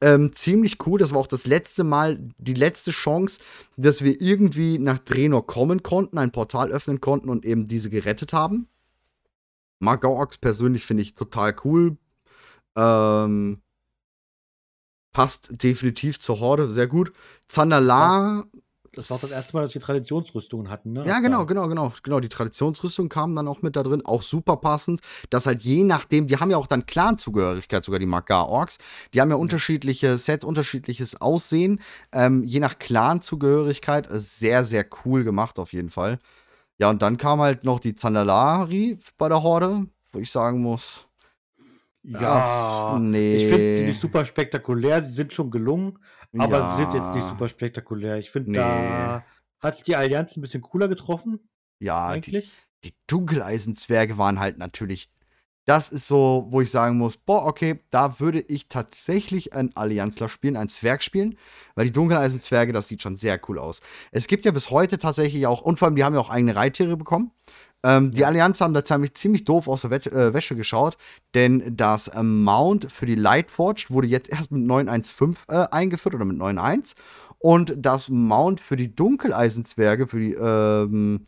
Ähm, 0.00 0.32
ziemlich 0.34 0.86
cool. 0.86 0.98
Das 0.98 1.12
war 1.12 1.20
auch 1.20 1.26
das 1.26 1.46
letzte 1.46 1.82
Mal, 1.82 2.18
die 2.38 2.54
letzte 2.54 2.90
Chance, 2.90 3.40
dass 3.76 4.02
wir 4.02 4.20
irgendwie 4.20 4.78
nach 4.78 4.98
Draenor 4.98 5.46
kommen 5.46 5.82
konnten, 5.82 6.18
ein 6.18 6.32
Portal 6.32 6.70
öffnen 6.72 7.00
konnten 7.00 7.30
und 7.30 7.44
eben 7.44 7.68
diese 7.68 7.90
gerettet 7.90 8.32
haben. 8.32 8.68
Magar-Orks 9.80 10.38
persönlich 10.38 10.84
finde 10.86 11.02
ich 11.02 11.14
total 11.14 11.54
cool. 11.64 11.96
Ähm, 12.76 13.60
passt 15.12 15.48
definitiv 15.62 16.20
zur 16.20 16.40
Horde, 16.40 16.70
sehr 16.70 16.86
gut. 16.88 17.12
Zandalar, 17.48 18.44
Das 18.92 19.10
war 19.10 19.18
das 19.18 19.30
erste 19.30 19.56
Mal, 19.56 19.62
dass 19.62 19.74
wir 19.74 19.80
Traditionsrüstungen 19.80 20.68
hatten, 20.70 20.92
ne? 20.92 21.04
ja, 21.06 21.20
genau, 21.20 21.46
genau, 21.46 21.68
genau, 21.68 21.92
genau. 22.02 22.20
Die 22.20 22.28
Traditionsrüstung 22.28 23.08
kam 23.08 23.34
dann 23.36 23.48
auch 23.48 23.62
mit 23.62 23.76
da 23.76 23.82
drin, 23.82 24.02
auch 24.04 24.22
super 24.22 24.56
passend. 24.56 25.00
Dass 25.30 25.46
halt 25.46 25.62
je 25.62 25.84
nachdem, 25.84 26.26
die 26.26 26.36
haben 26.38 26.50
ja 26.50 26.56
auch 26.56 26.66
dann 26.66 26.86
Clan-Zugehörigkeit, 26.86 27.84
sogar 27.84 28.00
die 28.00 28.06
Magar-Orks. 28.06 28.78
Die 29.12 29.20
haben 29.20 29.30
ja 29.30 29.36
unterschiedliche 29.36 30.18
Sets, 30.18 30.44
unterschiedliches 30.44 31.20
Aussehen. 31.20 31.80
Ähm, 32.12 32.44
je 32.44 32.60
nach 32.60 32.78
Clan-Zugehörigkeit, 32.78 34.10
äh, 34.10 34.20
sehr, 34.20 34.64
sehr 34.64 34.84
cool 35.04 35.22
gemacht 35.24 35.58
auf 35.58 35.72
jeden 35.72 35.90
Fall. 35.90 36.18
Ja, 36.78 36.90
und 36.90 37.02
dann 37.02 37.16
kam 37.16 37.40
halt 37.40 37.64
noch 37.64 37.78
die 37.80 37.94
Zandalari 37.94 38.98
bei 39.16 39.28
der 39.28 39.42
Horde, 39.42 39.86
wo 40.12 40.18
ich 40.18 40.30
sagen 40.30 40.60
muss, 40.60 41.06
Ja, 42.02 42.98
nee. 43.00 43.36
ich 43.36 43.46
finde 43.46 43.76
sie 43.76 43.84
nicht 43.86 44.00
super 44.00 44.24
spektakulär. 44.24 45.02
Sie 45.02 45.12
sind 45.12 45.32
schon 45.32 45.50
gelungen, 45.50 45.98
aber 46.36 46.58
ja, 46.58 46.76
sie 46.76 46.82
sind 46.82 46.94
jetzt 46.94 47.14
nicht 47.14 47.26
super 47.28 47.48
spektakulär. 47.48 48.18
Ich 48.18 48.30
finde, 48.30 48.50
Nee. 48.50 48.58
da 48.58 49.24
hat 49.60 49.76
sich 49.76 49.84
die 49.84 49.96
Allianz 49.96 50.36
ein 50.36 50.40
bisschen 50.42 50.60
cooler 50.62 50.88
getroffen, 50.88 51.48
Ja, 51.78 52.08
die, 52.08 52.14
eigentlich. 52.16 52.52
die 52.84 52.94
Dunkeleisenzwerge 53.06 54.18
waren 54.18 54.38
halt 54.40 54.58
natürlich. 54.58 55.10
Das 55.66 55.90
ist 55.90 56.06
so, 56.06 56.46
wo 56.50 56.60
ich 56.60 56.70
sagen 56.70 56.98
muss, 56.98 57.16
boah, 57.16 57.46
okay, 57.46 57.80
da 57.90 58.20
würde 58.20 58.40
ich 58.40 58.68
tatsächlich 58.68 59.54
einen 59.54 59.74
Allianzler 59.76 60.28
spielen, 60.28 60.56
einen 60.56 60.68
Zwerg 60.68 61.02
spielen, 61.02 61.38
weil 61.74 61.86
die 61.86 61.92
Dunkeleisenzwerge, 61.92 62.72
das 62.72 62.88
sieht 62.88 63.02
schon 63.02 63.16
sehr 63.16 63.40
cool 63.48 63.58
aus. 63.58 63.80
Es 64.10 64.26
gibt 64.26 64.44
ja 64.44 64.52
bis 64.52 64.70
heute 64.70 64.98
tatsächlich 64.98 65.46
auch, 65.46 65.62
und 65.62 65.78
vor 65.78 65.86
allem, 65.86 65.96
die 65.96 66.04
haben 66.04 66.14
ja 66.14 66.20
auch 66.20 66.30
eigene 66.30 66.54
Reittiere 66.54 66.96
bekommen. 66.96 67.30
Ähm, 67.84 68.12
Die. 68.12 68.24
Allianz 68.24 68.60
haben 68.62 68.72
da 68.72 68.82
ziemlich, 68.82 69.14
ziemlich 69.14 69.44
doof 69.44 69.68
aus 69.68 69.82
der 69.82 69.90
Wet 69.90 70.06
äh, 70.06 70.32
Wäsche 70.32 70.56
geschaut, 70.56 70.96
denn 71.34 71.76
das 71.76 72.10
ähm, 72.14 72.42
Mount 72.42 72.90
für 72.90 73.04
die 73.04 73.14
Lightforged 73.14 73.90
wurde 73.90 74.06
jetzt 74.06 74.30
erst 74.30 74.50
mit 74.50 74.62
9.1.5 74.62 75.36
äh, 75.48 75.68
eingeführt 75.70 76.14
oder 76.14 76.24
mit 76.24 76.38
9.1. 76.38 76.94
Und 77.44 77.74
das 77.76 78.08
Mount 78.08 78.58
für 78.58 78.74
die 78.74 78.96
Dunkeleisenzwerge 78.96 80.06
für 80.06 80.18
die, 80.18 80.32
ähm, 80.32 81.24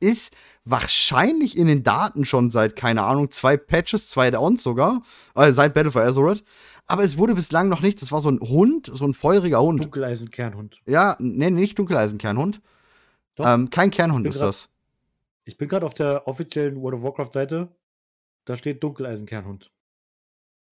ist 0.00 0.34
wahrscheinlich 0.64 1.56
in 1.56 1.68
den 1.68 1.84
Daten 1.84 2.24
schon 2.24 2.50
seit, 2.50 2.74
keine 2.74 3.04
Ahnung, 3.04 3.30
zwei 3.30 3.56
Patches, 3.56 4.08
zwei 4.08 4.32
Downs 4.32 4.64
sogar, 4.64 5.02
äh, 5.36 5.52
seit 5.52 5.72
Battle 5.72 5.92
for 5.92 6.02
Azeroth. 6.02 6.42
Aber 6.88 7.04
es 7.04 7.16
wurde 7.18 7.36
bislang 7.36 7.68
noch 7.68 7.82
nicht, 7.82 8.02
das 8.02 8.10
war 8.10 8.20
so 8.20 8.28
ein 8.32 8.40
Hund, 8.40 8.90
so 8.92 9.04
ein 9.06 9.14
feuriger 9.14 9.62
Hund. 9.62 9.80
Dunkeleisen-Kernhund. 9.84 10.80
Ja, 10.86 11.14
nee, 11.20 11.50
nicht 11.50 11.78
Dunkeleisenkernhund. 11.78 12.60
Ähm, 13.38 13.70
kein 13.70 13.92
Kernhund 13.92 14.26
ist 14.26 14.38
grad- 14.38 14.48
das. 14.48 14.68
Ich 15.44 15.56
bin 15.56 15.68
gerade 15.68 15.86
auf 15.86 15.94
der 15.94 16.26
offiziellen 16.26 16.82
World 16.82 16.96
of 16.96 17.04
Warcraft-Seite. 17.04 17.68
Da 18.44 18.56
steht 18.56 18.82
Dunkeleisen-Kernhund. 18.82 19.70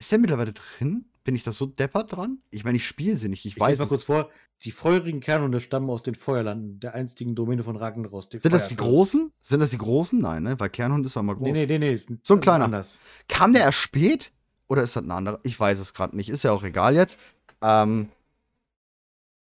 Ist 0.01 0.11
der 0.11 0.19
mittlerweile 0.19 0.55
drin? 0.55 1.05
Bin 1.29 1.37
ich 1.37 1.43
da 1.43 1.53
so 1.53 1.67
deppert 1.67 2.17
dran? 2.17 2.39
Ich 2.51 2.65
meine, 2.65 2.79
ich 2.79 2.87
spiele 2.87 3.15
sie 3.17 3.29
nicht, 3.29 3.45
ich, 3.45 3.53
Ich 3.57 3.61
weiß 3.61 3.73
lese 3.73 3.79
mal 3.81 3.85
es. 3.85 3.89
kurz 3.91 4.05
vor. 4.05 4.31
Die 4.65 4.71
feurigen 4.71 5.21
Kernhunde 5.21 5.61
stammen 5.61 5.91
aus 5.91 6.03
den 6.03 6.15
Feuerlanden, 6.15 6.81
der 6.81 6.95
einstigen 6.95 7.35
Domäne 7.35 7.63
von 7.63 7.77
Ragnaros. 7.77 8.31
Sind 8.31 8.47
das 8.51 8.69
die 8.69 8.77
großen? 8.77 9.31
Sind 9.43 9.61
das 9.61 9.69
die 9.69 9.77
großen? 9.77 10.19
Nein, 10.19 10.45
ne? 10.45 10.59
Weil 10.59 10.71
Kernhund 10.71 11.05
ist 11.05 11.17
ja 11.17 11.21
immer 11.21 11.35
groß. 11.35 11.45
Nee, 11.53 11.67
nee, 11.67 11.79
nee, 11.79 11.91
nee. 11.91 12.19
So 12.23 12.33
ein 12.33 12.41
kleiner. 12.41 12.65
Anders. 12.65 12.99
Kam 13.29 13.53
der 13.53 13.61
erst 13.65 13.77
spät? 13.77 14.33
Oder 14.69 14.83
ist 14.85 14.97
das 14.97 15.03
ein 15.03 15.11
anderer? 15.11 15.39
Ich 15.43 15.61
weiß 15.61 15.79
es 15.81 15.93
gerade 15.93 16.17
nicht. 16.17 16.31
Ist 16.31 16.45
ja 16.45 16.53
auch 16.53 16.63
egal 16.63 16.95
jetzt. 16.95 17.19
Ähm, 17.61 18.09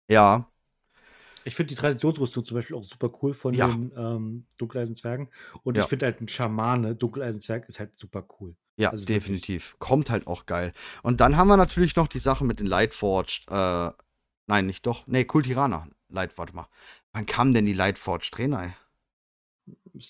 ja. 0.09 0.49
Ich 1.45 1.57
finde 1.57 1.69
die 1.69 1.75
Traditionsrüstung 1.75 2.43
zum 2.47 2.55
Beispiel 2.55 2.77
auch 2.77 2.85
super 2.85 3.13
cool 3.21 3.35
von 3.35 3.53
Ja. 3.53 3.69
den 3.69 3.93
ähm, 3.99 4.47
Dunkeleisenzwergen. 4.57 5.29
Und 5.63 5.77
Ja. 5.77 5.83
ich 5.83 5.89
finde 5.91 6.07
halt 6.07 6.23
ein 6.23 6.29
Schamane, 6.29 6.97
Dunkeleisenzwerg, 6.97 7.69
ist 7.69 7.81
halt 7.81 7.99
super 7.99 8.27
cool. 8.41 8.57
Ja, 8.79 8.91
Also 8.91 9.03
wirklich. 9.03 9.17
definitiv. 9.25 9.77
Kommt 9.79 10.11
halt 10.11 10.27
auch 10.27 10.47
geil. 10.47 10.73
Und 11.03 11.21
dann 11.21 11.37
haben 11.37 11.49
wir 11.49 11.57
natürlich 11.57 11.97
noch 11.97 12.09
die 12.09 12.19
Sache 12.19 12.45
mit 12.45 12.61
den 12.61 12.67
Lightforged. 12.67 13.47
Äh, 13.51 13.91
nein, 14.47 14.67
nicht 14.67 14.87
doch. 14.87 15.07
Nee, 15.07 15.25
Kultiraner. 15.25 15.89
Light, 16.09 16.37
warte 16.39 16.55
mal. 16.55 16.69
Wann 17.13 17.27
kam 17.27 17.55
denn 17.55 17.67
die 17.67 17.73
Lightforged 17.73 18.33
Trainer? 18.33 18.75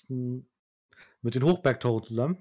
Mit 0.09 1.35
den 1.35 1.43
Hochbergtoren 1.43 2.05
zusammen. 2.05 2.39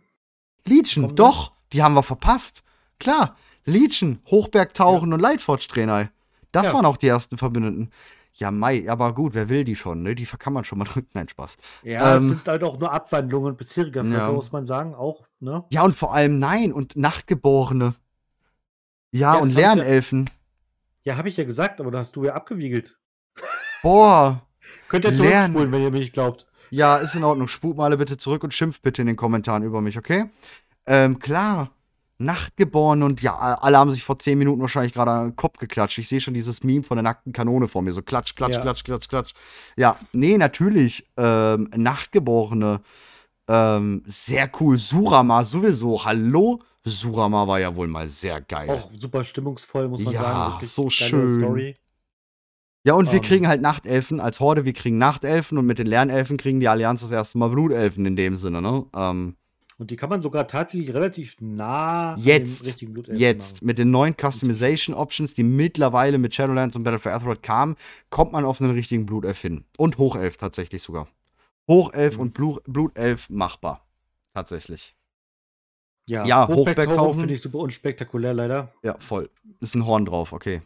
Legion, 0.65 1.15
doch. 1.15 1.53
Die 1.73 1.83
haben 1.83 1.93
wir 1.93 2.03
verpasst. 2.03 2.63
Klar. 2.99 3.37
Legion, 3.65 4.19
Hochbergtauchen 4.27 5.13
und 5.13 5.19
Lightforged 5.19 5.69
Trainer. 5.69 6.09
Das 6.51 6.65
Ja. 6.67 6.73
waren 6.73 6.85
auch 6.85 6.97
die 6.97 7.07
ersten 7.07 7.37
Verbündeten. 7.37 7.91
Ja, 8.37 8.51
Mai, 8.51 8.85
aber 8.89 9.13
gut, 9.15 9.33
wer 9.33 9.47
will 9.47 9.63
die 9.63 9.77
schon, 9.77 10.03
ne? 10.03 10.13
Die 10.13 10.25
kann 10.25 10.51
man 10.51 10.65
schon 10.65 10.77
mal 10.77 10.83
drücken. 10.93 11.09
Nein, 11.13 11.29
Spaß. 11.29 11.55
Ja, 11.83 12.17
Ähm, 12.17 12.23
es 12.25 12.29
sind 12.31 12.47
halt 12.47 12.63
auch 12.63 12.77
nur 12.77 12.91
Abwandlungen 12.91 13.55
bisheriger 13.55 14.03
Völker, 14.03 14.17
Ja. 14.17 14.31
muss 14.31 14.51
man 14.51 14.65
sagen, 14.65 14.93
auch, 14.93 15.25
ne? 15.39 15.63
Ja, 15.69 15.83
und 15.83 15.95
vor 15.95 16.13
allem 16.13 16.37
nein, 16.37 16.73
und 16.73 16.95
Nachtgeborene. 16.97 17.95
Ja, 19.11 19.35
Ja, 19.35 19.39
und 19.39 19.49
das 19.49 19.55
ich 19.55 19.61
ja- 19.61 19.73
Lernelfen. 19.73 20.29
Ja, 21.03 21.17
habe 21.17 21.29
ich 21.29 21.37
ja 21.37 21.43
gesagt, 21.45 21.79
aber 21.79 21.91
da 21.91 21.99
hast 21.99 22.15
du 22.15 22.25
ja 22.25 22.33
abgewiegelt. 22.33 22.97
Boah. 23.83 24.41
Könnt 24.89 25.05
ihr 25.05 25.15
zurückspulen, 25.15 25.71
wenn 25.71 25.81
ihr 25.83 25.91
mir 25.91 25.99
nicht 25.99 26.13
glaubt. 26.13 26.45
Ja, 26.71 26.97
ist 26.97 27.15
in 27.15 27.23
Ordnung. 27.23 27.47
Sput 27.47 27.77
mal 27.77 27.85
alle 27.85 27.97
bitte 27.97 28.17
zurück 28.17 28.43
und 28.43 28.53
schimpft 28.53 28.81
bitte 28.81 29.01
in 29.01 29.07
den 29.07 29.15
Kommentaren 29.15 29.63
über 29.63 29.79
mich, 29.81 29.97
okay? 29.97 30.25
Ähm, 30.87 31.19
klar. 31.19 31.69
Nachtgeboren 32.17 33.03
und 33.03 33.21
ja, 33.21 33.35
alle 33.35 33.77
haben 33.77 33.91
sich 33.91 34.03
vor 34.03 34.17
10 34.17 34.37
Minuten 34.37 34.61
wahrscheinlich 34.61 34.93
gerade 34.93 35.11
an 35.11 35.29
den 35.29 35.35
Kopf 35.35 35.57
geklatscht. 35.57 35.97
Ich 35.97 36.07
sehe 36.07 36.21
schon 36.21 36.33
dieses 36.33 36.63
Meme 36.63 36.83
von 36.83 36.95
der 36.95 37.03
nackten 37.03 37.33
Kanone 37.33 37.67
vor 37.67 37.81
mir. 37.81 37.91
So 37.93 38.01
klatsch, 38.01 38.35
klatsch, 38.35 38.53
Ja. 38.53 38.61
klatsch, 38.61 38.83
klatsch, 38.83 39.07
klatsch. 39.09 39.33
Ja, 39.75 39.97
nee, 40.13 40.37
natürlich. 40.37 41.05
Ähm, 41.17 41.69
Nachtgeborene. 41.75 42.81
Ähm, 43.47 44.03
sehr 44.07 44.49
cool. 44.59 44.77
Surama 44.77 45.43
sowieso. 45.43 46.05
Hallo? 46.05 46.61
Surama 46.85 47.47
war 47.47 47.59
ja 47.59 47.75
wohl 47.75 47.87
mal 47.87 48.07
sehr 48.07 48.41
geil. 48.41 48.69
Auch 48.69 48.89
super 48.91 49.23
stimmungsvoll, 49.23 49.87
muss 49.87 50.03
man 50.03 50.13
Ja, 50.13 50.21
sagen. 50.21 50.53
Wirklich 50.53 50.71
so 50.71 50.89
schön. 50.89 51.39
Story. 51.41 51.75
Ja, 52.87 52.93
und 52.93 53.11
wir 53.11 53.17
Ähm. 53.17 53.23
kriegen 53.25 53.47
halt 53.47 53.61
Nachtelfen 53.61 54.19
als 54.19 54.39
Horde, 54.39 54.63
wir 54.63 54.73
kriegen 54.73 54.97
Nachtelfen 54.99 55.57
und 55.57 55.65
mit 55.65 55.79
den 55.79 55.87
Lernelfen 55.87 56.37
kriegen 56.37 56.59
die 56.59 56.67
Allianz 56.67 57.01
das 57.01 57.09
erste 57.11 57.39
Mal 57.39 57.49
Blutelfen 57.49 58.05
in 58.05 58.15
dem 58.15 58.37
Sinne, 58.37 58.61
ne? 58.61 58.85
Ähm, 58.95 59.35
Und 59.77 59.91
die 59.91 59.97
kann 59.97 60.09
man 60.09 60.21
sogar 60.21 60.47
tatsächlich 60.47 60.93
relativ 60.93 61.35
nah 61.41 62.15
Jetzt. 62.17 62.65
jetzt 63.11 63.55
machen. 63.55 63.65
mit 63.65 63.77
den 63.77 63.91
neuen 63.91 64.15
Customization 64.15 64.95
Options, 64.95 65.33
die 65.33 65.43
mittlerweile 65.43 66.17
mit 66.17 66.33
Shadowlands 66.33 66.77
und 66.77 66.83
Battle 66.83 66.99
for 66.99 67.11
Azeroth 67.11 67.43
kamen, 67.43 67.75
kommt 68.09 68.31
man 68.31 68.45
auf 68.45 68.61
einen 68.61 68.71
richtigen 68.71 69.05
Blutelf 69.05 69.41
hin. 69.41 69.65
Und 69.77 69.97
Hochelf 69.97 70.37
tatsächlich 70.37 70.81
sogar. 70.81 71.07
Hochelf 71.67 72.15
Mhm. 72.15 72.21
und 72.21 72.33
Blu 72.33 72.59
Blutelf 72.65 73.29
machbar. 73.29 73.85
Tatsächlich. 74.33 74.95
Ja, 76.07 76.25
Ja, 76.25 76.47
Hochbergtauchen 76.47 77.19
finde 77.19 77.33
ich 77.33 77.41
super 77.41 77.57
unspektakulär, 77.59 78.33
leider. 78.33 78.71
Ja, 78.83 78.95
voll. 78.99 79.29
Ist 79.59 79.75
ein 79.75 79.85
Horn 79.85 80.05
drauf, 80.05 80.31
okay. 80.31 80.61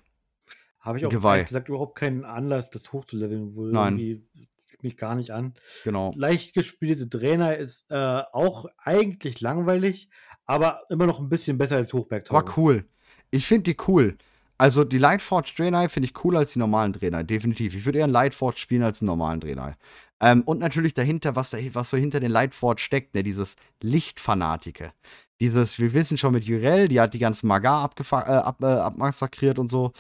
Habe 0.82 0.98
ich 1.00 1.06
auch 1.06 1.10
gesagt 1.10 1.68
überhaupt 1.70 1.98
keinen 1.98 2.26
Anlass, 2.26 2.70
das 2.70 2.92
hochzuleveln. 2.94 3.56
Wohl 3.56 3.72
Nein. 3.72 3.98
irgendwie 3.98 4.28
zieht 4.70 4.84
mich 4.84 4.98
gar 4.98 5.16
nicht 5.16 5.32
an. 5.32 5.54
Genau. 5.84 6.14
Leicht 6.16 6.54
gespielte 6.54 7.10
Trainer 7.10 7.58
ist 7.58 7.86
äh, 7.90 8.22
auch 8.32 8.66
eigentlich 8.78 9.42
langweilig, 9.42 10.10
aber 10.46 10.84
immer 10.90 11.08
noch 11.08 11.20
ein 11.20 11.30
bisschen 11.30 11.58
besser 11.58 11.78
als 11.78 11.92
Hochbergtauchen. 11.92 12.48
War 12.48 12.58
cool. 12.58 12.88
Ich 13.32 13.46
finde 13.46 13.74
die 13.74 13.78
cool. 13.88 14.18
Also 14.58 14.84
die 14.84 14.98
Lightforge 14.98 15.52
Draenei 15.56 15.88
finde 15.88 16.06
ich 16.08 16.14
cooler 16.14 16.40
als 16.40 16.54
die 16.54 16.60
normalen 16.60 16.92
Draenei, 16.92 17.24
definitiv. 17.24 17.76
Ich 17.76 17.86
würde 17.86 18.00
eher 18.00 18.04
einen 18.04 18.14
Lightforge 18.14 18.58
spielen 18.58 18.84
als 18.84 19.02
einen 19.02 19.08
normalen 19.08 19.40
Draenei. 19.40 19.76
Ähm, 20.22 20.44
und 20.44 20.60
natürlich 20.60 20.94
dahinter, 20.94 21.38
was, 21.38 21.50
da, 21.50 21.58
was 21.74 21.90
so 21.90 21.98
hinter 21.98 22.20
den 22.20 22.32
Lightforge 22.32 22.82
steckt, 22.82 23.16
ne, 23.16 23.24
dieses 23.24 23.56
Lichtfanatike. 23.82 24.92
Dieses, 25.40 25.80
wir 25.80 25.94
wissen 25.94 26.18
schon 26.18 26.34
mit 26.34 26.44
Jurel, 26.44 26.90
die 26.90 27.00
hat 27.00 27.14
die 27.14 27.20
ganzen 27.20 27.48
Magar 27.48 27.90
abgefa- 27.90 28.28
äh, 28.28 28.42
ab, 28.42 28.62
äh, 28.62 28.66
abmassakriert 28.66 29.58
und 29.58 29.72
so. 29.72 29.94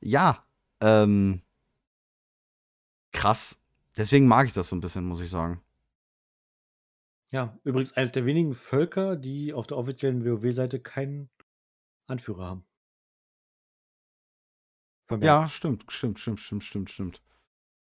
Ja, 0.00 0.44
ähm, 0.80 1.42
krass. 3.12 3.59
Deswegen 4.00 4.26
mag 4.26 4.46
ich 4.46 4.54
das 4.54 4.70
so 4.70 4.76
ein 4.76 4.80
bisschen, 4.80 5.04
muss 5.04 5.20
ich 5.20 5.28
sagen. 5.28 5.60
Ja, 7.30 7.58
übrigens 7.64 7.92
eines 7.92 8.12
der 8.12 8.24
wenigen 8.24 8.54
Völker, 8.54 9.14
die 9.14 9.52
auf 9.52 9.66
der 9.66 9.76
offiziellen 9.76 10.24
WoW-Seite 10.24 10.80
keinen 10.80 11.28
Anführer 12.06 12.46
haben. 12.46 12.64
Ja, 15.20 15.50
stimmt, 15.50 15.84
stimmt, 15.92 16.18
stimmt, 16.18 16.40
stimmt, 16.40 16.64
stimmt, 16.64 16.90
stimmt. 16.90 17.22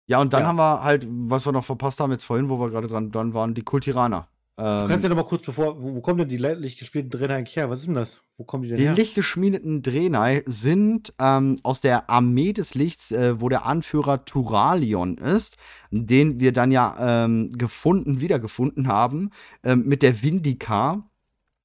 Ja, 0.06 0.20
und 0.20 0.34
dann 0.34 0.42
Ja. 0.42 0.48
haben 0.48 0.58
wir 0.58 0.84
halt, 0.84 1.08
was 1.08 1.46
wir 1.46 1.54
noch 1.54 1.64
verpasst 1.64 2.02
haben 2.02 2.12
jetzt 2.12 2.26
vorhin, 2.26 2.50
wo 2.50 2.60
wir 2.60 2.70
gerade 2.70 2.90
dran, 2.90 3.10
dran 3.10 3.34
waren, 3.34 3.56
die 3.56 3.62
Kultiraner. 3.64 4.28
Du 4.56 4.64
Ähm, 4.64 4.88
kannst 4.88 5.04
ja 5.04 5.10
noch 5.10 5.16
mal 5.16 5.24
kurz 5.24 5.44
bevor, 5.46 5.82
wo, 5.82 5.96
wo 5.96 6.02
kommen 6.02 6.20
denn 6.20 6.30
die 6.30 6.76
gespielten 6.78 7.10
Trainer 7.10 7.36
eigentlich 7.36 7.56
her? 7.56 7.72
Was 7.72 7.80
ist 7.80 7.88
denn 7.88 7.96
das? 7.96 8.24
Wo 8.38 8.44
kommen 8.44 8.64
die 8.64 8.70
denn 8.70 8.78
die 8.78 8.84
her? 8.84 8.94
lichtgeschmiedeten 8.94 9.82
Draenei 9.82 10.44
sind 10.46 11.12
ähm, 11.20 11.58
aus 11.64 11.82
der 11.82 12.10
Armee 12.10 12.54
des 12.54 12.76
Lichts, 12.76 13.12
äh, 13.12 13.42
wo 13.42 13.50
der 13.50 13.66
Anführer 13.66 14.26
Turalion 14.26 15.18
ist, 15.18 15.58
den 15.90 16.40
wir 16.40 16.52
dann 16.52 16.72
ja 16.72 17.24
ähm, 17.26 17.52
gefunden, 17.58 18.22
wiedergefunden 18.22 18.88
haben, 18.88 19.32
ähm, 19.64 19.86
mit 19.88 20.04
der 20.04 20.22
Vindica. 20.22 21.04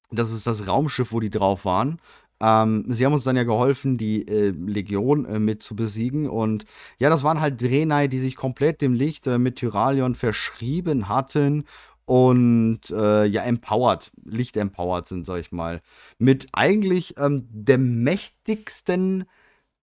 Das 0.09 0.31
ist 0.31 0.47
das 0.47 0.65
Raumschiff, 0.65 1.11
wo 1.11 1.19
die 1.19 1.29
drauf 1.29 1.65
waren. 1.65 1.99
Ähm, 2.41 2.85
sie 2.87 3.05
haben 3.05 3.13
uns 3.13 3.25
dann 3.25 3.35
ja 3.35 3.43
geholfen, 3.43 3.97
die 3.97 4.25
äh, 4.27 4.49
Legion 4.51 5.25
äh, 5.25 5.39
mit 5.39 5.61
zu 5.61 5.75
besiegen. 5.75 6.29
Und 6.29 6.63
ja, 6.97 7.09
das 7.09 7.21
waren 7.21 7.41
halt 7.41 7.61
Draenei, 7.61 8.07
die 8.07 8.19
sich 8.19 8.35
komplett 8.37 8.81
dem 8.81 8.93
Licht 8.93 9.27
äh, 9.27 9.37
mit 9.37 9.57
Tyralion 9.57 10.15
verschrieben 10.15 11.09
hatten 11.09 11.65
und 12.09 12.89
äh, 12.89 13.25
ja, 13.25 13.43
empowered, 13.43 14.11
Licht 14.25 14.57
empowered 14.57 15.07
sind, 15.07 15.27
sag 15.27 15.41
ich 15.41 15.51
mal. 15.51 15.79
Mit 16.17 16.47
eigentlich 16.53 17.19
ähm, 17.19 17.47
der 17.51 17.77
mächtigsten 17.77 19.25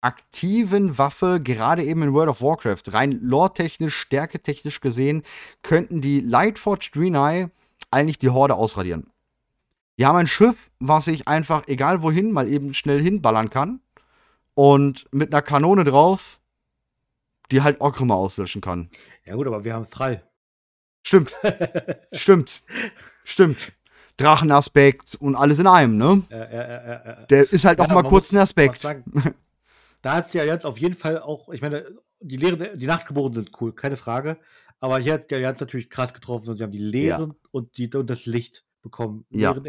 aktiven 0.02 0.98
Waffe, 0.98 1.40
gerade 1.42 1.82
eben 1.82 2.00
in 2.04 2.12
World 2.12 2.28
of 2.28 2.40
Warcraft. 2.40 2.92
Rein 2.92 3.18
lore-technisch, 3.22 3.96
stärketechnisch 3.96 4.80
gesehen, 4.80 5.24
könnten 5.62 6.00
die 6.00 6.20
Lightforge 6.20 6.90
Draenei 6.94 7.50
eigentlich 7.90 8.20
die 8.20 8.30
Horde 8.30 8.54
ausradieren. 8.54 9.10
Die 9.98 10.06
haben 10.06 10.14
ein 10.14 10.28
Schiff, 10.28 10.70
was 10.78 11.08
ich 11.08 11.26
einfach, 11.26 11.66
egal 11.66 12.02
wohin, 12.02 12.30
mal 12.30 12.46
eben 12.46 12.72
schnell 12.72 13.02
hinballern 13.02 13.50
kann. 13.50 13.80
Und 14.54 15.08
mit 15.10 15.32
einer 15.32 15.42
Kanone 15.42 15.82
drauf, 15.82 16.38
die 17.50 17.62
halt 17.62 17.80
Okrima 17.80 18.14
auslöschen 18.14 18.60
kann. 18.60 18.90
Ja 19.24 19.34
gut, 19.34 19.48
aber 19.48 19.64
wir 19.64 19.74
haben 19.74 19.90
Thrall. 19.90 20.22
Stimmt, 21.02 21.32
stimmt, 22.12 22.62
stimmt. 23.24 23.72
Drachenaspekt 24.16 25.16
und 25.16 25.34
alles 25.36 25.58
in 25.58 25.66
einem, 25.66 25.96
ne? 25.96 26.22
Äh, 26.30 26.34
äh, 26.36 27.22
äh, 27.22 27.26
Der 27.28 27.52
ist 27.52 27.64
halt 27.64 27.78
Ja, 27.78 27.86
auch 27.86 27.90
mal 27.90 28.02
kurz 28.04 28.30
ein 28.32 28.38
Aspekt. 28.38 28.80
sagen. 28.80 29.04
Da 30.02 30.14
hat 30.14 30.32
die 30.34 30.40
Allianz 30.40 30.64
auf 30.64 30.78
jeden 30.78 30.94
Fall 30.96 31.20
auch, 31.20 31.48
ich 31.50 31.60
meine, 31.62 31.86
die 32.20 32.36
Lehren, 32.36 32.78
die 32.78 32.86
Nachtgeborenen 32.86 33.34
sind 33.34 33.50
cool, 33.60 33.72
keine 33.72 33.96
Frage. 33.96 34.36
Aber 34.80 34.98
hier 34.98 35.14
hat 35.14 35.30
die 35.30 35.34
Allianz 35.34 35.60
natürlich 35.60 35.90
krass 35.90 36.12
getroffen 36.12 36.48
und 36.48 36.56
sie 36.56 36.62
haben 36.64 36.72
die 36.72 36.78
Lehren 36.78 37.34
und, 37.52 37.76
die, 37.76 37.88
und 37.94 38.10
das 38.10 38.26
Licht 38.26 38.64
bekommen. 38.82 39.24
Ja. 39.30 39.52
Und 39.52 39.66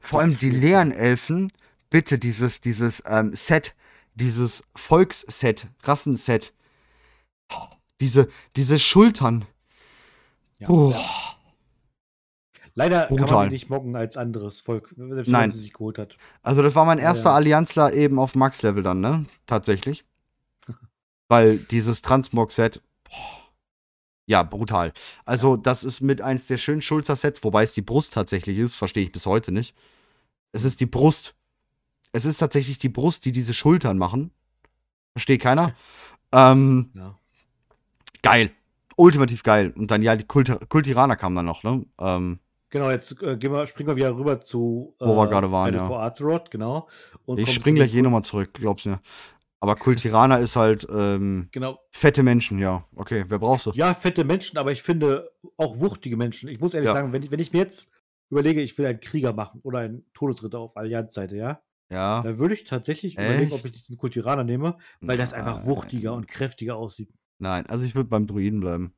Vor 0.00 0.20
allem 0.20 0.36
die 0.38 0.50
leeren 0.50 0.92
Elfen, 0.92 1.52
bitte 1.90 2.18
dieses, 2.18 2.60
dieses 2.60 3.02
ähm, 3.06 3.34
Set, 3.34 3.74
dieses 4.14 4.64
Volksset, 4.74 5.66
Rassenset. 5.82 6.52
Diese, 8.00 8.28
diese 8.56 8.78
Schultern. 8.78 9.46
Ja. 10.58 10.68
Oh, 10.70 10.94
Leider 12.74 13.06
kann 13.06 13.16
Brutal. 13.16 13.36
man 13.38 13.48
die 13.48 13.54
nicht 13.54 13.70
mocken 13.70 13.96
als 13.96 14.18
anderes 14.18 14.60
Volk, 14.60 14.92
selbst 14.96 15.30
Nein. 15.30 15.44
wenn 15.44 15.52
sie 15.56 15.62
sich 15.62 15.72
geholt 15.72 15.96
hat. 15.98 16.18
Also 16.42 16.60
das 16.62 16.74
war 16.74 16.84
mein 16.84 16.98
erster 16.98 17.30
Ja. 17.30 17.36
Allianzler 17.36 17.94
eben 17.94 18.18
auf 18.18 18.34
Max-Level 18.34 18.82
dann, 18.82 19.00
ne? 19.00 19.24
Tatsächlich. 19.46 20.04
Weil 21.28 21.56
dieses 21.58 22.02
Transmog-Set, 22.02 22.82
ja, 24.26 24.42
brutal. 24.42 24.92
Also 25.24 25.56
das 25.56 25.84
ist 25.84 26.00
mit 26.02 26.20
eins 26.20 26.48
der 26.48 26.58
schönen 26.58 26.82
Schulter-Sets, 26.82 27.42
wobei 27.44 27.62
es 27.62 27.72
die 27.72 27.80
Brust 27.82 28.12
tatsächlich 28.12 28.58
ist, 28.58 28.74
verstehe 28.74 29.04
ich 29.04 29.12
bis 29.12 29.24
heute 29.24 29.52
nicht. 29.52 29.74
Es 30.52 30.64
ist 30.64 30.80
die 30.80 30.86
Brust. 30.86 31.34
Es 32.12 32.24
ist 32.26 32.38
tatsächlich 32.38 32.76
die 32.78 32.88
Brust, 32.90 33.24
die 33.24 33.32
diese 33.32 33.54
Schultern 33.54 33.96
machen. 33.96 34.32
Versteht 35.14 35.40
keiner. 35.40 35.74
ähm, 36.32 36.90
Ja. 36.94 37.18
geil. 38.22 38.50
Ultimativ 38.96 39.42
geil. 39.42 39.72
Und 39.76 39.90
dann, 39.90 40.02
ja, 40.02 40.16
die 40.16 40.24
Kulti 40.24 40.54
Kultiraner 40.68 41.16
kamen 41.16 41.36
dann 41.36 41.46
noch, 41.46 41.62
ne? 41.62 41.84
Ähm, 42.00 42.40
Genau, 42.70 42.90
jetzt 42.90 43.22
äh, 43.22 43.36
gehen 43.36 43.52
wir, 43.52 43.64
springen 43.66 43.88
wir 43.88 43.96
wieder 43.96 44.16
rüber 44.16 44.40
zu 44.40 44.96
Wo 44.98 45.14
wir 45.16 45.28
gerade 45.28 45.52
waren, 45.52 45.72
ja. 45.72 45.86
for 45.86 46.02
Azeroth, 46.02 46.50
genau. 46.50 46.88
Und 47.24 47.38
ich 47.38 47.50
spring 47.52 47.76
gleich 47.76 47.94
eh 47.94 48.02
nochmal 48.02 48.22
zurück, 48.22 48.54
glaub's 48.54 48.84
mir. 48.84 49.00
Aber 49.60 49.76
Kultiraner 49.76 50.40
ist 50.40 50.56
halt, 50.56 50.86
ähm, 50.90 51.48
Genau. 51.52 51.78
Fette 51.90 52.22
Menschen, 52.22 52.58
ja. 52.58 52.84
Okay, 52.96 53.24
wer 53.28 53.38
brauchst 53.38 53.66
du? 53.66 53.70
Ja, 53.74 53.94
fette 53.94 54.24
Menschen, 54.24 54.58
aber 54.58 54.72
ich 54.72 54.82
finde 54.82 55.30
auch 55.56 55.78
wuchtige 55.78 56.16
Menschen. 56.16 56.48
Ich 56.48 56.60
muss 56.60 56.74
ehrlich 56.74 56.88
Ja. 56.88 56.94
sagen, 56.94 57.12
wenn 57.12 57.22
ich, 57.22 57.30
wenn 57.30 57.38
ich 57.38 57.52
mir 57.52 57.60
jetzt 57.60 57.88
überlege, 58.30 58.60
ich 58.60 58.76
will 58.76 58.86
einen 58.86 59.00
Krieger 59.00 59.32
machen 59.32 59.60
oder 59.62 59.78
einen 59.78 60.04
Todesritter 60.12 60.58
auf 60.58 60.76
Allianz-Seite, 60.76 61.36
ja, 61.36 61.62
Ja. 61.88 62.22
dann 62.22 62.38
würde 62.38 62.54
ich 62.54 62.64
tatsächlich 62.64 63.14
überlegen, 63.14 63.52
ob 63.52 63.64
Echt? 63.64 63.76
ich 63.76 63.86
den 63.86 63.96
Kultiraner 63.96 64.42
nehme, 64.44 64.76
weil 65.00 65.16
das 65.16 65.32
einfach 65.32 65.64
wuchtiger 65.64 66.12
und 66.14 66.26
kräftiger 66.28 66.76
aussieht. 66.76 67.10
Nein, 67.38 67.66
also 67.66 67.84
ich 67.84 67.94
würde 67.94 68.08
beim 68.08 68.26
Druiden 68.26 68.60
bleiben. 68.60 68.92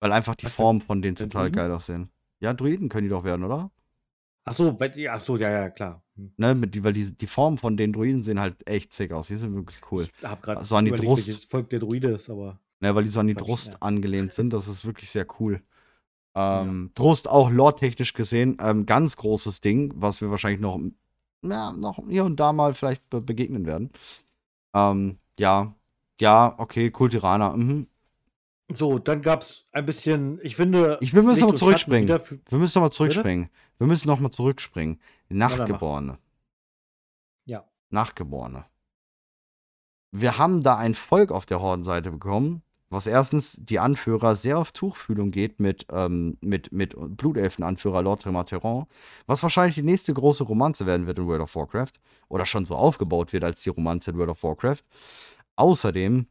Weil 0.00 0.12
einfach 0.12 0.34
die 0.34 0.46
Was 0.46 0.52
Formen 0.52 0.80
von 0.80 1.00
denen 1.00 1.16
total 1.16 1.44
Druiden? 1.44 1.56
geil 1.56 1.72
aussehen. 1.72 2.10
Ja, 2.40 2.54
Druiden 2.54 2.88
können 2.88 3.04
die 3.04 3.10
doch 3.10 3.24
werden, 3.24 3.44
oder? 3.44 3.70
Ach 4.44 4.54
so, 4.54 4.76
ja, 4.96 5.14
ach 5.14 5.20
so, 5.20 5.36
ja, 5.36 5.50
ja, 5.50 5.70
klar. 5.70 6.02
Hm. 6.16 6.32
Ne, 6.36 6.54
mit 6.56 6.74
die, 6.74 6.82
weil 6.82 6.92
die, 6.92 7.12
die 7.12 7.26
Formen 7.28 7.58
von 7.58 7.76
den 7.76 7.92
Druiden 7.92 8.24
sehen 8.24 8.40
halt 8.40 8.68
echt 8.68 8.92
sick 8.92 9.12
aus. 9.12 9.28
Die 9.28 9.36
sind 9.36 9.54
wirklich 9.54 9.78
cool. 9.92 10.08
Ich 10.18 10.24
habe 10.24 10.40
gerade 10.40 10.64
So 10.64 10.74
an 10.74 10.84
die 10.84 10.96
Volk 11.48 11.70
der 11.70 11.78
Druide 11.78 12.08
ist, 12.10 12.28
aber 12.28 12.58
Ne, 12.82 12.92
weil 12.96 13.04
die 13.04 13.10
so 13.10 13.20
an 13.20 13.28
die 13.28 13.34
Brust 13.34 13.68
ja. 13.68 13.76
angelehnt 13.78 14.32
sind. 14.34 14.52
Das 14.52 14.66
ist 14.66 14.84
wirklich 14.84 15.08
sehr 15.08 15.24
cool. 15.38 15.62
Ähm, 16.34 16.90
Drust 16.94 17.28
auch 17.28 17.48
lore-technisch 17.48 18.12
gesehen, 18.12 18.56
ähm, 18.60 18.86
ganz 18.86 19.16
großes 19.16 19.60
Ding, 19.60 19.92
was 19.94 20.20
wir 20.20 20.30
wahrscheinlich 20.32 20.60
noch, 20.60 20.80
ja, 21.42 21.70
noch 21.72 22.02
hier 22.08 22.24
und 22.24 22.40
da 22.40 22.52
mal 22.52 22.74
vielleicht 22.74 23.08
be 23.08 23.20
begegnen 23.20 23.66
werden. 23.66 23.90
Ähm, 24.74 25.18
ja, 25.38 25.76
ja, 26.22 26.54
okay, 26.58 26.90
Kultiraner. 26.90 27.56
Mhm. 27.56 27.88
so, 28.72 28.98
dann 29.00 29.22
gab 29.22 29.42
es 29.42 29.66
ein 29.72 29.84
bisschen, 29.84 30.38
ich 30.42 30.54
finde. 30.54 30.98
Ich 31.00 31.12
will, 31.12 31.22
wir 31.22 31.26
müssen 31.26 31.34
Licht 31.34 31.40
noch 31.40 31.46
mal 31.48 31.50
und 31.50 31.58
Schatten 31.58 31.90
zurückspringen. 31.90 32.08
Wir 32.48 32.58
müssen 32.58 32.78
noch 32.78 32.82
mal 32.84 32.90
zurückspringen. 32.92 33.50
Wir 33.78 33.86
müssen 33.88 34.08
noch 34.08 34.20
mal 34.20 34.30
zurückspringen. 34.30 35.00
Nachgeborene. 35.28 36.18
Ja. 37.44 37.64
Nachgeborene. 37.90 38.64
wir 40.12 40.38
haben 40.38 40.62
da 40.62 40.76
ein 40.76 40.94
Volk 40.94 41.32
auf 41.32 41.44
der 41.44 41.60
Hordenseite 41.60 42.10
bekommen, 42.12 42.62
was 42.88 43.06
erstens 43.06 43.58
die 43.58 43.78
Anführer 43.78 44.36
sehr 44.36 44.58
auf 44.58 44.70
Tuchfühlung 44.70 45.30
geht 45.30 45.58
mit, 45.58 45.86
ähm, 45.90 46.36
mit, 46.40 46.70
mit 46.70 46.94
Blutelfen-Anführer 46.96 48.02
Lord 48.02 48.22
Tremateron, 48.22 48.84
was 49.26 49.42
wahrscheinlich 49.42 49.74
die 49.74 49.82
nächste 49.82 50.12
große 50.12 50.44
Romanze 50.44 50.86
werden 50.86 51.06
wird 51.06 51.18
in 51.18 51.26
World 51.26 51.40
of 51.40 51.56
Warcraft 51.56 51.94
oder 52.28 52.44
schon 52.46 52.66
so 52.66 52.76
aufgebaut 52.76 53.32
wird 53.32 53.44
als 53.44 53.62
die 53.62 53.70
Romanze 53.70 54.10
in 54.10 54.18
World 54.18 54.30
of 54.30 54.42
Warcraft. 54.42 54.84
Außerdem 55.56 56.26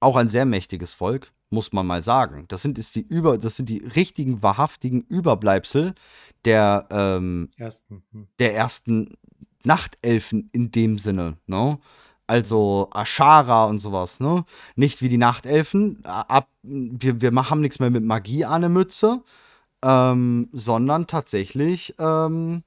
auch 0.00 0.16
ein 0.16 0.28
sehr 0.28 0.44
mächtiges 0.44 0.92
Volk, 0.92 1.32
muss 1.50 1.72
man 1.72 1.86
mal 1.86 2.02
sagen. 2.02 2.44
Das 2.48 2.62
sind, 2.62 2.78
ist 2.78 2.94
die 2.94 3.00
über, 3.00 3.38
das 3.38 3.56
sind 3.56 3.68
die 3.68 3.78
richtigen, 3.78 4.42
wahrhaftigen 4.42 5.02
Überbleibsel 5.02 5.94
der, 6.44 6.86
ähm, 6.90 7.50
Ersten. 7.56 8.02
Hm. 8.12 8.28
der 8.38 8.54
ersten 8.54 9.16
Nachtelfen 9.64 10.50
in 10.52 10.70
dem 10.70 10.98
Sinne, 10.98 11.36
ne? 11.46 11.78
Also 12.26 12.90
Ashara 12.92 13.64
und 13.64 13.78
sowas, 13.78 14.20
ne? 14.20 14.44
Nicht 14.76 15.00
wie 15.00 15.08
die 15.08 15.16
Nachtelfen, 15.16 16.04
ab, 16.04 16.48
wir, 16.62 17.22
wir 17.22 17.50
haben 17.50 17.60
nichts 17.62 17.80
mehr 17.80 17.90
mit 17.90 18.04
Magie 18.04 18.44
an 18.44 18.60
der 18.60 18.68
Mütze, 18.68 19.22
ähm, 19.82 20.48
sondern 20.52 21.06
tatsächlich, 21.06 21.94
ähm, 21.98 22.62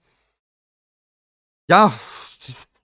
ja, 1.70 1.94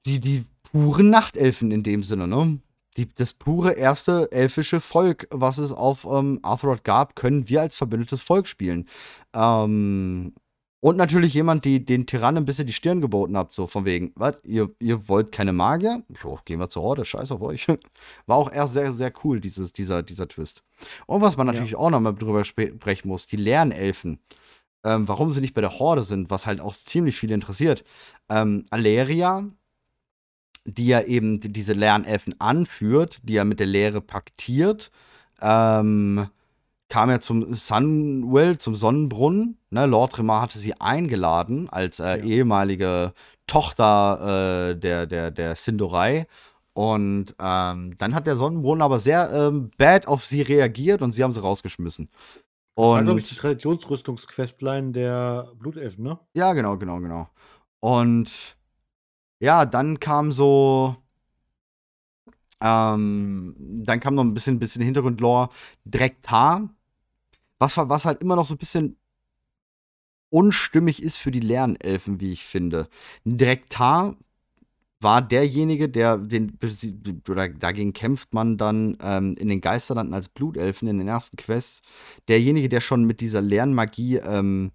die, 0.05 0.19
die 0.19 0.45
puren 0.71 1.09
Nachtelfen 1.09 1.71
in 1.71 1.83
dem 1.83 2.03
Sinne, 2.03 2.27
ne? 2.27 2.59
Die, 2.97 3.07
das 3.13 3.33
pure 3.33 3.73
erste 3.73 4.31
elfische 4.31 4.81
Volk, 4.81 5.27
was 5.29 5.59
es 5.59 5.71
auf 5.71 6.05
ähm, 6.09 6.39
Arthurot 6.41 6.83
gab, 6.83 7.15
können 7.15 7.47
wir 7.47 7.61
als 7.61 7.75
verbündetes 7.75 8.23
Volk 8.23 8.47
spielen. 8.47 8.87
Ähm, 9.35 10.33
und 10.79 10.95
natürlich 10.95 11.33
jemand, 11.33 11.65
die 11.65 11.83
den 11.83 12.05
Tyrannen 12.05 12.43
ein 12.43 12.45
bisschen 12.45 12.67
die 12.67 12.73
Stirn 12.73 13.01
geboten 13.01 13.35
hat, 13.35 13.51
so 13.51 13.65
von 13.65 13.85
wegen, 13.85 14.11
was, 14.15 14.35
ihr, 14.43 14.69
ihr 14.79 15.07
wollt 15.07 15.31
keine 15.31 15.51
Magier? 15.51 16.03
Jo, 16.23 16.39
gehen 16.45 16.59
wir 16.59 16.69
zur 16.69 16.83
Horde, 16.83 17.03
scheiß 17.03 17.31
auf 17.31 17.41
euch. 17.41 17.67
War 18.27 18.37
auch 18.37 18.51
erst 18.51 18.73
sehr, 18.73 18.93
sehr 18.93 19.11
cool, 19.23 19.39
dieses, 19.41 19.73
dieser, 19.73 20.03
dieser 20.03 20.27
Twist. 20.27 20.63
Und 21.07 21.21
was 21.21 21.35
man 21.35 21.47
natürlich 21.47 21.71
ja. 21.71 21.77
auch 21.79 21.89
nochmal 21.89 22.13
drüber 22.13 22.45
sprechen 22.45 23.07
muss, 23.07 23.27
die 23.27 23.37
Lernelfen. 23.37 24.19
Ähm, 24.83 25.07
warum 25.07 25.31
sie 25.31 25.41
nicht 25.41 25.55
bei 25.55 25.61
der 25.61 25.79
Horde 25.79 26.03
sind, 26.03 26.29
was 26.29 26.45
halt 26.45 26.61
auch 26.61 26.75
ziemlich 26.75 27.17
viele 27.17 27.33
interessiert. 27.33 27.83
Ähm, 28.29 28.63
Aleria, 28.69 29.45
die 30.67 30.87
ja 30.87 31.01
eben 31.01 31.39
diese 31.39 31.73
Lernelfen 31.73 32.39
anführt, 32.39 33.19
die 33.23 33.33
ja 33.33 33.45
mit 33.45 33.59
der 33.59 33.67
Lehre 33.67 34.01
paktiert, 34.01 34.91
ähm, 35.41 36.27
kam 36.89 37.09
ja 37.09 37.19
zum 37.19 37.53
Sunwell, 37.53 38.57
zum 38.57 38.75
Sonnenbrunnen. 38.75 39.57
Ne? 39.69 39.85
Lord 39.85 40.17
Remar 40.19 40.41
hatte 40.41 40.59
sie 40.59 40.79
eingeladen 40.79 41.69
als 41.69 41.99
äh, 41.99 42.17
ja. 42.17 42.23
ehemalige 42.23 43.13
Tochter 43.47 44.71
äh, 44.71 44.75
der, 44.75 45.05
der, 45.05 45.31
der 45.31 45.55
Sindorei. 45.55 46.27
Und 46.73 47.33
ähm, 47.39 47.95
dann 47.97 48.13
hat 48.13 48.27
der 48.27 48.35
Sonnenbrunnen 48.35 48.81
aber 48.81 48.99
sehr 48.99 49.31
ähm, 49.33 49.71
bad 49.77 50.07
auf 50.07 50.25
sie 50.25 50.41
reagiert 50.41 51.01
und 51.01 51.13
sie 51.13 51.23
haben 51.23 51.33
sie 51.33 51.41
rausgeschmissen. 51.41 52.09
Und, 52.75 52.85
das 52.85 52.93
war, 52.93 53.03
glaube 53.03 53.19
ich, 53.21 53.29
die 53.29 53.35
Traditionsrüstungsquestline 53.35 54.91
der 54.91 55.51
Blutelfen, 55.55 56.03
ne? 56.03 56.19
Ja, 56.33 56.53
genau, 56.53 56.77
genau, 56.77 56.99
genau. 56.99 57.29
Und 57.79 58.56
ja, 59.39 59.65
dann 59.65 59.99
kam 59.99 60.31
so. 60.31 60.95
Ähm, 62.59 63.55
dann 63.85 63.99
kam 63.99 64.15
noch 64.15 64.23
ein 64.23 64.33
bisschen, 64.33 64.59
bisschen 64.59 64.81
Hintergrundlore. 64.81 65.49
Drektar 65.85 66.69
was, 67.59 67.77
was 67.77 68.05
halt 68.05 68.21
immer 68.21 68.35
noch 68.35 68.45
so 68.45 68.53
ein 68.53 68.59
bisschen 68.59 68.97
unstimmig 70.29 71.01
ist 71.01 71.17
für 71.17 71.31
die 71.31 71.39
Lernelfen, 71.39 72.19
wie 72.19 72.31
ich 72.31 72.43
finde. 72.43 72.89
Drektar 73.25 74.15
war 74.99 75.21
derjenige, 75.21 75.89
der 75.89 76.17
den 76.17 76.57
oder 77.29 77.49
dagegen 77.49 77.93
kämpft 77.93 78.33
man 78.33 78.57
dann 78.57 78.97
ähm, 79.01 79.35
in 79.37 79.47
den 79.47 79.61
Geisterlanden 79.61 80.13
als 80.13 80.27
Blutelfen 80.27 80.87
in 80.87 80.97
den 80.97 81.07
ersten 81.07 81.37
Quests. 81.37 81.81
Derjenige, 82.27 82.67
der 82.67 82.81
schon 82.81 83.05
mit 83.05 83.21
dieser 83.21 83.41
Lernmagie 83.41 84.17
ähm, 84.17 84.71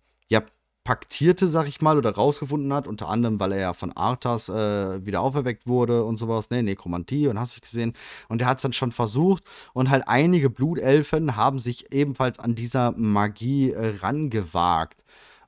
paktierte, 0.85 1.49
sag 1.49 1.69
ich 1.69 1.81
mal, 1.81 1.97
oder 1.97 2.15
rausgefunden 2.15 2.73
hat, 2.73 2.87
unter 2.87 3.09
anderem, 3.09 3.39
weil 3.39 3.53
er 3.53 3.61
ja 3.61 3.73
von 3.73 3.93
Arthas 3.93 4.49
äh, 4.49 5.05
wieder 5.07 5.21
auferweckt 5.21 5.67
wurde 5.67 6.05
und 6.05 6.17
sowas, 6.17 6.51
ne, 6.51 6.63
Nekromantie 6.63 7.29
und 7.29 7.39
hast 7.39 7.57
du 7.57 7.61
gesehen. 7.61 7.93
Und 8.29 8.43
er 8.43 8.49
hat 8.49 8.59
es 8.59 8.63
dann 8.63 8.73
schon 8.73 8.93
versucht 8.93 9.45
und 9.75 9.91
halt 9.91 10.09
einige 10.09 10.51
Blutelfen 10.51 11.37
haben 11.37 11.59
sich 11.59 11.93
ebenfalls 11.93 12.39
an 12.39 12.55
dieser 12.55 12.93
Magie 12.93 13.71
äh, 13.71 13.97
rangewagt 14.01 15.05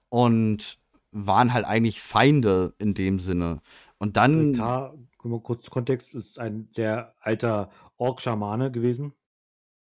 und 0.09 0.79
waren 1.11 1.53
halt 1.53 1.65
eigentlich 1.65 2.01
Feinde 2.01 2.75
in 2.79 2.95
dem 2.95 3.19
Sinne. 3.19 3.61
Und 3.99 4.17
dann. 4.17 4.49
Rektar, 4.51 4.95
kurz 5.43 5.71
Kontext, 5.71 6.15
ist 6.15 6.39
ein 6.39 6.69
sehr 6.71 7.15
alter 7.21 7.71
Ork-Schamane 7.97 8.71
gewesen. 8.71 9.15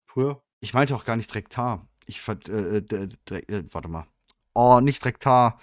Früher. 0.06 0.42
Ich 0.60 0.74
meinte 0.74 0.94
auch 0.94 1.04
gar 1.04 1.16
nicht 1.16 1.34
Rektar. 1.34 1.86
Ich 2.06 2.26
äh, 2.28 2.78
äh, 2.78 3.08
äh, 3.30 3.64
warte 3.72 3.88
mal. 3.88 4.06
Oh, 4.54 4.80
nicht 4.80 5.04
Rektar. 5.04 5.58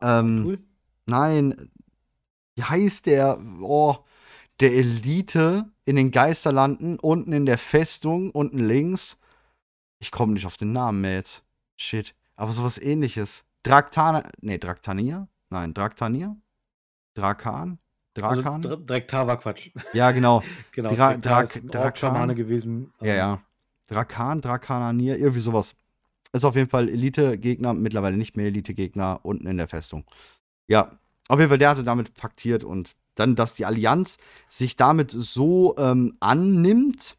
Ähm, 0.00 0.44
cool. 0.46 0.58
Nein. 1.06 1.70
Wie 2.54 2.64
heißt 2.64 3.06
der? 3.06 3.38
Oh, 3.60 3.98
der 4.60 4.72
Elite 4.72 5.70
in 5.84 5.96
den 5.96 6.10
Geisterlanden, 6.10 6.98
unten 6.98 7.32
in 7.32 7.46
der 7.46 7.58
Festung, 7.58 8.30
unten 8.30 8.58
links. 8.58 9.16
Ich 9.98 10.10
komme 10.10 10.32
nicht 10.32 10.46
auf 10.46 10.56
den 10.56 10.72
Namen 10.72 11.00
mehr 11.00 11.16
jetzt. 11.16 11.42
Shit. 11.76 12.14
Aber 12.36 12.52
sowas 12.52 12.78
ähnliches. 12.78 13.44
Draktana. 13.62 14.28
Nee, 14.40 14.58
Draktania? 14.58 15.28
Nein, 15.50 15.74
Draktania? 15.74 16.36
Drakan? 17.14 17.78
Drakan? 18.14 18.64
Also, 18.64 18.76
Drektar 18.76 19.26
war 19.26 19.38
Quatsch. 19.38 19.70
Ja, 19.92 20.10
genau. 20.12 20.42
genau. 20.72 20.94
Dra 20.94 21.16
Drak 21.16 21.62
Drakan. 21.70 22.34
gewesen. 22.34 22.92
Ja, 23.00 23.14
ja. 23.14 23.32
Ähm. 23.34 23.40
Drakan, 23.88 24.40
Drakananier, 24.40 25.18
irgendwie 25.18 25.40
sowas. 25.40 25.74
Ist 26.32 26.44
auf 26.44 26.56
jeden 26.56 26.70
Fall 26.70 26.88
Elite-Gegner, 26.88 27.74
mittlerweile 27.74 28.16
nicht 28.16 28.36
mehr 28.36 28.46
Elite-Gegner, 28.46 29.20
unten 29.22 29.46
in 29.46 29.56
der 29.56 29.68
Festung. 29.68 30.04
Ja, 30.68 30.98
auf 31.28 31.38
jeden 31.38 31.48
Fall, 31.48 31.58
der 31.58 31.70
hatte 31.70 31.84
damit 31.84 32.14
paktiert 32.14 32.64
und 32.64 32.94
dann, 33.16 33.36
dass 33.36 33.54
die 33.54 33.66
Allianz 33.66 34.18
sich 34.48 34.76
damit 34.76 35.10
so 35.10 35.76
ähm, 35.76 36.16
annimmt, 36.20 37.16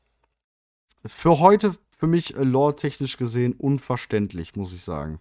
für 1.05 1.39
heute, 1.39 1.75
für 1.97 2.07
mich 2.07 2.35
äh, 2.35 2.43
lore-technisch 2.43 3.17
gesehen, 3.17 3.53
unverständlich, 3.53 4.55
muss 4.55 4.73
ich 4.73 4.83
sagen. 4.83 5.19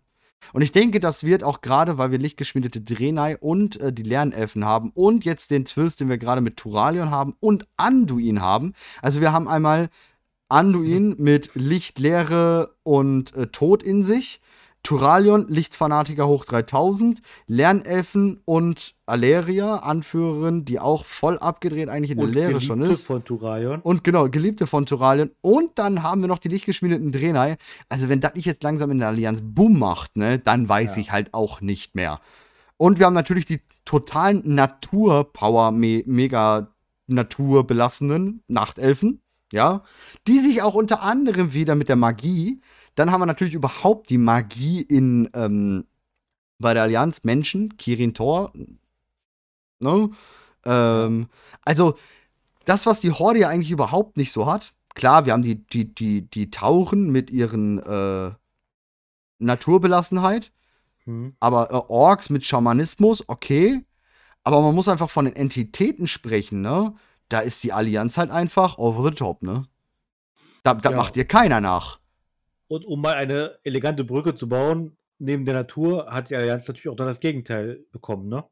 Und 0.52 0.62
ich 0.62 0.72
denke, 0.72 1.00
das 1.00 1.24
wird 1.24 1.42
auch 1.44 1.60
gerade, 1.60 1.98
weil 1.98 2.10
wir 2.10 2.18
lichtgeschmiedete 2.18 2.80
Drenai 2.80 3.36
und 3.36 3.78
äh, 3.80 3.92
die 3.92 4.02
Lernelfen 4.02 4.64
haben 4.64 4.90
und 4.90 5.24
jetzt 5.24 5.50
den 5.50 5.64
Twist, 5.64 6.00
den 6.00 6.08
wir 6.08 6.18
gerade 6.18 6.40
mit 6.40 6.56
Turalion 6.56 7.10
haben 7.10 7.36
und 7.40 7.66
Anduin 7.76 8.40
haben. 8.40 8.72
Also 9.02 9.20
wir 9.20 9.32
haben 9.32 9.48
einmal 9.48 9.90
Anduin 10.50 11.16
mit 11.18 11.50
Lichtlehre 11.54 12.74
und 12.82 13.34
äh, 13.34 13.46
Tod 13.46 13.82
in 13.82 14.02
sich. 14.02 14.40
Turalion, 14.82 15.46
Lichtfanatiker 15.48 16.26
hoch 16.26 16.46
3000, 16.46 17.20
Lernelfen 17.46 18.40
und 18.46 18.94
Aleria, 19.04 19.76
Anführerin, 19.76 20.64
die 20.64 20.80
auch 20.80 21.04
voll 21.04 21.38
abgedreht 21.38 21.90
eigentlich 21.90 22.12
in 22.12 22.18
und 22.18 22.34
der 22.34 22.48
Lehre 22.48 22.60
schon 22.62 22.80
ist. 22.80 23.04
von 23.04 23.22
Turalion. 23.22 23.80
Und 23.82 24.04
genau, 24.04 24.28
Geliebte 24.28 24.66
von 24.66 24.86
Turalion. 24.86 25.32
Und 25.42 25.78
dann 25.78 26.02
haben 26.02 26.22
wir 26.22 26.28
noch 26.28 26.38
die 26.38 26.48
lichtgeschmiedeten 26.48 27.12
Drenai. 27.12 27.56
Also 27.90 28.08
wenn 28.08 28.20
das 28.20 28.34
nicht 28.34 28.46
jetzt 28.46 28.62
langsam 28.62 28.90
in 28.90 29.00
der 29.00 29.08
Allianz 29.08 29.42
Boom 29.42 29.78
macht, 29.78 30.16
ne, 30.16 30.38
dann 30.38 30.68
weiß 30.68 30.96
ja. 30.96 31.02
ich 31.02 31.12
halt 31.12 31.34
auch 31.34 31.60
nicht 31.60 31.94
mehr. 31.94 32.20
Und 32.78 32.98
wir 32.98 33.04
haben 33.04 33.14
natürlich 33.14 33.44
die 33.44 33.60
totalen 33.84 34.42
Naturpower, 34.44 35.72
me 35.72 36.02
mega 36.06 36.68
naturbelassenen 37.06 38.42
Nachtelfen 38.48 39.20
ja, 39.52 39.82
die 40.26 40.38
sich 40.40 40.62
auch 40.62 40.74
unter 40.74 41.02
anderem 41.02 41.52
wieder 41.52 41.74
mit 41.74 41.88
der 41.88 41.96
Magie, 41.96 42.60
dann 42.94 43.10
haben 43.10 43.20
wir 43.20 43.26
natürlich 43.26 43.54
überhaupt 43.54 44.10
die 44.10 44.18
Magie 44.18 44.80
in, 44.82 45.30
ähm, 45.34 45.86
bei 46.58 46.74
der 46.74 46.84
Allianz 46.84 47.24
Menschen, 47.24 47.76
Kirin 47.76 48.14
Tor, 48.14 48.52
ne? 49.78 50.10
Ähm, 50.64 51.28
also, 51.64 51.96
das, 52.66 52.86
was 52.86 53.00
die 53.00 53.12
Horde 53.12 53.40
ja 53.40 53.48
eigentlich 53.48 53.70
überhaupt 53.70 54.16
nicht 54.16 54.32
so 54.32 54.46
hat, 54.46 54.74
klar, 54.94 55.24
wir 55.24 55.32
haben 55.32 55.42
die, 55.42 55.66
die, 55.66 55.94
die, 55.94 56.22
die 56.22 56.50
Tauchen 56.50 57.10
mit 57.10 57.30
ihren 57.30 57.78
äh, 57.78 58.32
Naturbelassenheit, 59.38 60.52
hm. 61.04 61.34
aber 61.40 61.70
äh, 61.70 61.74
Orks 61.88 62.28
mit 62.28 62.44
Schamanismus, 62.44 63.24
okay, 63.26 63.84
aber 64.44 64.60
man 64.60 64.74
muss 64.74 64.88
einfach 64.88 65.10
von 65.10 65.24
den 65.24 65.36
Entitäten 65.36 66.06
sprechen, 66.06 66.60
ne? 66.60 66.94
Da 67.30 67.40
ist 67.40 67.62
die 67.64 67.72
Allianz 67.72 68.18
halt 68.18 68.30
einfach 68.30 68.76
over 68.76 69.08
the 69.08 69.14
top, 69.14 69.42
ne? 69.42 69.66
Da, 70.62 70.74
da 70.74 70.90
ja. 70.90 70.96
macht 70.96 71.16
ihr 71.16 71.24
keiner 71.24 71.60
nach. 71.60 72.00
Und 72.68 72.84
um 72.84 73.00
mal 73.00 73.14
eine 73.14 73.58
elegante 73.64 74.04
Brücke 74.04 74.34
zu 74.34 74.48
bauen, 74.48 74.96
neben 75.18 75.44
der 75.44 75.54
Natur 75.54 76.06
hat 76.10 76.30
die 76.30 76.36
Allianz 76.36 76.68
natürlich 76.68 76.88
auch 76.88 76.96
dann 76.96 77.06
das 77.06 77.20
Gegenteil 77.20 77.84
bekommen, 77.92 78.28
ne? 78.28 78.44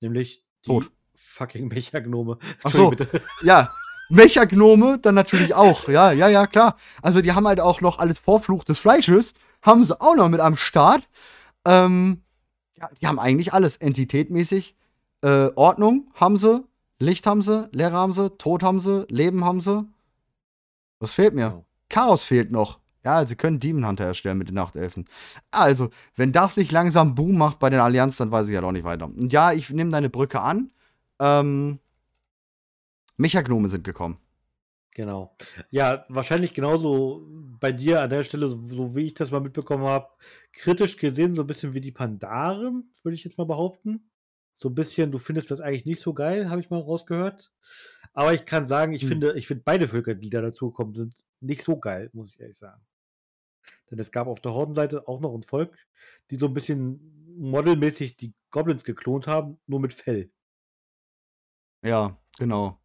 Nämlich 0.00 0.44
die 0.64 0.70
Tot. 0.70 0.90
fucking 1.14 1.68
Mechagnome. 1.72 2.38
Ach 2.64 2.72
so, 2.72 2.92
ja. 3.42 3.72
Mechagnome 4.08 4.98
dann 4.98 5.16
natürlich 5.16 5.54
auch. 5.54 5.88
Ja, 5.88 6.12
ja, 6.12 6.28
ja, 6.28 6.46
klar. 6.46 6.76
Also 7.02 7.20
die 7.20 7.32
haben 7.32 7.46
halt 7.46 7.60
auch 7.60 7.80
noch 7.80 7.98
alles 7.98 8.20
Vorfluch 8.20 8.62
des 8.62 8.78
Fleisches, 8.78 9.34
haben 9.62 9.82
sie 9.82 10.00
auch 10.00 10.14
noch 10.14 10.28
mit 10.28 10.40
am 10.40 10.56
Start. 10.56 11.08
Ähm, 11.66 12.22
ja, 12.76 12.88
die 13.00 13.06
haben 13.06 13.18
eigentlich 13.18 13.52
alles 13.52 13.76
entitätmäßig. 13.76 14.76
Äh, 15.22 15.48
Ordnung 15.56 16.12
haben 16.14 16.36
sie, 16.38 16.62
Licht 16.98 17.26
haben 17.26 17.42
sie, 17.42 17.68
Leere 17.72 17.92
haben 17.92 18.14
sie, 18.14 18.30
Tod 18.38 18.62
haben 18.62 18.80
sie, 18.80 19.06
Leben 19.08 19.44
haben 19.44 19.60
sie. 19.60 19.86
Was 20.98 21.12
fehlt 21.12 21.34
mir? 21.34 21.50
Genau. 21.50 21.66
Chaos 21.88 22.24
fehlt 22.24 22.50
noch. 22.50 22.80
Ja, 23.04 23.24
sie 23.24 23.36
können 23.36 23.60
Demon 23.60 23.86
Hunter 23.86 24.04
erstellen 24.04 24.38
mit 24.38 24.48
den 24.48 24.56
Nachtelfen. 24.56 25.04
Also, 25.52 25.90
wenn 26.16 26.32
das 26.32 26.56
nicht 26.56 26.72
langsam 26.72 27.14
Boom 27.14 27.38
macht 27.38 27.60
bei 27.60 27.70
den 27.70 27.78
Allianz, 27.78 28.16
dann 28.16 28.32
weiß 28.32 28.48
ich 28.48 28.54
ja 28.54 28.58
halt 28.58 28.66
auch 28.66 28.72
nicht 28.72 28.84
weiter. 28.84 29.04
Und 29.04 29.32
ja, 29.32 29.52
ich 29.52 29.70
nehme 29.70 29.92
deine 29.92 30.10
Brücke 30.10 30.40
an. 30.40 30.72
Ähm, 31.20 31.78
Mechagnome 33.16 33.68
sind 33.68 33.84
gekommen. 33.84 34.18
Genau. 34.92 35.36
Ja, 35.70 36.06
wahrscheinlich 36.08 36.54
genauso 36.54 37.26
bei 37.60 37.70
dir 37.70 38.00
an 38.00 38.10
der 38.10 38.24
Stelle, 38.24 38.48
so, 38.48 38.58
so 38.60 38.96
wie 38.96 39.04
ich 39.06 39.14
das 39.14 39.30
mal 39.30 39.40
mitbekommen 39.40 39.84
habe, 39.84 40.08
kritisch 40.52 40.96
gesehen, 40.96 41.34
so 41.34 41.42
ein 41.42 41.46
bisschen 41.46 41.74
wie 41.74 41.80
die 41.80 41.92
Pandaren, 41.92 42.90
würde 43.02 43.14
ich 43.14 43.22
jetzt 43.22 43.38
mal 43.38 43.44
behaupten. 43.44 44.10
So 44.56 44.70
ein 44.70 44.74
bisschen, 44.74 45.12
du 45.12 45.18
findest 45.18 45.50
das 45.50 45.60
eigentlich 45.60 45.84
nicht 45.84 46.00
so 46.00 46.14
geil, 46.14 46.48
habe 46.50 46.60
ich 46.60 46.70
mal 46.70 46.80
rausgehört. 46.80 47.52
Aber 48.14 48.32
ich 48.32 48.46
kann 48.46 48.66
sagen, 48.66 48.92
ich 48.94 49.02
Hm. 49.02 49.08
finde, 49.08 49.38
ich 49.38 49.46
finde 49.46 49.62
beide 49.64 49.86
Völker, 49.88 50.14
die 50.14 50.30
da 50.30 50.40
dazugekommen 50.40 50.94
sind, 50.94 51.14
nicht 51.40 51.62
so 51.62 51.78
geil, 51.78 52.08
muss 52.12 52.34
ich 52.34 52.40
ehrlich 52.40 52.58
sagen. 52.58 52.80
Denn 53.90 53.98
es 53.98 54.10
gab 54.10 54.26
auf 54.26 54.40
der 54.40 54.54
Hordenseite 54.54 55.06
auch 55.06 55.20
noch 55.20 55.34
ein 55.34 55.42
Volk, 55.42 55.76
die 56.30 56.36
so 56.36 56.46
ein 56.46 56.54
bisschen 56.54 57.34
modelmäßig 57.38 58.16
die 58.16 58.32
Goblins 58.50 58.82
geklont 58.84 59.26
haben, 59.26 59.58
nur 59.66 59.80
mit 59.80 59.92
Fell. 59.92 60.30
Ja, 61.84 62.16
genau. 62.38 62.78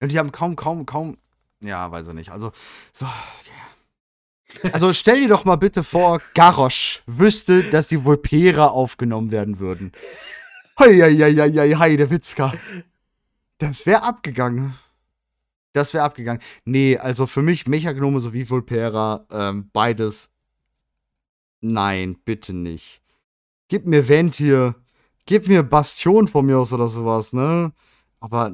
Und 0.00 0.10
die 0.10 0.18
haben 0.18 0.32
kaum, 0.32 0.56
kaum, 0.56 0.86
kaum. 0.86 1.18
Ja, 1.60 1.90
weiß 1.92 2.08
ich 2.08 2.14
nicht. 2.14 2.30
Also, 2.30 2.52
so. 2.94 3.04
ja. 3.04 4.72
Also 4.72 4.92
stell 4.94 5.20
dir 5.20 5.28
doch 5.28 5.44
mal 5.44 5.56
bitte 5.56 5.84
vor, 5.84 6.20
Garrosh 6.34 7.02
wüsste, 7.06 7.70
dass 7.70 7.88
die 7.88 8.04
Vulpera 8.04 8.68
aufgenommen 8.68 9.30
werden 9.30 9.58
würden. 9.60 9.92
Heieieiei, 10.80 11.74
Heidewitzka. 11.76 12.54
Das 13.58 13.86
wäre 13.86 14.02
abgegangen. 14.02 14.74
Das 15.72 15.94
wäre 15.94 16.04
abgegangen. 16.04 16.42
Nee, 16.64 16.96
also 16.96 17.26
für 17.26 17.42
mich 17.42 17.66
Mechagnome 17.68 18.20
sowie 18.20 18.48
Vulpera, 18.48 19.26
ähm, 19.30 19.70
beides. 19.72 20.30
Nein, 21.60 22.16
bitte 22.24 22.52
nicht. 22.52 23.02
Gib 23.68 23.86
mir 23.86 24.08
Ventir. 24.08 24.74
Gib 25.26 25.46
mir 25.46 25.62
Bastion 25.62 26.26
von 26.26 26.46
mir 26.46 26.58
aus 26.58 26.72
oder 26.72 26.88
sowas, 26.88 27.32
ne? 27.32 27.72
Aber 28.18 28.50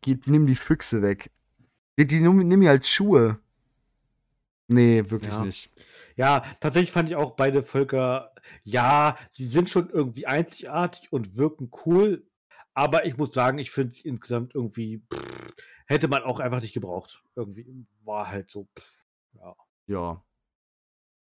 geht, 0.00 0.26
nimm 0.26 0.46
die 0.46 0.56
Füchse 0.56 1.02
weg. 1.02 1.30
Die, 1.98 2.06
die 2.06 2.20
nimm, 2.20 2.38
nimm 2.48 2.60
mir 2.60 2.70
als 2.70 2.88
Schuhe. 2.88 3.38
Nee, 4.68 5.04
wirklich 5.08 5.32
Ja. 5.32 5.44
nicht. 5.44 5.70
Ja, 6.16 6.44
tatsächlich 6.60 6.92
fand 6.92 7.08
ich 7.08 7.16
auch 7.16 7.32
beide 7.32 7.62
Völker, 7.62 8.32
ja, 8.62 9.16
sie 9.30 9.46
sind 9.46 9.70
schon 9.70 9.90
irgendwie 9.90 10.26
einzigartig 10.26 11.12
und 11.12 11.36
wirken 11.36 11.70
cool, 11.86 12.26
aber 12.74 13.06
ich 13.06 13.16
muss 13.16 13.32
sagen, 13.32 13.58
ich 13.58 13.70
finde 13.70 13.94
sie 13.94 14.08
insgesamt 14.08 14.54
irgendwie, 14.54 15.02
pff, 15.12 15.54
hätte 15.86 16.08
man 16.08 16.22
auch 16.22 16.40
einfach 16.40 16.60
nicht 16.60 16.74
gebraucht. 16.74 17.22
Irgendwie 17.36 17.86
war 18.04 18.28
halt 18.30 18.50
so, 18.50 18.68
pff, 18.76 19.06
ja. 19.34 19.54
Ja. 19.86 20.22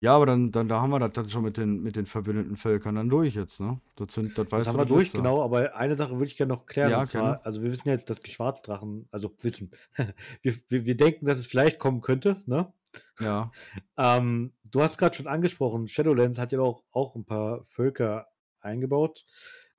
Ja, 0.00 0.14
aber 0.14 0.26
dann, 0.26 0.52
dann 0.52 0.68
da 0.68 0.80
haben 0.80 0.90
wir 0.90 1.00
das 1.00 1.12
dann 1.12 1.28
schon 1.28 1.42
mit 1.42 1.56
den, 1.56 1.82
mit 1.82 1.96
den 1.96 2.06
verbündeten 2.06 2.56
Völkern 2.56 2.94
dann 2.94 3.08
durch 3.08 3.34
jetzt, 3.34 3.58
ne? 3.58 3.80
Das, 3.96 4.14
sind, 4.14 4.38
das 4.38 4.48
Das 4.48 4.68
haben 4.68 4.78
wir 4.78 4.84
durch, 4.84 5.10
so. 5.10 5.18
genau, 5.18 5.42
aber 5.42 5.74
eine 5.74 5.96
Sache 5.96 6.12
würde 6.12 6.26
ich 6.26 6.36
gerne 6.36 6.54
noch 6.54 6.66
klären. 6.66 6.90
Ja, 6.92 7.00
und 7.00 7.08
zwar, 7.08 7.44
also 7.44 7.62
wir 7.62 7.72
wissen 7.72 7.88
ja 7.88 7.94
jetzt, 7.94 8.08
dass 8.08 8.20
die 8.20 8.30
Schwarzdrachen, 8.30 9.08
also 9.10 9.34
wissen, 9.42 9.72
wir, 10.42 10.54
wir, 10.68 10.84
wir 10.84 10.96
denken, 10.96 11.26
dass 11.26 11.38
es 11.38 11.48
vielleicht 11.48 11.80
kommen 11.80 12.00
könnte, 12.00 12.42
ne? 12.46 12.72
Ja. 13.20 13.50
Ähm, 14.00 14.52
du 14.70 14.80
hast 14.80 14.96
gerade 14.96 15.16
schon 15.16 15.26
angesprochen, 15.26 15.88
Shadowlands 15.88 16.38
hat 16.38 16.52
ja 16.52 16.60
auch, 16.60 16.84
auch 16.92 17.16
ein 17.16 17.24
paar 17.24 17.64
Völker 17.64 18.28
eingebaut, 18.60 19.24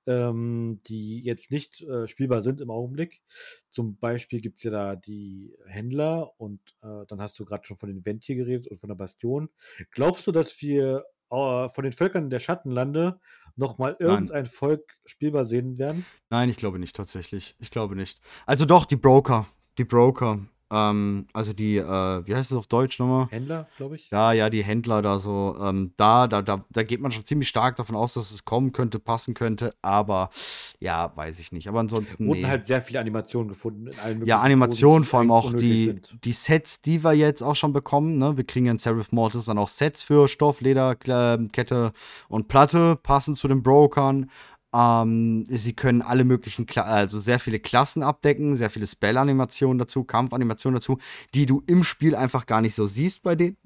ähm, 0.06 0.80
die 0.86 1.22
jetzt 1.22 1.50
nicht 1.50 1.80
äh, 1.82 2.06
spielbar 2.06 2.42
sind 2.42 2.60
im 2.60 2.70
Augenblick. 2.70 3.22
Zum 3.70 3.96
Beispiel 3.96 4.40
gibt 4.40 4.58
es 4.58 4.64
ja 4.64 4.70
da 4.70 4.96
die 4.96 5.54
Händler 5.66 6.32
und 6.38 6.60
äh, 6.82 7.06
dann 7.08 7.20
hast 7.20 7.38
du 7.38 7.44
gerade 7.44 7.66
schon 7.66 7.76
von 7.76 7.88
den 7.88 8.04
Ventir 8.04 8.36
geredet 8.36 8.68
und 8.68 8.78
von 8.78 8.88
der 8.88 8.96
Bastion. 8.96 9.48
Glaubst 9.90 10.26
du, 10.26 10.32
dass 10.32 10.60
wir 10.60 11.04
äh, 11.30 11.68
von 11.68 11.84
den 11.84 11.92
Völkern 11.92 12.30
der 12.30 12.40
Schattenlande 12.40 13.20
nochmal 13.56 13.96
irgendein 13.98 14.46
Volk 14.46 14.98
spielbar 15.04 15.44
sehen 15.44 15.78
werden? 15.78 16.04
Nein, 16.28 16.50
ich 16.50 16.56
glaube 16.56 16.78
nicht 16.78 16.96
tatsächlich. 16.96 17.54
Ich 17.58 17.70
glaube 17.70 17.96
nicht. 17.96 18.20
Also 18.46 18.64
doch, 18.64 18.84
die 18.84 18.96
Broker. 18.96 19.46
Die 19.78 19.84
Broker. 19.84 20.40
Ähm, 20.70 21.26
also 21.32 21.52
die, 21.52 21.76
äh, 21.78 21.82
wie 22.26 22.34
heißt 22.34 22.50
es 22.52 22.56
auf 22.56 22.66
Deutsch 22.66 22.98
nochmal? 22.98 23.26
Händler, 23.30 23.66
glaube 23.76 23.96
ich. 23.96 24.08
Ja, 24.10 24.32
ja, 24.32 24.50
die 24.50 24.62
Händler 24.62 25.02
da 25.02 25.18
so, 25.18 25.56
ähm, 25.60 25.92
da, 25.96 26.28
da, 26.28 26.42
da, 26.42 26.64
da 26.70 26.82
geht 26.82 27.00
man 27.00 27.10
schon 27.12 27.26
ziemlich 27.26 27.48
stark 27.48 27.76
davon 27.76 27.96
aus, 27.96 28.14
dass 28.14 28.30
es 28.30 28.44
kommen 28.44 28.72
könnte, 28.72 28.98
passen 29.00 29.34
könnte, 29.34 29.74
aber 29.82 30.30
ja, 30.78 31.12
weiß 31.16 31.38
ich 31.40 31.52
nicht. 31.52 31.68
Aber 31.68 31.80
ansonsten. 31.80 32.26
Wurden 32.26 32.42
nee. 32.42 32.46
halt 32.46 32.66
sehr 32.66 32.80
viele 32.80 33.00
Animationen 33.00 33.48
gefunden 33.48 33.88
in 33.88 33.98
allen 33.98 34.26
Ja, 34.26 34.40
Animationen, 34.40 35.04
vor 35.04 35.20
allem 35.20 35.30
auch 35.30 35.52
die, 35.52 35.86
sind. 35.86 36.16
die 36.24 36.32
Sets, 36.32 36.80
die 36.82 37.02
wir 37.02 37.12
jetzt 37.14 37.42
auch 37.42 37.56
schon 37.56 37.72
bekommen. 37.72 38.18
Ne? 38.18 38.36
Wir 38.36 38.44
kriegen 38.44 38.66
ja 38.66 38.72
in 38.72 38.78
Seraph 38.78 39.12
Mortis 39.12 39.46
dann 39.46 39.58
auch 39.58 39.68
Sets 39.68 40.02
für 40.02 40.28
Stoff, 40.28 40.60
Leder, 40.60 40.92
Kle- 40.92 41.50
Kette 41.50 41.92
und 42.28 42.48
Platte, 42.48 42.96
passend 43.02 43.38
zu 43.38 43.48
den 43.48 43.62
Brokern. 43.62 44.30
Ähm, 44.72 45.46
sie 45.48 45.72
können 45.72 46.02
alle 46.02 46.24
möglichen, 46.24 46.66
Kla 46.66 46.82
also 46.82 47.18
sehr 47.18 47.40
viele 47.40 47.58
Klassen 47.58 48.02
abdecken, 48.02 48.56
sehr 48.56 48.70
viele 48.70 48.86
Spell-Animationen 48.86 49.78
dazu, 49.78 50.04
Kampfanimationen 50.04 50.76
dazu, 50.76 50.98
die 51.34 51.46
du 51.46 51.62
im 51.66 51.82
Spiel 51.82 52.14
einfach 52.14 52.46
gar 52.46 52.60
nicht 52.60 52.74
so 52.74 52.86
siehst 52.86 53.22
bei 53.22 53.34
den 53.34 53.56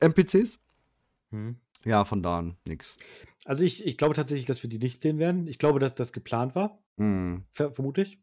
NPCs. 0.00 0.58
Hm. 1.30 1.56
Ja, 1.84 2.04
von 2.04 2.22
da 2.22 2.38
an 2.38 2.56
nix. 2.64 2.96
Also 3.44 3.64
ich, 3.64 3.84
ich 3.86 3.96
glaube 3.96 4.14
tatsächlich, 4.14 4.46
dass 4.46 4.62
wir 4.62 4.70
die 4.70 4.78
nicht 4.78 5.02
sehen 5.02 5.18
werden. 5.18 5.48
Ich 5.48 5.58
glaube, 5.58 5.78
dass 5.80 5.94
das 5.94 6.12
geplant 6.12 6.54
war, 6.54 6.78
Hm. 6.98 7.44
ver 7.50 7.72
vermute 7.72 8.02
ich. 8.02 8.18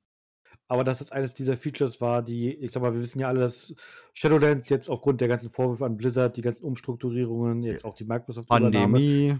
Aber 0.67 0.83
dass 0.83 0.99
das 0.99 1.11
eines 1.11 1.33
dieser 1.33 1.57
Features 1.57 1.99
war, 1.99 2.21
die, 2.21 2.53
ich 2.53 2.71
sag 2.71 2.83
mal, 2.83 2.93
wir 2.93 3.01
wissen 3.01 3.19
ja 3.19 3.27
alle, 3.27 3.39
dass 3.39 3.73
Shadowlands 4.13 4.69
jetzt 4.69 4.87
aufgrund 4.87 5.19
der 5.19 5.27
ganzen 5.27 5.49
Vorwürfe 5.49 5.83
an 5.83 5.97
Blizzard, 5.97 6.37
die 6.37 6.43
ganzen 6.43 6.63
Umstrukturierungen, 6.63 7.63
jetzt 7.63 7.83
auch 7.83 7.95
die 7.95 8.05
Microsoft-Übernahme, 8.05 8.99
Pandemie. 8.99 9.37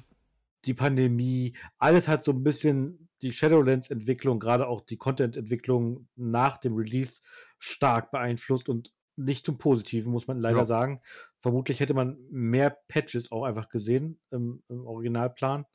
Die 0.65 0.73
Pandemie, 0.73 1.55
alles 1.77 2.07
hat 2.07 2.23
so 2.23 2.31
ein 2.31 2.43
bisschen 2.43 3.09
die 3.21 3.33
Shadowlands-Entwicklung, 3.33 4.39
gerade 4.39 4.67
auch 4.67 4.81
die 4.81 4.97
Content-Entwicklung 4.97 6.07
nach 6.15 6.57
dem 6.57 6.75
Release 6.75 7.21
stark 7.57 8.11
beeinflusst 8.11 8.69
und 8.69 8.93
nicht 9.15 9.45
zum 9.45 9.57
Positiven, 9.57 10.11
muss 10.11 10.27
man 10.27 10.39
leider 10.39 10.59
Ja. 10.59 10.65
sagen. 10.65 11.01
Vermutlich 11.41 11.81
hätte 11.81 11.93
man 11.93 12.17
mehr 12.29 12.77
Patches 12.87 13.31
auch 13.31 13.43
einfach 13.43 13.69
gesehen 13.69 14.19
im, 14.31 14.63
im 14.69 14.87
Originalplan. 14.87 15.65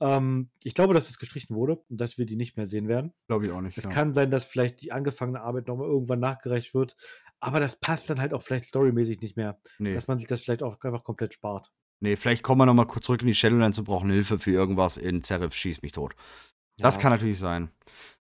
Ähm, 0.00 0.50
ich 0.64 0.74
glaube, 0.74 0.94
dass 0.94 1.08
es 1.08 1.18
gestrichen 1.18 1.54
wurde 1.54 1.76
und 1.88 2.00
dass 2.00 2.18
wir 2.18 2.26
die 2.26 2.36
nicht 2.36 2.56
mehr 2.56 2.66
sehen 2.66 2.88
werden. 2.88 3.12
Glaube 3.28 3.46
ich 3.46 3.52
auch 3.52 3.60
nicht. 3.60 3.78
Es 3.78 3.84
ja. 3.84 3.90
kann 3.90 4.14
sein, 4.14 4.30
dass 4.30 4.44
vielleicht 4.44 4.80
die 4.82 4.92
angefangene 4.92 5.40
Arbeit 5.40 5.68
nochmal 5.68 5.88
irgendwann 5.88 6.20
nachgereicht 6.20 6.74
wird, 6.74 6.96
aber 7.38 7.60
das 7.60 7.76
passt 7.76 8.08
dann 8.08 8.20
halt 8.20 8.34
auch 8.34 8.42
vielleicht 8.42 8.66
storymäßig 8.66 9.20
nicht 9.20 9.36
mehr, 9.36 9.60
nee. 9.78 9.94
dass 9.94 10.08
man 10.08 10.18
sich 10.18 10.26
das 10.26 10.40
vielleicht 10.40 10.62
auch 10.62 10.80
einfach 10.80 11.04
komplett 11.04 11.34
spart. 11.34 11.72
Nee, 12.02 12.16
vielleicht 12.16 12.42
kommen 12.42 12.60
wir 12.60 12.66
nochmal 12.66 12.86
kurz 12.86 13.06
zurück 13.06 13.22
in 13.22 13.26
die 13.28 13.34
Shadowlands 13.34 13.78
und 13.78 13.84
brauchen 13.84 14.10
Hilfe 14.10 14.38
für 14.38 14.50
irgendwas 14.50 14.96
in 14.96 15.22
Seraph 15.22 15.54
Schieß 15.54 15.82
mich 15.82 15.92
tot. 15.92 16.14
Das 16.78 16.96
Ja. 16.96 17.00
kann 17.00 17.12
natürlich 17.12 17.38
sein. 17.38 17.70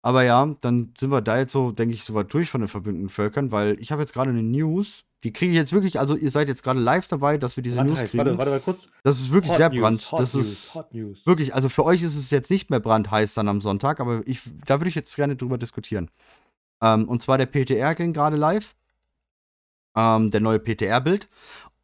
Aber 0.02 0.24
ja, 0.24 0.54
dann 0.60 0.94
sind 0.98 1.10
wir 1.10 1.20
da 1.20 1.38
jetzt 1.38 1.52
so, 1.52 1.70
denke 1.70 1.94
ich, 1.94 2.04
soweit 2.04 2.32
durch 2.32 2.50
von 2.50 2.60
den 2.60 2.68
verbündeten 2.68 3.08
Völkern, 3.08 3.52
weil 3.52 3.76
ich 3.80 3.92
habe 3.92 4.02
jetzt 4.02 4.12
gerade 4.12 4.30
eine 4.30 4.42
News. 4.42 5.04
Die 5.22 5.32
kriege 5.32 5.52
ich 5.52 5.56
jetzt 5.56 5.72
wirklich, 5.72 6.00
also 6.00 6.16
ihr 6.16 6.32
seid 6.32 6.48
jetzt 6.48 6.64
gerade 6.64 6.80
live 6.80 7.06
dabei, 7.06 7.38
dass 7.38 7.54
wir 7.54 7.62
diese 7.62 7.76
News 7.76 7.86
Brandheiß. 7.86 8.10
kriegen. 8.10 8.24
Warte, 8.24 8.38
warte 8.38 8.50
mal 8.50 8.60
kurz. 8.60 8.88
Das 9.04 9.20
ist 9.20 9.30
wirklich 9.30 9.52
Hot 9.52 9.58
sehr 9.58 9.68
News, 9.70 9.80
brand. 9.80 10.12
Hot 10.12 10.20
das 10.20 10.34
News, 10.34 10.46
ist 10.48 10.74
Hot 10.74 10.92
News. 10.92 11.24
wirklich, 11.24 11.54
also 11.54 11.68
für 11.68 11.84
euch 11.84 12.02
ist 12.02 12.16
es 12.16 12.30
jetzt 12.30 12.50
nicht 12.50 12.70
mehr 12.70 12.80
brandheiß 12.80 13.34
dann 13.34 13.46
am 13.48 13.60
Sonntag, 13.60 14.00
aber 14.00 14.22
ich, 14.26 14.40
da 14.66 14.80
würde 14.80 14.88
ich 14.88 14.96
jetzt 14.96 15.14
gerne 15.14 15.36
drüber 15.36 15.58
diskutieren. 15.58 16.10
Ähm, 16.82 17.08
und 17.08 17.22
zwar 17.22 17.38
der 17.38 17.46
PTR 17.46 17.94
ging 17.94 18.12
gerade 18.12 18.36
live. 18.36 18.74
Ähm, 19.96 20.30
der 20.30 20.40
neue 20.40 20.58
PTR-Bild. 20.58 21.28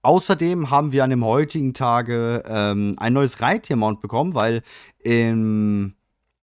Außerdem 0.02 0.70
haben 0.70 0.92
wir 0.92 1.04
an 1.04 1.10
dem 1.10 1.24
heutigen 1.24 1.74
Tage 1.74 2.42
ähm, 2.46 2.94
ein 2.98 3.12
neues 3.12 3.40
Reittier-Mount 3.40 4.00
bekommen, 4.00 4.34
weil 4.34 4.62
im, 5.00 5.94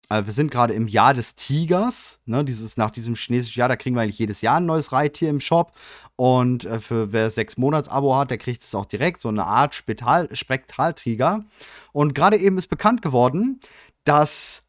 äh, 0.08 0.24
wir 0.24 0.32
sind 0.32 0.52
gerade 0.52 0.72
im 0.72 0.86
Jahr 0.86 1.14
des 1.14 1.34
Tigers. 1.34 2.20
Ne, 2.26 2.44
dieses, 2.44 2.76
nach 2.76 2.90
diesem 2.90 3.16
chinesischen 3.16 3.58
Jahr, 3.58 3.68
da 3.68 3.76
kriegen 3.76 3.96
wir 3.96 4.02
eigentlich 4.02 4.18
jedes 4.20 4.40
Jahr 4.40 4.58
ein 4.58 4.66
neues 4.66 4.92
Reittier 4.92 5.30
im 5.30 5.40
Shop. 5.40 5.72
Und 6.14 6.64
äh, 6.64 6.78
für 6.78 7.12
wer 7.12 7.28
sechs 7.30 7.56
Monats 7.56 7.88
Abo 7.88 8.14
hat, 8.14 8.30
der 8.30 8.38
kriegt 8.38 8.62
es 8.62 8.74
auch 8.74 8.86
direkt, 8.86 9.20
so 9.20 9.28
eine 9.28 9.44
Art 9.44 9.74
Spektal 9.74 10.28
Spektraltiger. 10.34 11.44
Und 11.92 12.14
gerade 12.14 12.36
eben 12.36 12.56
ist 12.56 12.68
bekannt 12.68 13.02
geworden, 13.02 13.58
dass 14.04 14.62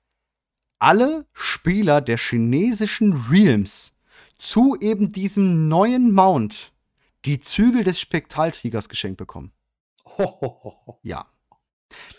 alle 0.79 1.27
Spieler 1.33 2.01
der 2.01 2.17
chinesischen 2.17 3.25
Realms 3.29 3.93
zu 4.39 4.75
eben 4.81 5.11
diesem 5.11 5.67
neuen 5.67 6.13
Mount 6.13 6.70
die 7.25 7.39
Zügel 7.39 7.83
des 7.83 7.99
Spektraltigers 7.99 8.89
geschenkt 8.89 9.17
bekommen. 9.17 9.51
Hohoho. 10.05 10.99
Ja. 11.03 11.27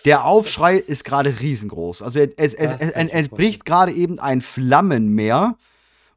Der 0.05 0.25
Aufschrei 0.25 0.77
ist 0.77 1.05
gerade 1.05 1.41
riesengroß. 1.41 2.03
Also 2.03 2.21
es, 2.21 2.31
es, 2.37 2.55
es, 2.55 2.71
Das 2.71 2.81
es 2.81 2.89
ich 2.89 3.13
entbricht 3.13 3.65
gerade 3.65 3.93
eben 3.93 4.19
ein 4.19 4.43
Flammenmeer. 4.43 5.57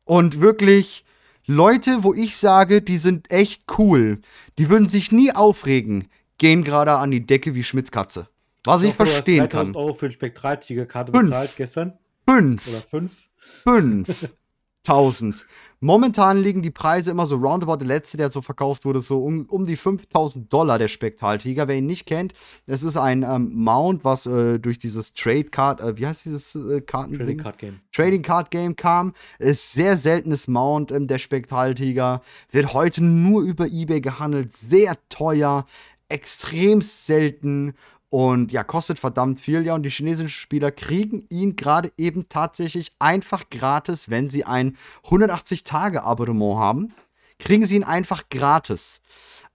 Und 0.03 0.41
wirklich 0.41 1.05
Leute, 1.47 2.03
wo 2.03 2.13
ich 2.13 2.37
sage, 2.37 2.81
die 2.81 2.97
sind 2.97 3.31
echt 3.31 3.63
cool, 3.77 4.21
die 4.57 4.69
würden 4.69 4.89
sich 4.89 5.11
nie 5.11 5.31
aufregen, 5.31 6.09
gehen 6.37 6.63
gerade 6.63 6.93
an 6.93 7.11
die 7.11 7.25
Decke 7.25 7.55
wie 7.55 7.63
Schmitzkatze. 7.63 8.27
Was 8.65 8.81
ich 8.81 8.89
hoffe, 8.89 8.97
du 8.97 9.03
hast 9.03 9.13
verstehen 9.13 9.39
3000 9.39 9.51
kann. 9.51 9.75
Euro 9.75 9.93
für 9.93 10.07
eine 10.07 10.13
Spektraltiger-Karte 10.13 11.11
bezahlt 11.11 11.55
gestern. 11.55 11.97
Fünf. 12.27 12.67
Oder 12.67 12.81
fünf. 12.81 13.29
Fünf. 13.63 14.29
5000. 14.85 15.45
Momentan 15.81 16.41
liegen 16.41 16.61
die 16.61 16.71
Preise 16.71 17.11
immer 17.11 17.27
so 17.27 17.35
roundabout. 17.35 17.77
Der 17.77 17.87
letzte, 17.87 18.17
der 18.17 18.29
so 18.29 18.41
verkauft 18.41 18.85
wurde, 18.85 19.01
so 19.01 19.23
um, 19.23 19.45
um 19.45 19.65
die 19.65 19.75
5000 19.75 20.51
Dollar, 20.51 20.79
der 20.79 20.87
Spektraltiger. 20.87 21.67
Wer 21.67 21.75
ihn 21.75 21.85
nicht 21.85 22.05
kennt, 22.05 22.33
es 22.65 22.83
ist 22.83 22.97
ein 22.97 23.23
ähm, 23.23 23.51
Mount, 23.53 24.03
was 24.03 24.25
äh, 24.25 24.57
durch 24.57 24.79
dieses 24.79 25.13
Trade 25.13 25.45
Card, 25.45 25.81
äh, 25.81 25.97
wie 25.97 26.07
heißt 26.07 26.25
dieses 26.25 26.55
äh, 26.55 26.81
Karten 26.81 27.13
Trading 27.13 27.37
Card 27.37 27.57
Game. 27.57 27.79
Trading 27.91 28.21
Card 28.21 28.51
Game 28.51 28.75
kam. 28.75 29.13
Ist 29.37 29.73
sehr 29.73 29.97
seltenes 29.97 30.47
Mount, 30.47 30.91
ähm, 30.91 31.07
der 31.07 31.19
Spektraltiger. 31.19 32.21
Wird 32.51 32.73
heute 32.73 33.03
nur 33.03 33.43
über 33.43 33.67
Ebay 33.67 34.01
gehandelt. 34.01 34.53
Sehr 34.69 34.97
teuer. 35.09 35.65
Extrem 36.07 36.81
selten 36.81 37.73
und 38.15 38.53
ja, 38.53 38.63
kostet 38.63 38.97
verdammt 38.97 39.41
viel. 39.41 39.65
Ja, 39.65 39.75
und 39.75 39.83
die 39.83 39.89
chinesischen 39.89 40.29
Spieler 40.29 40.71
kriegen 40.71 41.25
ihn 41.27 41.57
gerade 41.57 41.91
eben 41.97 42.29
tatsächlich 42.29 42.93
einfach 42.97 43.49
gratis, 43.49 44.09
wenn 44.09 44.29
sie 44.29 44.45
ein 44.45 44.77
180-Tage-Abonnement 45.03 46.57
haben. 46.57 46.93
Kriegen 47.39 47.65
sie 47.65 47.75
ihn 47.75 47.83
einfach 47.83 48.29
gratis. 48.29 49.01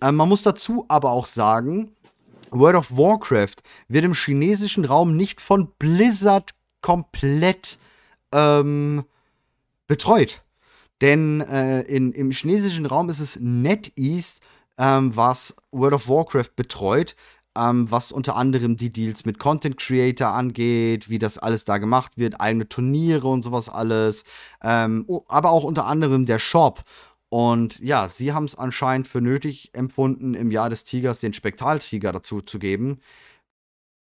Ähm, 0.03 0.17
man 0.17 0.29
muss 0.29 0.43
dazu 0.43 0.85
aber 0.89 1.11
auch 1.11 1.25
sagen, 1.25 1.93
World 2.51 2.77
of 2.77 2.91
Warcraft 2.95 3.63
wird 3.89 4.05
im 4.05 4.13
chinesischen 4.13 4.85
Raum 4.85 5.17
nicht 5.17 5.41
von 5.41 5.73
Blizzard 5.79 6.51
komplett 6.83 7.79
ähm, 8.31 9.05
betreut. 9.87 10.43
Denn 11.01 11.41
äh, 11.41 11.81
in, 11.85 12.13
im 12.13 12.31
chinesischen 12.31 12.85
Raum 12.85 13.09
ist 13.09 13.21
es 13.21 13.39
NetEast, 13.41 14.41
ähm, 14.77 15.17
was 15.17 15.55
World 15.71 15.95
of 15.95 16.09
Warcraft 16.11 16.57
betreut 16.57 17.17
ähm, 17.57 17.91
was 17.91 18.13
unter 18.13 18.37
anderem 18.37 18.77
die 18.77 18.93
Deals 18.93 19.25
mit 19.25 19.39
Content 19.39 19.77
Creator 19.77 20.29
angeht, 20.29 21.09
wie 21.11 21.19
das 21.19 21.39
alles 21.39 21.65
da 21.65 21.79
gemacht 21.79 22.17
wird, 22.17 22.41
eigene 22.41 22.69
Turniere 22.69 23.29
und 23.29 23.43
sowas 23.43 23.69
alles, 23.69 24.25
ähm, 24.63 25.07
aber 25.29 25.51
auch 25.51 25.65
unter 25.65 25.87
anderem 25.87 26.27
der 26.27 26.39
Shop. 26.39 26.83
Und 27.29 27.79
ja, 27.81 28.09
sie 28.09 28.33
haben 28.33 28.45
es 28.45 28.57
anscheinend 28.57 29.07
für 29.07 29.21
nötig 29.21 29.71
empfunden, 29.73 30.35
im 30.35 30.51
Jahr 30.51 30.71
des 30.71 30.85
Tigers 30.85 31.21
den 31.21 31.33
Spektraltiger 31.33 32.13
dazu 32.13 32.41
zu 32.41 32.59
geben, 32.59 33.01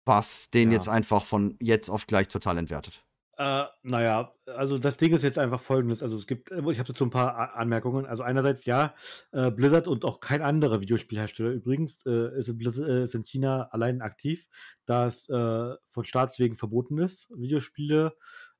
was 0.04 0.50
den 0.50 0.70
ja. 0.70 0.76
jetzt 0.76 0.88
einfach 0.88 1.24
von 1.24 1.56
jetzt 1.60 1.88
auf 1.88 2.06
gleich 2.06 2.28
total 2.28 2.58
entwertet. 2.58 3.03
Äh, 3.36 3.64
naja, 3.82 4.32
also 4.46 4.78
das 4.78 4.96
Ding 4.96 5.12
ist 5.12 5.22
jetzt 5.22 5.38
einfach 5.38 5.60
folgendes. 5.60 6.02
Also 6.02 6.16
es 6.16 6.26
gibt, 6.26 6.50
ich 6.50 6.78
habe 6.78 6.84
dazu 6.84 7.04
ein 7.04 7.10
paar 7.10 7.54
Anmerkungen. 7.56 8.06
Also 8.06 8.22
einerseits 8.22 8.64
ja, 8.64 8.94
äh, 9.32 9.50
Blizzard 9.50 9.88
und 9.88 10.04
auch 10.04 10.20
kein 10.20 10.42
anderer 10.42 10.80
Videospielhersteller 10.80 11.50
übrigens 11.50 12.04
äh, 12.06 12.38
ist, 12.38 12.48
in 12.48 12.58
Blizzard, 12.58 12.88
äh, 12.88 13.02
ist 13.04 13.14
in 13.14 13.24
China 13.24 13.68
allein 13.72 14.02
aktiv, 14.02 14.46
da 14.86 15.06
es 15.06 15.28
äh, 15.28 15.74
von 15.84 16.04
Staatswegen 16.04 16.56
verboten 16.56 16.98
ist, 16.98 17.28
Videospiele 17.34 18.14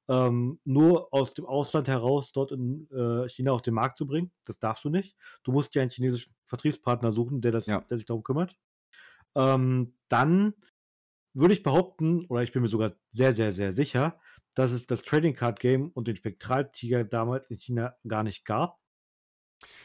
ähm, 0.08 0.60
nur 0.64 1.12
aus 1.12 1.34
dem 1.34 1.46
Ausland 1.46 1.88
heraus 1.88 2.32
dort 2.32 2.52
in 2.52 2.88
äh, 2.90 3.28
China 3.28 3.52
auf 3.52 3.62
den 3.62 3.74
Markt 3.74 3.96
zu 3.96 4.06
bringen. 4.06 4.32
Das 4.44 4.58
darfst 4.58 4.84
du 4.84 4.90
nicht. 4.90 5.16
Du 5.44 5.52
musst 5.52 5.74
dir 5.74 5.82
einen 5.82 5.90
chinesischen 5.90 6.34
Vertriebspartner 6.44 7.12
suchen, 7.12 7.40
der, 7.40 7.52
das, 7.52 7.66
ja. 7.66 7.80
der 7.80 7.96
sich 7.96 8.06
darum 8.06 8.22
kümmert. 8.22 8.56
Ähm, 9.34 9.94
dann 10.08 10.54
würde 11.34 11.54
ich 11.54 11.62
behaupten, 11.62 12.24
oder 12.26 12.42
ich 12.42 12.52
bin 12.52 12.62
mir 12.62 12.68
sogar 12.68 12.92
sehr, 13.10 13.32
sehr, 13.32 13.52
sehr 13.52 13.72
sicher, 13.72 14.18
dass 14.54 14.70
es 14.70 14.86
das 14.86 15.02
Trading 15.02 15.34
Card 15.34 15.60
Game 15.60 15.90
und 15.90 16.08
den 16.08 16.16
Spektraltiger 16.16 17.04
damals 17.04 17.50
in 17.50 17.58
China 17.58 17.96
gar 18.06 18.22
nicht 18.22 18.44
gab. 18.44 18.78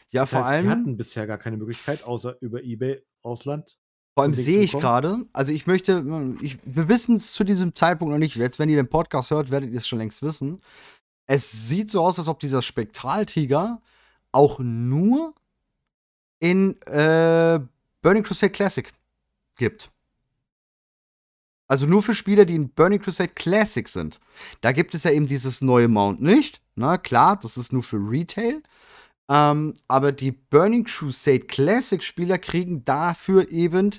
Ja, 0.10 0.24
das 0.24 0.30
vor 0.30 0.40
heißt, 0.40 0.48
allem. 0.48 0.64
Die 0.64 0.70
hatten 0.70 0.98
bisher 0.98 1.28
gar 1.28 1.38
keine 1.38 1.58
Möglichkeit, 1.58 2.04
außer 2.04 2.38
über 2.42 2.64
eBay 2.64 3.04
Ausland. 3.22 3.78
Vor 4.14 4.24
allem 4.24 4.34
sehe 4.34 4.62
ich 4.62 4.74
gerade, 4.74 5.26
also 5.32 5.54
ich 5.54 5.66
möchte, 5.66 6.04
ich, 6.42 6.58
wir 6.66 6.90
wissen 6.90 7.16
es 7.16 7.32
zu 7.32 7.44
diesem 7.44 7.74
Zeitpunkt 7.74 8.12
noch 8.12 8.20
nicht. 8.20 8.36
Jetzt, 8.36 8.60
wenn 8.60 8.70
ihr 8.70 8.76
den 8.76 8.90
Podcast 8.90 9.32
hört, 9.32 9.50
werdet 9.50 9.72
ihr 9.72 9.78
es 9.78 9.88
schon 9.88 10.00
längst 10.00 10.22
wissen. 10.22 10.62
Es 11.26 11.52
sieht 11.52 11.92
so 11.92 12.02
aus, 12.02 12.20
als 12.20 12.28
ob 12.28 12.40
dieser 12.40 12.62
Spektraltiger 12.62 13.82
auch 14.32 14.60
nur 14.60 15.34
in 16.40 16.82
äh, 16.82 17.60
Burning 18.02 18.24
Crusade 18.24 18.52
Classic 18.52 18.92
gibt. 19.56 19.92
Also 21.70 21.86
nur 21.86 22.02
für 22.02 22.16
Spieler, 22.16 22.46
die 22.46 22.56
in 22.56 22.72
Burning 22.72 23.00
Crusade 23.00 23.30
Classic 23.30 23.88
sind. 23.88 24.20
Da 24.62 24.72
gibt 24.72 24.96
es 24.96 25.04
ja 25.04 25.12
eben 25.12 25.28
dieses 25.28 25.62
neue 25.62 25.88
Mount 25.88 26.20
nicht. 26.20 26.62
Na 26.76 26.98
klar, 26.98 27.40
das 27.40 27.58
ist 27.58 27.72
nur 27.72 27.84
für 27.84 27.98
Retail. 27.98 28.64
Ähm, 29.30 29.76
aber 29.88 30.12
die 30.12 30.32
Burning 30.32 30.86
Crusade 30.86 31.42
Classic 31.42 32.02
Spieler 32.02 32.40
kriegen 32.40 32.84
dafür 32.86 33.52
eben 33.52 33.92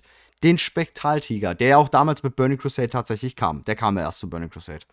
den 0.43 0.59
Spektraltiger, 0.59 1.55
der 1.55 1.69
ja 1.69 1.77
auch 1.77 1.89
damals 1.89 2.25
mit 2.25 2.35
Burning 2.35 2.59
Crusade 2.59 2.91
tatsächlich 2.91 3.37
kam. 3.37 3.63
Der 3.65 3.77
kam 3.77 3.97
ja 3.97 4.03
erst 4.03 4.19
zu 4.19 4.29
Burning 4.29 4.51
Crusade. 4.51 4.85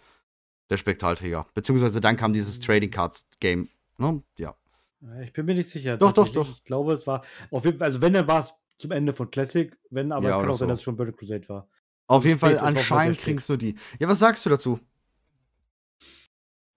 Der 0.69 0.77
Spektraltiger. 0.77 1.47
Beziehungsweise 1.55 1.99
dann 1.99 2.15
kam 2.15 2.33
dieses 2.33 2.59
Trading 2.59 2.91
Cards 2.91 3.25
Game. 3.39 3.69
Ne? 3.97 4.21
Ja. 4.37 4.53
Ich 5.23 5.33
bin 5.33 5.45
mir 5.45 5.55
nicht 5.55 5.69
sicher. 5.69 5.97
Doch, 5.97 6.11
doch, 6.11 6.29
doch. 6.29 6.49
Ich 6.49 6.63
glaube, 6.63 6.93
es 6.93 7.07
war 7.07 7.23
auf 7.49 7.65
jeden 7.65 7.79
Fall, 7.79 7.87
also 7.87 8.01
wenn, 8.01 8.13
dann 8.13 8.27
war 8.27 8.41
es 8.41 8.53
zum 8.77 8.91
Ende 8.91 9.13
von 9.13 9.31
Classic, 9.31 9.75
wenn, 9.89 10.11
aber 10.11 10.29
ja, 10.29 10.35
es 10.35 10.41
kann 10.41 10.51
auch 10.51 10.57
sein, 10.59 10.67
dass 10.67 10.79
es 10.79 10.83
schon 10.83 10.95
Burning 10.95 11.15
Crusade 11.15 11.49
war. 11.49 11.67
Auf 12.07 12.25
jeden 12.25 12.39
Fall, 12.39 12.57
anscheinend 12.57 13.19
kriegst 13.19 13.49
du 13.49 13.57
die. 13.57 13.75
Ja, 13.99 14.07
was 14.07 14.19
sagst 14.19 14.45
du 14.45 14.49
dazu? 14.49 14.79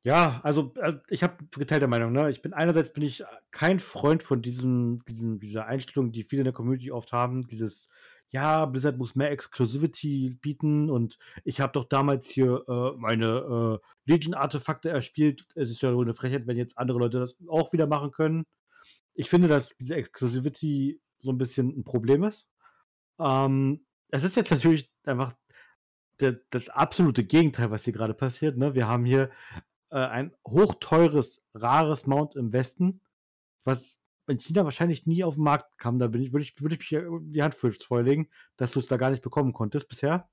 Ja, 0.02 0.40
also, 0.44 0.72
also 0.80 0.98
ich 1.08 1.22
habe 1.22 1.44
geteilte 1.50 1.86
Meinung. 1.86 2.12
Ne? 2.12 2.30
Ich 2.30 2.40
bin 2.40 2.54
einerseits 2.54 2.92
bin 2.92 3.02
ich 3.02 3.22
kein 3.50 3.78
Freund 3.78 4.22
von 4.22 4.40
diesem, 4.40 5.04
diesem, 5.06 5.40
dieser 5.40 5.66
Einstellung, 5.66 6.10
die 6.10 6.22
viele 6.22 6.40
in 6.40 6.44
der 6.44 6.54
Community 6.54 6.90
oft 6.90 7.12
haben. 7.12 7.46
Dieses, 7.46 7.86
ja, 8.30 8.64
Blizzard 8.64 8.96
muss 8.96 9.14
mehr 9.14 9.30
Exclusivity 9.30 10.38
bieten 10.40 10.88
und 10.88 11.18
ich 11.44 11.60
habe 11.60 11.74
doch 11.74 11.84
damals 11.84 12.26
hier 12.26 12.64
äh, 12.66 12.98
meine 12.98 13.80
äh, 14.06 14.10
Legion-Artefakte 14.10 14.88
erspielt. 14.88 15.46
Es 15.54 15.70
ist 15.70 15.82
ja 15.82 15.94
wohl 15.94 16.04
eine 16.04 16.14
Frechheit, 16.14 16.46
wenn 16.46 16.56
jetzt 16.56 16.78
andere 16.78 16.98
Leute 16.98 17.20
das 17.20 17.36
auch 17.48 17.72
wieder 17.74 17.86
machen 17.86 18.10
können. 18.10 18.46
Ich 19.14 19.28
finde, 19.28 19.48
dass 19.48 19.76
diese 19.76 19.96
Exclusivity 19.96 20.98
so 21.18 21.30
ein 21.30 21.38
bisschen 21.38 21.68
ein 21.78 21.84
Problem 21.84 22.24
ist. 22.24 22.48
Ähm, 23.18 23.84
es 24.08 24.24
ist 24.24 24.36
jetzt 24.36 24.50
natürlich 24.50 24.89
einfach 25.04 25.34
der, 26.20 26.40
das 26.50 26.68
absolute 26.68 27.24
Gegenteil, 27.24 27.70
was 27.70 27.84
hier 27.84 27.92
gerade 27.92 28.14
passiert. 28.14 28.56
Ne? 28.56 28.74
Wir 28.74 28.86
haben 28.88 29.04
hier 29.04 29.30
äh, 29.90 29.98
ein 29.98 30.34
hochteures, 30.46 31.42
rares 31.54 32.06
Mount 32.06 32.36
im 32.36 32.52
Westen, 32.52 33.00
was 33.64 34.00
in 34.26 34.38
China 34.38 34.64
wahrscheinlich 34.64 35.06
nie 35.06 35.24
auf 35.24 35.34
den 35.34 35.44
Markt 35.44 35.78
kam. 35.78 35.98
Da 35.98 36.06
bin 36.06 36.22
ich, 36.22 36.32
würde 36.32 36.44
ich, 36.44 36.60
würde 36.60 36.76
ich 36.76 36.90
mich 36.90 37.02
die 37.32 37.42
Hand 37.42 37.54
für 37.54 37.72
vorlegen, 37.72 38.28
dass 38.56 38.72
du 38.72 38.78
es 38.78 38.86
da 38.86 38.96
gar 38.96 39.10
nicht 39.10 39.22
bekommen 39.22 39.52
konntest 39.52 39.88
bisher. 39.88 40.28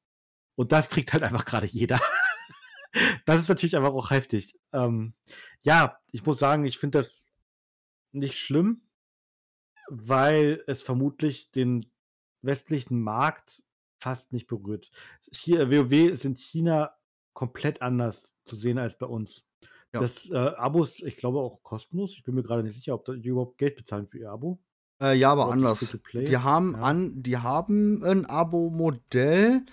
Und 0.55 0.71
das 0.71 0.89
kriegt 0.89 1.13
halt 1.13 1.23
einfach 1.23 1.45
gerade 1.45 1.67
jeder. 1.67 1.99
das 3.25 3.39
ist 3.39 3.49
natürlich 3.49 3.75
einfach 3.75 3.93
auch 3.93 4.11
heftig. 4.11 4.57
Ähm, 4.73 5.13
ja, 5.61 5.99
ich 6.11 6.25
muss 6.25 6.39
sagen, 6.39 6.65
ich 6.65 6.77
finde 6.77 6.99
das 6.99 7.33
nicht 8.11 8.37
schlimm, 8.37 8.81
weil 9.89 10.63
es 10.67 10.83
vermutlich 10.83 11.51
den 11.51 11.91
westlichen 12.41 13.01
Markt 13.01 13.63
fast 13.99 14.33
nicht 14.33 14.47
berührt. 14.47 14.89
Hier, 15.31 15.69
WoW 15.69 15.91
ist 16.11 16.25
in 16.25 16.35
China 16.35 16.91
komplett 17.33 17.81
anders 17.81 18.33
zu 18.45 18.55
sehen 18.55 18.77
als 18.77 18.97
bei 18.97 19.05
uns. 19.05 19.45
Ja. 19.93 20.01
Das 20.01 20.29
äh, 20.29 20.35
Abos, 20.35 20.99
ich 20.99 21.17
glaube 21.17 21.39
auch 21.39 21.61
kostenlos. 21.63 22.13
Ich 22.13 22.23
bin 22.23 22.35
mir 22.35 22.43
gerade 22.43 22.63
nicht 22.63 22.75
sicher, 22.75 22.93
ob 22.93 23.05
die 23.05 23.29
überhaupt 23.29 23.57
Geld 23.57 23.75
bezahlen 23.75 24.07
für 24.07 24.19
ihr 24.19 24.31
Abo. 24.31 24.59
Äh, 25.01 25.15
ja, 25.15 25.31
aber 25.31 25.51
anders. 25.51 25.95
Die 26.13 26.37
haben, 26.37 26.73
ja. 26.73 26.81
an, 26.81 27.21
die 27.21 27.37
haben 27.37 28.03
ein 28.03 28.25
Abo-Modell, 28.25 29.65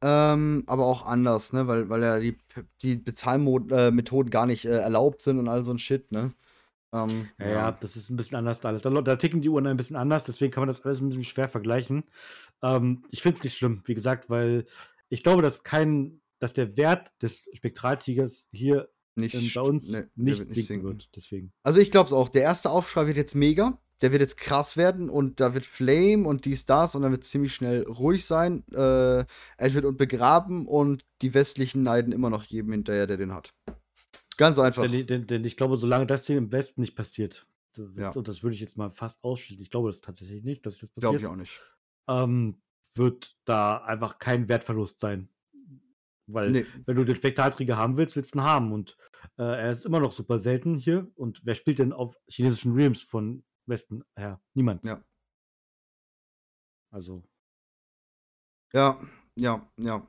ähm, 0.00 0.64
aber 0.66 0.86
auch 0.86 1.06
anders, 1.06 1.52
ne? 1.52 1.68
Weil, 1.68 1.88
weil 1.88 2.02
ja 2.02 2.18
die, 2.18 2.36
die 2.82 2.96
Bezahlmethoden 2.96 4.28
äh, 4.28 4.32
gar 4.32 4.46
nicht 4.46 4.64
äh, 4.64 4.78
erlaubt 4.78 5.22
sind 5.22 5.38
und 5.38 5.48
all 5.48 5.64
so 5.64 5.70
ein 5.70 5.78
Shit, 5.78 6.10
ne? 6.10 6.32
Ähm, 6.92 7.28
ja, 7.38 7.48
ja, 7.48 7.72
das 7.72 7.96
ist 7.96 8.10
ein 8.10 8.16
bisschen 8.16 8.36
anders 8.36 8.60
da 8.60 8.68
alles. 8.68 8.82
Da, 8.82 8.90
da, 8.90 9.16
ticken 9.16 9.40
die 9.40 9.48
Uhren 9.48 9.66
ein 9.66 9.76
bisschen 9.76 9.96
anders, 9.96 10.24
deswegen 10.24 10.52
kann 10.52 10.62
man 10.62 10.68
das 10.68 10.84
alles 10.84 11.00
ein 11.00 11.08
bisschen 11.08 11.24
schwer 11.24 11.48
vergleichen. 11.48 12.04
Ähm, 12.62 13.04
ich 13.10 13.22
finde 13.22 13.38
es 13.38 13.44
nicht 13.44 13.56
schlimm, 13.56 13.82
wie 13.86 13.94
gesagt, 13.94 14.28
weil 14.28 14.66
ich 15.08 15.22
glaube, 15.22 15.42
dass 15.42 15.62
kein, 15.62 16.20
dass 16.38 16.52
der 16.52 16.76
Wert 16.76 17.10
des 17.22 17.48
Spektraltigers 17.54 18.46
hier 18.52 18.88
nicht, 19.14 19.34
ähm, 19.34 19.50
bei 19.54 19.60
uns 19.60 19.88
ne, 19.90 20.10
nicht, 20.16 20.48
nicht 20.48 20.66
sinken, 20.66 20.86
wird. 20.86 21.08
Deswegen. 21.16 21.52
Also 21.62 21.80
ich 21.80 21.90
glaube 21.90 22.06
es 22.06 22.12
auch. 22.12 22.28
Der 22.28 22.42
erste 22.42 22.70
Aufschrei 22.70 23.06
wird 23.06 23.16
jetzt 23.16 23.34
mega. 23.34 23.78
Der 24.00 24.10
wird 24.10 24.20
jetzt 24.20 24.36
krass 24.36 24.76
werden 24.76 25.08
und 25.08 25.38
da 25.38 25.54
wird 25.54 25.64
Flame 25.64 26.26
und 26.26 26.44
dies, 26.44 26.66
das 26.66 26.96
und 26.96 27.02
dann 27.02 27.12
wird 27.12 27.22
es 27.22 27.30
ziemlich 27.30 27.54
schnell 27.54 27.84
ruhig 27.84 28.26
sein. 28.26 28.64
Äh, 28.72 29.24
er 29.24 29.74
wird 29.74 29.84
und 29.84 29.96
begraben 29.96 30.66
und 30.66 31.04
die 31.22 31.34
Westlichen 31.34 31.84
neiden 31.84 32.12
immer 32.12 32.28
noch 32.28 32.42
jedem 32.42 32.72
hinterher, 32.72 33.06
der 33.06 33.16
den 33.16 33.32
hat. 33.32 33.54
Ganz 34.42 34.58
einfach. 34.58 34.82
Denn, 34.88 35.06
denn, 35.06 35.26
denn, 35.28 35.44
ich 35.44 35.56
glaube, 35.56 35.76
solange 35.76 36.04
das 36.04 36.26
hier 36.26 36.36
im 36.36 36.50
Westen 36.50 36.80
nicht 36.80 36.96
passiert, 36.96 37.46
das, 37.74 37.94
ja. 37.94 38.10
und 38.10 38.26
das 38.26 38.42
würde 38.42 38.54
ich 38.54 38.60
jetzt 38.60 38.76
mal 38.76 38.90
fast 38.90 39.22
ausschließen, 39.22 39.62
ich 39.62 39.70
glaube 39.70 39.88
das 39.88 40.00
tatsächlich 40.00 40.42
nicht, 40.42 40.66
dass 40.66 40.78
das 40.78 40.90
passiert. 40.90 41.12
Glaube 41.12 41.18
ich 41.20 41.26
auch 41.28 41.36
nicht. 41.36 41.60
Ähm, 42.08 42.60
wird 42.96 43.36
da 43.44 43.76
einfach 43.76 44.18
kein 44.18 44.48
Wertverlust 44.48 44.98
sein. 44.98 45.28
Weil, 46.26 46.50
nee. 46.50 46.66
wenn 46.86 46.96
du 46.96 47.04
den 47.04 47.14
Spektralträger 47.14 47.76
haben 47.76 47.96
willst, 47.96 48.16
willst 48.16 48.34
du 48.34 48.40
ihn 48.40 48.42
haben. 48.42 48.72
Und 48.72 48.96
äh, 49.38 49.44
er 49.44 49.70
ist 49.70 49.84
immer 49.84 50.00
noch 50.00 50.12
super 50.12 50.40
selten 50.40 50.76
hier. 50.76 51.08
Und 51.14 51.46
wer 51.46 51.54
spielt 51.54 51.78
denn 51.78 51.92
auf 51.92 52.18
chinesischen 52.26 52.72
Realms 52.72 53.00
von 53.00 53.44
Westen 53.66 54.02
her? 54.16 54.40
Niemand. 54.54 54.84
Ja. 54.84 55.04
Also. 56.90 57.22
Ja, 58.72 58.98
ja, 59.36 59.64
ja. 59.76 60.04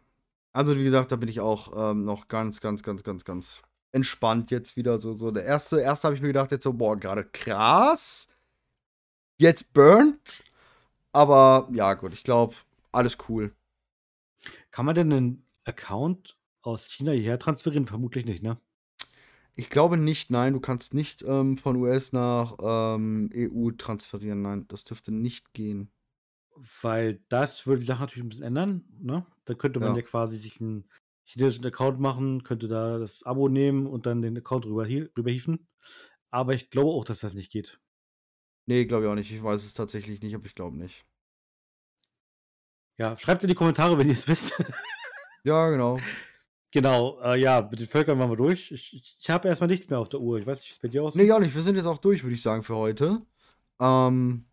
Also, 0.54 0.76
wie 0.76 0.84
gesagt, 0.84 1.12
da 1.12 1.18
bin 1.18 1.30
ich 1.30 1.40
auch 1.40 1.92
ähm, 1.92 2.04
noch 2.04 2.28
ganz, 2.28 2.62
ganz, 2.62 2.82
ganz, 2.82 3.04
ganz, 3.04 3.26
ganz 3.26 3.62
entspannt 3.94 4.52
jetzt 4.52 4.76
wieder. 4.76 5.02
So, 5.02 5.16
so 5.16 5.32
der 5.32 5.46
erste, 5.46 5.80
erste 5.82 6.08
habe 6.08 6.16
ich 6.16 6.22
mir 6.22 6.28
gedacht, 6.30 6.52
jetzt 6.52 6.64
so, 6.64 6.74
boah, 6.74 6.98
gerade 7.00 7.24
krass. 7.26 8.28
Jetzt 9.40 9.74
burnt. 9.74 10.44
Aber 11.14 11.70
ja, 11.74 11.94
gut, 11.96 12.14
ich 12.14 12.24
glaube, 12.24 12.56
alles 12.92 13.18
cool. 13.30 13.56
Kann 14.72 14.86
man 14.86 14.96
denn 14.96 15.14
einen 15.14 15.46
Account 15.64 16.38
aus 16.62 16.86
China 16.88 17.12
hierher 17.12 17.40
transferieren? 17.40 17.88
Vermutlich 17.88 18.26
nicht, 18.26 18.44
ne? 18.44 18.60
Ich 19.56 19.70
glaube 19.70 19.98
nicht, 19.98 20.32
nein, 20.32 20.54
du 20.54 20.60
kannst 20.60 20.94
nicht 20.94 21.22
ähm, 21.22 21.58
von 21.58 21.76
US 21.78 22.12
nach 22.12 22.58
ähm, 22.60 23.30
EU 23.36 23.72
transferieren. 23.72 24.42
Nein, 24.42 24.66
das 24.68 24.84
dürfte 24.84 25.12
nicht 25.12 25.54
gehen. 25.54 25.92
Weil 26.82 27.20
das 27.30 27.66
würde 27.66 27.80
die 27.80 27.86
Sache 27.86 28.02
natürlich 28.02 28.24
ein 28.26 28.30
bisschen 28.30 28.46
ändern, 28.46 28.84
ne? 29.00 29.26
Da 29.46 29.54
könnte 29.56 29.80
man 29.80 29.90
Ja. 29.90 29.96
ja 29.98 30.02
quasi 30.04 30.38
sich 30.38 30.62
einen 30.62 30.88
chinesischen 31.26 31.66
Account 31.66 32.00
machen, 32.00 32.44
könnte 32.44 32.68
da 32.68 32.98
das 32.98 33.24
Abo 33.24 33.50
nehmen 33.50 33.88
und 33.88 34.06
dann 34.06 34.22
den 34.22 34.38
Account 34.38 34.66
rüber, 34.66 34.88
rüberhieven. 34.88 35.68
Aber 36.32 36.54
ich 36.54 36.70
glaube 36.70 36.92
auch, 36.92 37.06
dass 37.06 37.20
das 37.20 37.34
nicht 37.34 37.52
geht. 37.52 37.80
Nee, 38.66 38.86
glaube 38.86 39.06
ich 39.06 39.10
auch 39.10 39.16
nicht. 39.16 39.32
Ich 39.32 39.44
weiß 39.44 39.64
es 39.64 39.74
tatsächlich 39.74 40.22
nicht, 40.22 40.36
aber 40.36 40.46
ich 40.46 40.56
glaube 40.56 40.78
nicht. 40.78 41.06
Ja, 42.98 43.18
schreibt 43.18 43.44
in 43.44 43.50
die 43.50 43.56
Kommentare, 43.56 43.98
wenn 43.98 44.08
ihr 44.08 44.14
es 44.14 44.28
wisst. 44.28 44.54
Ja, 45.46 45.70
genau. 45.70 46.00
genau, 46.72 47.20
äh, 47.22 47.38
ja, 47.38 47.68
mit 47.70 47.78
den 47.78 47.88
Völkern 47.88 48.18
waren 48.18 48.30
wir 48.30 48.38
durch. 48.38 48.72
Ich, 48.72 48.94
ich, 48.94 49.18
ich 49.20 49.30
habe 49.30 49.50
erstmal 49.50 49.68
nichts 49.68 49.90
mehr 49.90 50.00
auf 50.00 50.08
der 50.08 50.22
Uhr. 50.22 50.40
Ich 50.40 50.46
weiß 50.46 50.60
nicht, 50.60 50.70
wie 50.70 50.74
es 50.74 50.80
bei 50.80 50.88
dir 50.88 51.04
aussieht. 51.04 51.22
Nee, 51.22 51.28
ja 51.28 51.38
nicht. 51.38 51.54
Wir 51.54 51.64
sind 51.64 51.76
jetzt 51.76 51.86
auch 51.86 51.98
durch, 51.98 52.24
würde 52.24 52.36
ich 52.36 52.42
sagen, 52.42 52.64
für 52.64 52.78
heute. 52.78 53.22
Ähm, 53.82 54.46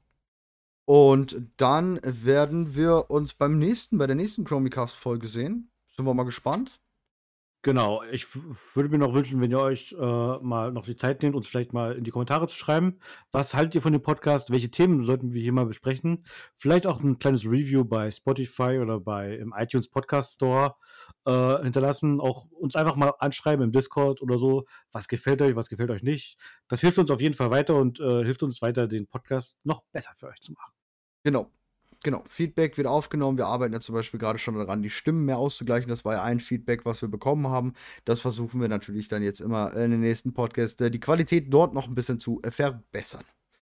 und 0.84 1.40
dann 1.58 2.00
werden 2.02 2.74
wir 2.74 3.08
uns 3.08 3.34
beim 3.34 3.60
nächsten, 3.60 3.98
bei 3.98 4.08
der 4.08 4.16
nächsten 4.16 4.42
Chromicast-Folge 4.42 5.28
sehen. 5.28 5.69
Sind 6.00 6.06
wir 6.06 6.14
mal 6.14 6.24
gespannt. 6.24 6.80
Genau, 7.60 8.02
ich 8.04 8.26
würde 8.74 8.88
mir 8.88 8.96
noch 8.96 9.12
wünschen, 9.12 9.38
wenn 9.42 9.50
ihr 9.50 9.58
euch 9.58 9.92
äh, 9.92 9.96
mal 10.38 10.72
noch 10.72 10.86
die 10.86 10.96
Zeit 10.96 11.22
nehmt, 11.22 11.36
uns 11.36 11.46
vielleicht 11.46 11.74
mal 11.74 11.92
in 11.92 12.04
die 12.04 12.10
Kommentare 12.10 12.48
zu 12.48 12.56
schreiben. 12.56 13.00
Was 13.32 13.52
haltet 13.52 13.74
ihr 13.74 13.82
von 13.82 13.92
dem 13.92 14.00
Podcast? 14.00 14.50
Welche 14.50 14.70
Themen 14.70 15.04
sollten 15.04 15.34
wir 15.34 15.42
hier 15.42 15.52
mal 15.52 15.66
besprechen? 15.66 16.24
Vielleicht 16.56 16.86
auch 16.86 17.00
ein 17.00 17.18
kleines 17.18 17.44
Review 17.44 17.84
bei 17.84 18.10
Spotify 18.10 18.78
oder 18.80 18.98
bei 18.98 19.36
im 19.36 19.52
iTunes 19.54 19.90
Podcast 19.90 20.36
Store 20.36 20.76
äh, 21.26 21.62
hinterlassen. 21.62 22.18
Auch 22.18 22.46
uns 22.50 22.76
einfach 22.76 22.96
mal 22.96 23.12
anschreiben 23.18 23.62
im 23.62 23.72
Discord 23.72 24.22
oder 24.22 24.38
so. 24.38 24.64
Was 24.90 25.06
gefällt 25.06 25.42
euch, 25.42 25.54
was 25.54 25.68
gefällt 25.68 25.90
euch 25.90 26.02
nicht? 26.02 26.38
Das 26.66 26.80
hilft 26.80 26.98
uns 26.98 27.10
auf 27.10 27.20
jeden 27.20 27.34
Fall 27.34 27.50
weiter 27.50 27.76
und 27.76 28.00
äh, 28.00 28.24
hilft 28.24 28.42
uns 28.42 28.62
weiter, 28.62 28.88
den 28.88 29.06
Podcast 29.06 29.58
noch 29.64 29.84
besser 29.92 30.12
für 30.14 30.28
euch 30.28 30.40
zu 30.40 30.52
machen. 30.52 30.72
Genau. 31.24 31.50
Genau. 32.02 32.24
Feedback 32.26 32.78
wird 32.78 32.86
aufgenommen. 32.86 33.36
Wir 33.36 33.46
arbeiten 33.46 33.74
ja 33.74 33.80
zum 33.80 33.94
Beispiel 33.94 34.18
gerade 34.18 34.38
schon 34.38 34.54
daran, 34.54 34.82
die 34.82 34.88
Stimmen 34.90 35.26
mehr 35.26 35.36
auszugleichen. 35.36 35.88
Das 35.88 36.04
war 36.04 36.14
ja 36.14 36.22
ein 36.22 36.40
Feedback, 36.40 36.86
was 36.86 37.02
wir 37.02 37.08
bekommen 37.08 37.48
haben. 37.48 37.74
Das 38.06 38.20
versuchen 38.20 38.60
wir 38.60 38.68
natürlich 38.68 39.08
dann 39.08 39.22
jetzt 39.22 39.40
immer 39.40 39.74
in 39.74 39.90
den 39.90 40.00
nächsten 40.00 40.32
Podcast, 40.32 40.80
äh, 40.80 40.90
die 40.90 41.00
Qualität 41.00 41.52
dort 41.52 41.74
noch 41.74 41.88
ein 41.88 41.94
bisschen 41.94 42.18
zu 42.18 42.40
verbessern. 42.48 43.24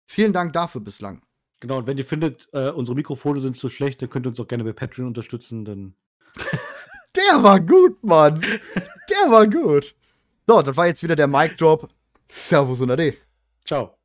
Vielen 0.06 0.34
Dank 0.34 0.54
dafür 0.54 0.82
bislang. 0.82 1.22
Genau, 1.60 1.78
und 1.78 1.88
wenn 1.88 1.98
ihr 1.98 2.06
findet, 2.06 2.50
äh, 2.52 2.70
unsere 2.70 2.96
Mikrofone 2.96 3.40
sind 3.40 3.58
zu 3.58 3.70
schlecht, 3.70 4.02
dann 4.02 4.10
könnt 4.10 4.26
ihr 4.26 4.30
uns 4.30 4.40
auch 4.40 4.48
gerne 4.48 4.64
bei 4.64 4.74
Patreon 4.74 5.08
unterstützen. 5.08 5.66
Dann 5.66 5.96
Der 7.16 7.42
war 7.42 7.60
gut, 7.60 8.04
Mann. 8.04 8.42
Der 8.42 9.32
war 9.32 9.48
gut. 9.48 9.96
So, 10.46 10.62
das 10.62 10.78
war 10.78 10.88
jetzt 10.88 11.02
wieder 11.02 11.16
der 11.16 11.28
Mic 11.28 11.56
Drop. 11.58 11.88
Servus 12.30 12.82
und 12.82 12.92
Ade. 12.92 13.18
ciao. 13.66 13.98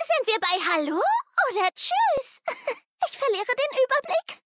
Sind 0.00 0.26
wir 0.26 0.40
bei 0.40 0.56
Hallo 0.72 1.00
oder 1.54 1.68
Tschüss? 1.74 2.42
Ich 3.06 3.18
verliere 3.18 3.44
den 3.44 3.78
Überblick. 3.84 4.43